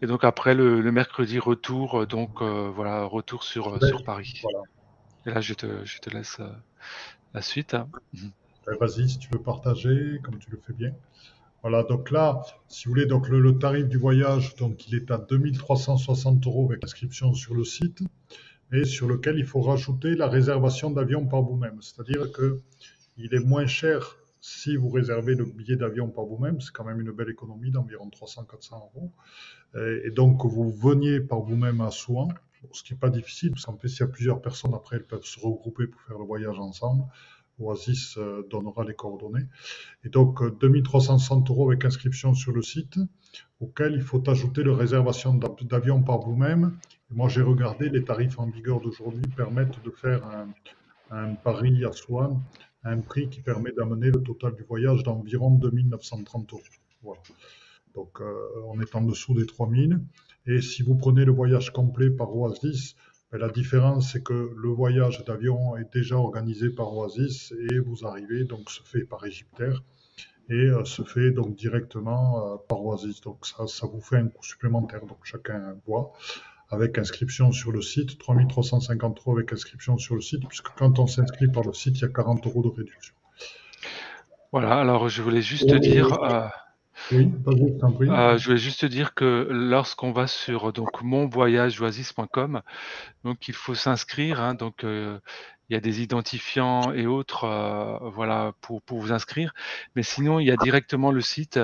[0.00, 4.62] et donc après le, le mercredi retour donc voilà retour sur ouais, sur Paris voilà.
[5.26, 6.40] et là je te je te laisse
[7.34, 7.88] la suite hein.
[8.66, 10.92] ouais, vas-y si tu veux partager comme tu le fais bien
[11.62, 15.18] voilà donc là si vous voulez donc le, tarif du voyage donc il est à
[15.18, 18.02] 2360 euros avec inscription sur le site
[18.72, 22.60] et sur lequel il faut rajouter la réservation d'avion par vous-même c'est à dire que
[23.16, 27.00] il est moins cher si vous réservez le billet d'avion par vous-même, c'est quand même
[27.00, 29.12] une belle économie d'environ 300-400 euros.
[30.04, 32.28] Et donc, vous veniez par vous-même à Souan,
[32.72, 35.06] ce qui n'est pas difficile, parce qu'en plus, s'il y a plusieurs personnes, après, elles
[35.06, 37.04] peuvent se regrouper pour faire le voyage ensemble.
[37.58, 39.46] Oasis euh, donnera les coordonnées.
[40.04, 42.98] Et donc, 2360 euros avec inscription sur le site,
[43.60, 46.76] auquel il faut ajouter la réservation d'avion par vous-même.
[47.10, 50.24] Moi, j'ai regardé, les tarifs en vigueur d'aujourd'hui permettent de faire
[51.10, 51.90] un, Paris à
[52.84, 56.62] à un prix qui permet d'amener le total du voyage d'environ 2930 euros.
[57.02, 57.20] Voilà.
[57.94, 58.34] Donc, euh,
[58.66, 60.00] on est en dessous des 3000.
[60.46, 62.96] Et si vous prenez le voyage complet par Oasis,
[63.38, 68.44] la différence, c'est que le voyage d'avion est déjà organisé par Oasis et vous arrivez,
[68.44, 69.82] donc se fait par Egyptair
[70.48, 73.20] et euh, se fait donc directement euh, par Oasis.
[73.22, 75.06] Donc ça, ça vous fait un coût supplémentaire.
[75.06, 76.12] Donc chacun voit
[76.68, 81.06] avec inscription sur le site, 3350 euros avec inscription sur le site, puisque quand on
[81.06, 83.14] s'inscrit par le site, il y a 40 euros de réduction.
[84.52, 86.12] Voilà, alors je voulais juste dire...
[86.22, 86.46] Euh,
[87.12, 92.62] euh, je voulais juste dire que lorsqu'on va sur donc monvoyageoasis.com,
[93.24, 94.40] donc il faut s'inscrire.
[94.40, 95.18] Hein, donc euh,
[95.68, 97.46] il y a des identifiants et autres,
[98.14, 99.54] voilà, pour, vous inscrire.
[99.96, 101.58] Mais sinon, il y a directement le site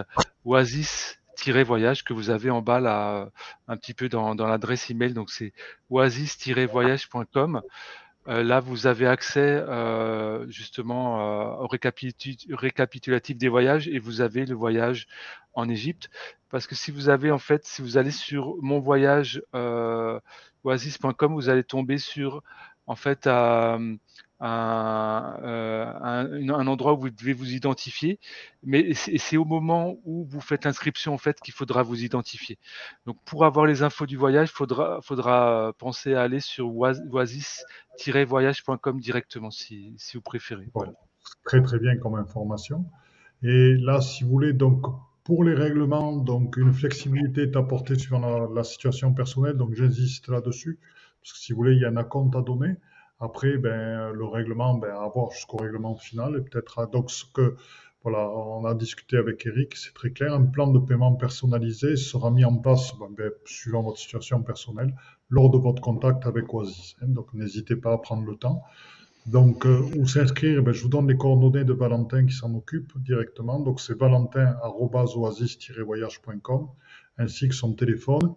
[0.45, 1.19] oasis
[1.67, 3.31] voyage que vous avez en bas là,
[3.69, 5.13] un petit peu dans, dans l'adresse email.
[5.13, 5.53] Donc c'est
[5.91, 7.63] oasis-voyage.com.
[8.29, 14.45] Euh, là, vous avez accès euh, justement euh, au récapitulatif des voyages et vous avez
[14.45, 15.07] le voyage
[15.55, 16.11] en Égypte.
[16.51, 19.43] Parce que si vous avez en fait, si vous allez sur mon voyage
[20.65, 22.43] oasis.com, vous allez tomber sur
[22.87, 23.27] en fait
[24.41, 28.21] euh, un, endroit où vous devez vous identifier,
[28.63, 32.57] mais c'est au moment où vous faites l'inscription en fait qu'il faudra vous identifier.
[33.05, 39.51] Donc pour avoir les infos du voyage, faudra faudra penser à aller sur oasis-voyage.com directement
[39.51, 40.69] si, si, vous préférez.
[41.45, 42.85] Très très bien comme information.
[43.43, 44.87] Et là, si vous voulez donc
[45.25, 50.29] pour les règlements, donc une flexibilité est apportée suivant la, la situation personnelle, donc j'insiste
[50.29, 50.79] là-dessus,
[51.21, 52.77] parce que si vous voulez, il y a un compte à donner.
[53.21, 56.37] Après, ben, le règlement, ben, à voir jusqu'au règlement final.
[56.37, 57.57] Et peut-être, donc, ce que,
[58.03, 60.33] voilà, on a discuté avec Eric, c'est très clair.
[60.33, 64.95] Un plan de paiement personnalisé sera mis en place, ben, ben suivant votre situation personnelle,
[65.31, 66.95] lors de votre contact avec Oasis.
[67.03, 67.09] Hein.
[67.09, 68.63] donc, n'hésitez pas à prendre le temps.
[69.27, 72.97] Donc, euh, où s'inscrire ben, Je vous donne les coordonnées de Valentin qui s'en occupe
[72.99, 73.59] directement.
[73.61, 76.69] Donc, c'est valentin-oasis-voyage.com
[77.19, 78.35] ainsi que son téléphone.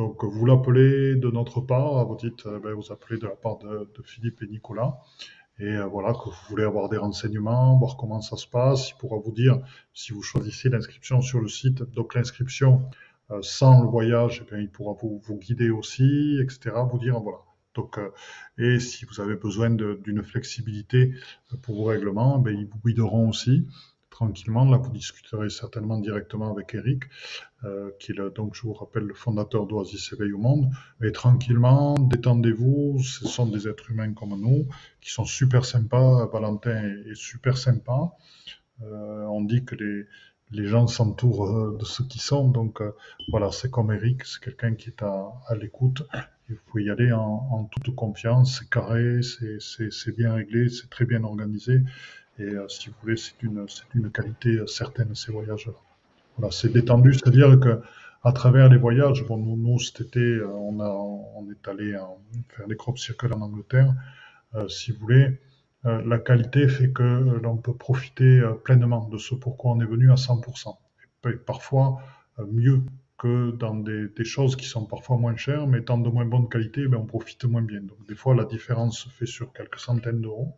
[0.00, 3.58] Donc vous l'appelez de notre part, vous dites, euh, ben, vous appelez de la part
[3.58, 4.96] de, Philippe et Nicolas,
[5.58, 8.92] et euh, voilà que vous voulez avoir des renseignements, voir comment ça se passe.
[8.92, 9.58] Il pourra vous dire
[9.92, 11.82] si vous choisissez l'inscription sur le site.
[11.82, 12.88] Donc l'inscription
[13.30, 16.76] euh, sans le voyage, eh il pourra vous, vous, guider aussi, etc.
[16.90, 17.40] Vous dire voilà.
[17.74, 18.00] Donc
[18.56, 21.12] et si vous avez besoin d'une flexibilité
[21.60, 23.66] pour vos règlements, ben, ils vous guideront aussi
[24.10, 24.64] tranquillement.
[24.64, 27.04] Là, vous discuterez certainement directement avec Eric,
[27.64, 30.70] euh, qui est, donc, je vous rappelle, le fondateur d'Oasis Éveil au Monde.
[31.02, 34.66] Et tranquillement, détendez-vous, ce sont des êtres humains comme nous,
[35.00, 36.26] qui sont super sympas.
[36.26, 38.12] Valentin est, super sympa.
[38.82, 40.06] Euh, on dit que les,
[40.50, 42.48] les gens s'entourent euh, de ceux qui sont.
[42.48, 42.82] Donc
[43.28, 46.02] voilà, c'est comme Eric, c'est quelqu'un qui est à, à l'écoute.
[46.48, 51.04] Il faut y aller en, en toute confiance, c'est carré, c'est bien réglé, c'est très
[51.04, 51.80] bien organisé.
[52.40, 55.74] Et euh, si vous voulez, c'est d'une qualité euh, certaine ces voyages-là.
[56.38, 57.80] Voilà, c'est détendu, c'est-à-dire que
[58.22, 61.96] à travers les voyages, bon, nous, nous cet été, euh, on, a, on est allé
[62.48, 63.94] faire des crop circles en Angleterre.
[64.68, 65.38] si vous voulez,
[65.84, 67.02] la qualité fait que
[67.42, 70.76] l'on peut profiter pleinement de ce pourquoi on est venu à 100%.
[71.26, 72.02] Et parfois
[72.52, 72.82] mieux
[73.16, 76.48] que dans des, des, choses qui sont parfois moins chères, mais étant de moins bonne
[76.48, 77.80] qualité, ben, on profite moins bien.
[77.80, 80.54] Donc des fois, la différence se fait sur quelques centaines d'euros.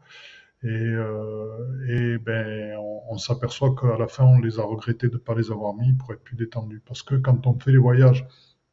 [0.65, 2.77] Et, euh, et ben,
[3.09, 5.93] on, s'aperçoit qu'à la fin, on les a regrettés de ne pas les avoir mis
[5.93, 6.83] pour être plus détendus.
[6.87, 8.25] Parce que quand on fait les voyages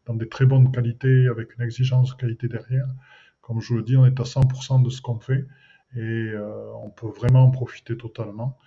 [0.06, 2.88] dans des très bonnes qualités, avec une exigence qualité derrière,
[3.42, 5.46] comme je vous le dis, on est à 100% de ce qu'on fait
[5.96, 8.58] et euh, on peut vraiment en profiter totalement.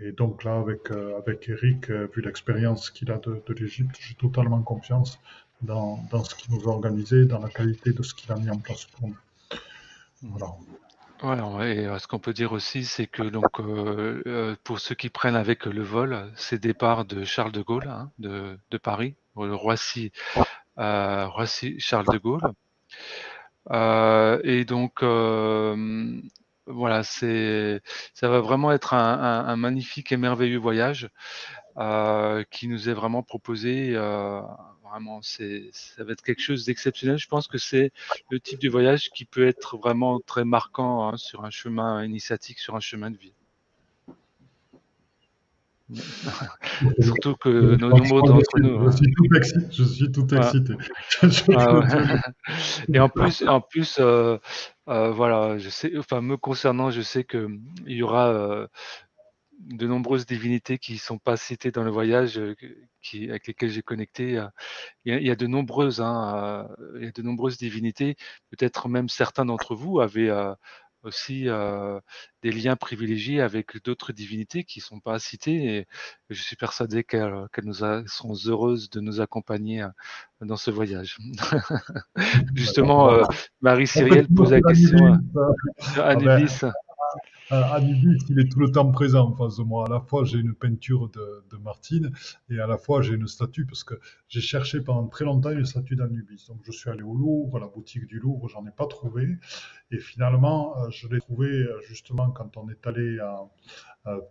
[0.00, 4.14] Et donc là, avec, euh, avec Eric, vu l'expérience qu'il a de, de l'Égypte, j'ai
[4.14, 5.18] totalement confiance
[5.62, 8.50] dans, dans ce qu'il nous a organisé, dans la qualité de ce qu'il a mis
[8.50, 9.16] en place pour nous.
[10.22, 10.48] Voilà.
[11.22, 15.08] Ouais, et ce qu'on peut dire aussi, c'est que donc euh, euh, pour ceux qui
[15.08, 19.54] prennent avec le vol, c'est départ de Charles de Gaulle, hein, de, de Paris, le
[19.54, 20.12] Roissy,
[20.78, 22.42] euh, Roissy Charles de Gaulle.
[23.72, 26.20] Euh, et donc euh,
[26.66, 27.80] voilà, c'est
[28.14, 31.08] ça va vraiment être un, un, un magnifique et merveilleux voyage
[31.78, 33.96] euh, qui nous est vraiment proposé
[34.90, 37.18] Vraiment, c'est, ça va être quelque chose d'exceptionnel.
[37.18, 37.92] Je pense que c'est
[38.30, 42.58] le type de voyage qui peut être vraiment très marquant hein, sur un chemin initiatique,
[42.58, 43.32] sur un chemin de vie.
[47.00, 48.90] Surtout que nos nombreux d'entre nous.
[48.90, 49.66] Je suis tout excité.
[49.70, 50.74] Je suis tout excité.
[51.56, 51.80] Ah
[52.92, 54.38] Et en plus, en plus, euh,
[54.88, 57.48] euh, voilà, je sais, enfin me concernant, je sais que
[57.86, 58.66] il y aura euh,
[59.60, 62.40] de nombreuses divinités qui ne sont pas citées dans le voyage,
[63.02, 64.42] qui, avec lesquelles j'ai connecté.
[65.04, 68.16] Il y, a, de nombreuses, hein, il y a de nombreuses divinités.
[68.50, 70.30] Peut-être même certains d'entre vous avaient
[71.06, 72.00] aussi euh,
[72.42, 75.78] des liens privilégiés avec d'autres divinités qui ne sont pas citées.
[75.78, 75.86] Et
[76.30, 79.88] je suis persuadé qu'elles nous seront heureuses de nous accompagner euh,
[80.40, 81.18] dans ce voyage.
[82.54, 83.22] Justement, euh,
[83.60, 85.18] Marie Cyrielle pose la question
[85.96, 86.64] à Anubis.
[87.52, 89.86] Euh, Anubis, il est tout le temps présent en face de moi.
[89.86, 92.12] À la fois, j'ai une peinture de, Martine
[92.50, 93.94] et à la fois, j'ai une statue parce que
[94.28, 96.44] j'ai cherché pendant très longtemps une statue d'Anubis.
[96.48, 99.38] Donc, je suis allé au Louvre, à la boutique du Louvre, j'en ai pas trouvé.
[99.90, 103.48] Et finalement, euh, je l'ai trouvé euh, justement quand on est allé à,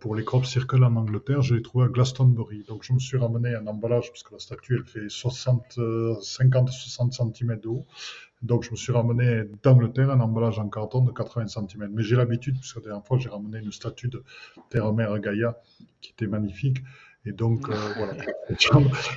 [0.00, 2.64] pour les crop circles en Angleterre, je l'ai trouvé à Glastonbury.
[2.66, 7.34] Donc, je me suis ramené un emballage parce que la statue, elle fait 60, 50-60
[7.34, 7.86] cm de haut.
[8.42, 11.88] Donc, je me suis ramené d'Angleterre un emballage en carton de 80 cm.
[11.90, 14.22] Mais j'ai l'habitude, puisque la dernière fois, j'ai ramené une statue de
[14.68, 15.58] Terre-Mère Gaïa
[16.00, 16.78] qui était magnifique.
[17.24, 18.14] Et donc, euh, voilà.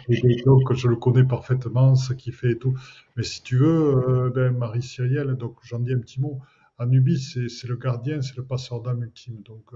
[0.10, 2.78] Et donc, je le connais parfaitement, ce qu'il fait et tout.
[3.16, 6.40] Mais si tu veux, euh, ben, Marie Cyrielle, donc j'en dis un petit mot.
[6.78, 9.42] Anubis, c'est le gardien, c'est le passeur d'âme ultime.
[9.44, 9.74] Donc,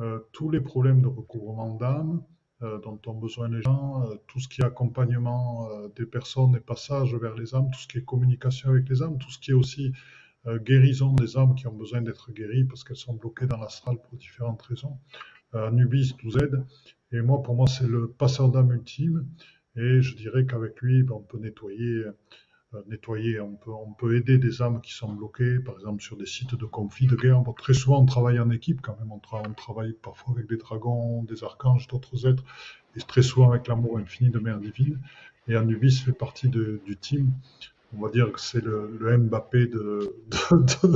[0.00, 2.22] euh, tous les problèmes de recouvrement d'âme,
[2.60, 6.60] dont ont besoin les gens, euh, tout ce qui est accompagnement euh, des personnes et
[6.60, 9.50] passage vers les âmes, tout ce qui est communication avec les âmes, tout ce qui
[9.50, 9.92] est aussi
[10.46, 14.18] guérison des âmes qui ont besoin d'être guéries parce qu'elles sont bloquées dans l'astral pour
[14.18, 14.98] différentes raisons.
[15.72, 16.62] Nubis nous aide.
[17.12, 19.26] Et moi, pour moi, c'est le passeur d'âme ultime.
[19.76, 22.16] Et je dirais qu'avec lui, ben, on peut nettoyer euh,
[22.88, 26.26] nettoyer, on peut, on peut aider des âmes qui sont bloquées, par exemple sur des
[26.26, 27.42] sites de conflit, de guerre.
[27.56, 31.22] très souvent, on travaille en équipe quand même, on, on travaille parfois avec des dragons,
[31.24, 32.44] des archanges, d'autres êtres,
[32.96, 35.00] et très souvent avec l'amour infini de Mère Divine.
[35.46, 37.30] Et Anubis fait partie de, du team
[37.96, 40.14] on va dire que c'est le, le, Mbappé de.
[40.50, 40.86] de,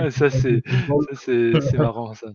[0.00, 0.62] de, ça, c'est
[1.78, 2.28] marrant, ça.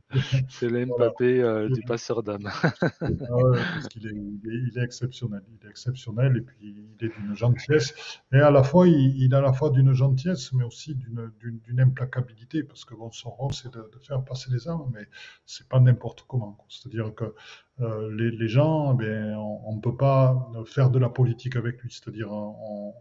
[0.50, 2.50] C'est le Mbappé euh, du passeur d'âme.
[2.62, 2.72] ah
[3.02, 3.60] ouais,
[3.90, 5.42] qu'il est, il est, exceptionnel.
[5.50, 7.94] Il est exceptionnel et puis il est d'une gentillesse.
[8.32, 11.80] Et à la fois, il, il est à la fois d'une gentillesse, mais aussi d'une
[11.80, 15.08] implacabilité, parce que bon, son rôle, c'est de, faire passer les âmes, mais
[15.46, 16.58] c'est pas n'importe comment.
[16.90, 17.34] C'est-à-dire que
[17.80, 21.92] euh, les, les, gens, eh on ne peut pas faire de la politique avec lui.
[21.92, 22.94] C'est-à-dire, on,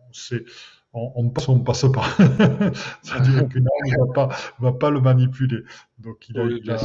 [0.92, 2.04] on, on, passe, on passe pas.
[3.02, 5.62] C'est-à-dire qu'une arme ne va pas, va pas le manipuler.
[5.98, 6.78] Donc, il a, il a,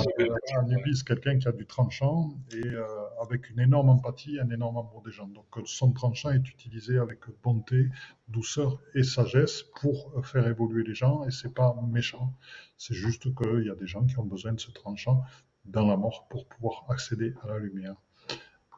[0.60, 2.86] Anubis, quelqu'un qui a du tranchant et euh,
[3.22, 5.28] avec une énorme empathie, un énorme amour des gens.
[5.28, 7.90] Donc, son tranchant est utilisé avec bonté,
[8.30, 12.34] douceur et sagesse pour faire évoluer les gens et c'est pas méchant.
[12.78, 15.24] C'est juste qu'il y a des gens qui ont besoin de ce tranchant
[15.66, 17.96] dans la mort pour pouvoir accéder à la lumière.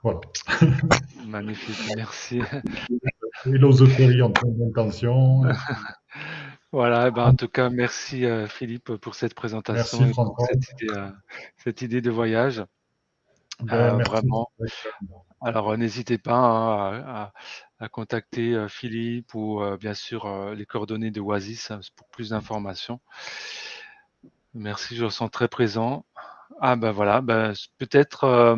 [0.03, 0.19] Voilà.
[1.25, 2.41] Magnifique, merci.
[3.43, 5.43] Philosophie en d'intention.
[6.73, 10.71] Voilà, eh ben en tout cas, merci euh, Philippe pour cette présentation et pour cette
[10.71, 11.11] idée, euh,
[11.57, 12.65] cette idée, de voyage.
[13.59, 14.51] Ben, euh, vraiment.
[15.41, 17.33] Alors, n'hésitez pas hein, à,
[17.77, 22.99] à, contacter Philippe ou bien sûr les coordonnées de Oasis hein, pour plus d'informations.
[24.55, 26.05] Merci, je sens très présent.
[26.59, 28.57] Ah ben voilà, ben, peut-être euh,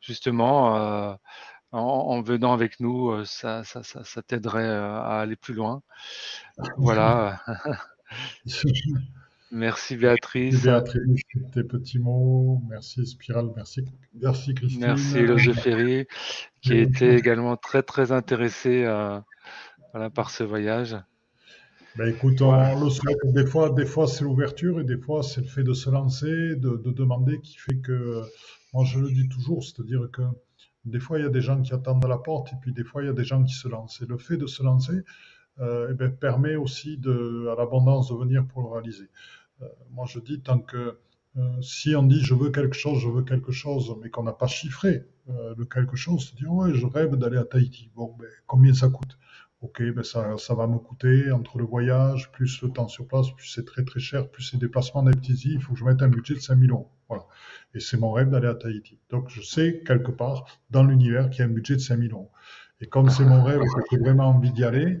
[0.00, 1.14] justement euh,
[1.72, 5.82] en, venant avec nous, euh, ça, ça, ça, ça t'aiderait à aller plus loin.
[6.76, 7.40] Voilà.
[9.50, 10.62] merci Béatrice.
[10.62, 11.22] Béatrice,
[11.52, 12.62] tes petits mots.
[12.68, 13.84] Merci Spiral, merci,
[14.20, 14.80] merci Christine.
[14.80, 16.06] Merci Eloge Ferry,
[16.60, 18.84] qui était également très très intéressé
[19.92, 20.96] voilà, par ce voyage.
[21.96, 23.18] Ben écoute, on le souhaite.
[23.24, 26.56] Des fois, des fois c'est l'ouverture et des fois c'est le fait de se lancer,
[26.56, 28.22] de, de, demander qui fait que.
[28.72, 30.22] Moi, je le dis toujours, c'est-à-dire que
[30.86, 32.84] des fois il y a des gens qui attendent à la porte et puis des
[32.84, 34.00] fois il y a des gens qui se lancent.
[34.00, 35.04] Et le fait de se lancer
[35.60, 39.10] euh, eh ben, permet aussi de, à l'abondance de venir pour le réaliser.
[39.60, 40.98] Euh, moi, je dis tant que
[41.36, 44.32] euh, si on dit je veux quelque chose, je veux quelque chose, mais qu'on n'a
[44.32, 47.90] pas chiffré le quelque chose, se dire ouais, je rêve d'aller à Tahiti.
[47.94, 49.18] Bon, ben, combien ça coûte?
[49.62, 53.30] Ok, ben ça, ça, va me coûter entre le voyage, plus le temps sur place,
[53.30, 56.08] plus c'est très très cher, plus c'est déplacements d'Eptizy, il faut que je mette un
[56.08, 56.90] budget de 5000 euros.
[57.08, 57.24] Voilà.
[57.74, 58.98] Et c'est mon rêve d'aller à Tahiti.
[59.08, 62.30] Donc je sais quelque part dans l'univers qu'il y a un budget de 5000 euros.
[62.80, 64.98] Et comme c'est mon rêve et que j'ai vraiment envie d'y aller,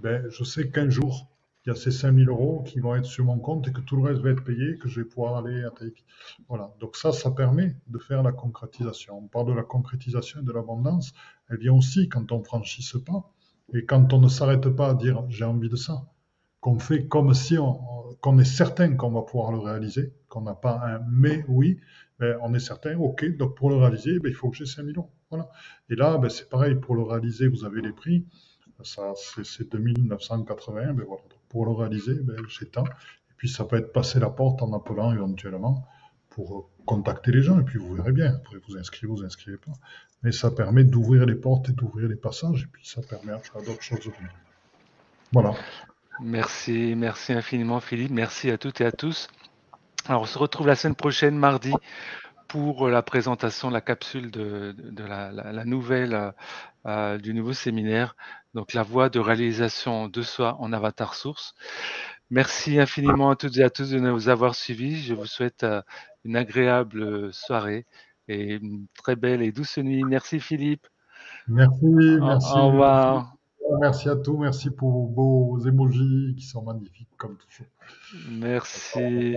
[0.00, 1.28] ben, je sais qu'un jour,
[1.64, 3.94] il y a ces 5000 euros qui vont être sur mon compte et que tout
[3.94, 6.04] le reste va être payé, que je vais pouvoir aller à Tahiti.
[6.48, 6.74] Voilà.
[6.80, 9.18] Donc ça, ça permet de faire la concrétisation.
[9.18, 11.12] On parle de la concrétisation et de l'abondance.
[11.48, 13.30] Elle vient aussi quand on franchit ce pas
[13.74, 16.04] et quand on ne s'arrête pas à dire j'ai envie de ça,
[16.60, 17.80] qu'on fait comme si on,
[18.20, 21.80] qu'on est certain qu'on va pouvoir le réaliser, qu'on n'a pas un mais oui,
[22.20, 24.82] mais on est certain, ok, donc pour le réaliser, ben, il faut que j'ai 5
[24.84, 25.10] millions.
[25.30, 25.50] Voilà.
[25.90, 28.26] Et là, ben, c'est pareil, pour le réaliser, vous avez les prix,
[28.84, 31.22] ça, c'est 2981, ben voilà.
[31.48, 32.84] pour le réaliser, ben, j'ai tant.
[32.84, 35.86] Et puis ça peut être passer la porte en appelant éventuellement
[36.34, 39.72] pour contacter les gens, et puis vous verrez bien, après vous inscrivez, vous inscrivez pas.
[40.22, 43.60] Mais ça permet d'ouvrir les portes et d'ouvrir les passages, et puis ça permet à
[43.64, 44.10] d'autres choses.
[45.32, 45.54] Voilà.
[46.20, 49.28] Merci, merci infiniment Philippe, merci à toutes et à tous.
[50.06, 51.72] Alors on se retrouve la semaine prochaine, mardi,
[52.48, 56.34] pour la présentation de la capsule de, la, nouvelle
[56.86, 58.14] euh, du nouveau séminaire,
[58.52, 61.54] donc la voie de réalisation de soi en avatar source.
[62.32, 65.02] Merci infiniment à toutes et à tous de nous avoir suivis.
[65.02, 65.82] Je vous souhaite euh,
[66.24, 67.84] une agréable soirée
[68.26, 70.02] et une très belle et douce nuit.
[70.02, 70.86] Merci Philippe.
[71.46, 72.52] Merci, merci.
[72.54, 73.34] Au revoir.
[73.82, 77.66] Merci à tous, merci pour vos beaux emojis qui sont magnifiques comme toujours.
[78.30, 79.36] Merci.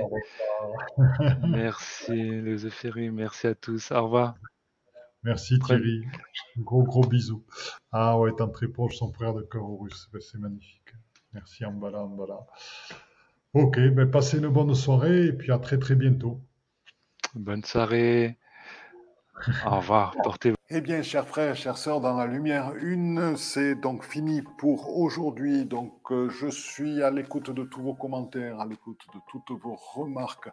[1.50, 3.92] merci les merci à tous.
[3.92, 4.36] Au revoir.
[5.22, 6.06] Merci Thierry.
[6.60, 7.44] Gros gros bisous.
[7.92, 10.94] Ah ouais, tant très proche son frère de cœur russe, ben, c'est magnifique.
[11.36, 12.40] Merci Ambala Ambala.
[13.54, 16.40] Ok, ben passez une bonne soirée et puis à très très bientôt.
[17.34, 18.38] Bonne soirée.
[19.66, 20.56] Au revoir, portez-vous.
[20.70, 25.66] Eh bien, chers frères, chères sœurs, dans la lumière une, c'est donc fini pour aujourd'hui.
[25.66, 29.76] Donc, euh, je suis à l'écoute de tous vos commentaires, à l'écoute de toutes vos
[29.76, 30.50] remarques,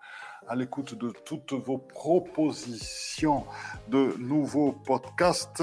[0.49, 3.45] à l'écoute de toutes vos propositions
[3.87, 5.63] de nouveaux podcasts.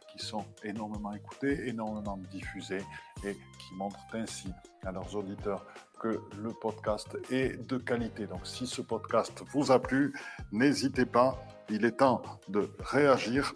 [0.11, 2.83] qui sont énormément écoutées, énormément diffusées
[3.23, 4.49] et qui montrent ainsi
[4.85, 5.65] à leurs auditeurs
[5.99, 8.25] que le podcast est de qualité.
[8.25, 10.13] Donc si ce podcast vous a plu,
[10.51, 11.39] n'hésitez pas,
[11.69, 13.53] il est temps de réagir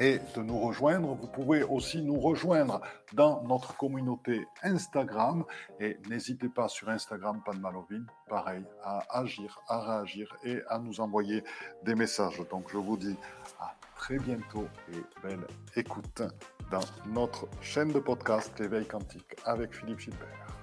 [0.00, 1.14] et de nous rejoindre.
[1.14, 2.80] Vous pouvez aussi nous rejoindre
[3.14, 5.44] dans notre communauté Instagram
[5.80, 10.78] et n'hésitez pas sur Instagram, pas de malovine, pareil, à agir, à réagir et à
[10.78, 11.42] nous envoyer
[11.82, 12.42] des messages.
[12.50, 13.16] Donc je vous dis
[13.58, 15.46] à très bientôt et belle
[15.76, 16.22] écoute
[16.70, 16.80] dans
[17.12, 20.57] notre chaîne de podcast L'éveil quantique avec Philippe Gilbert.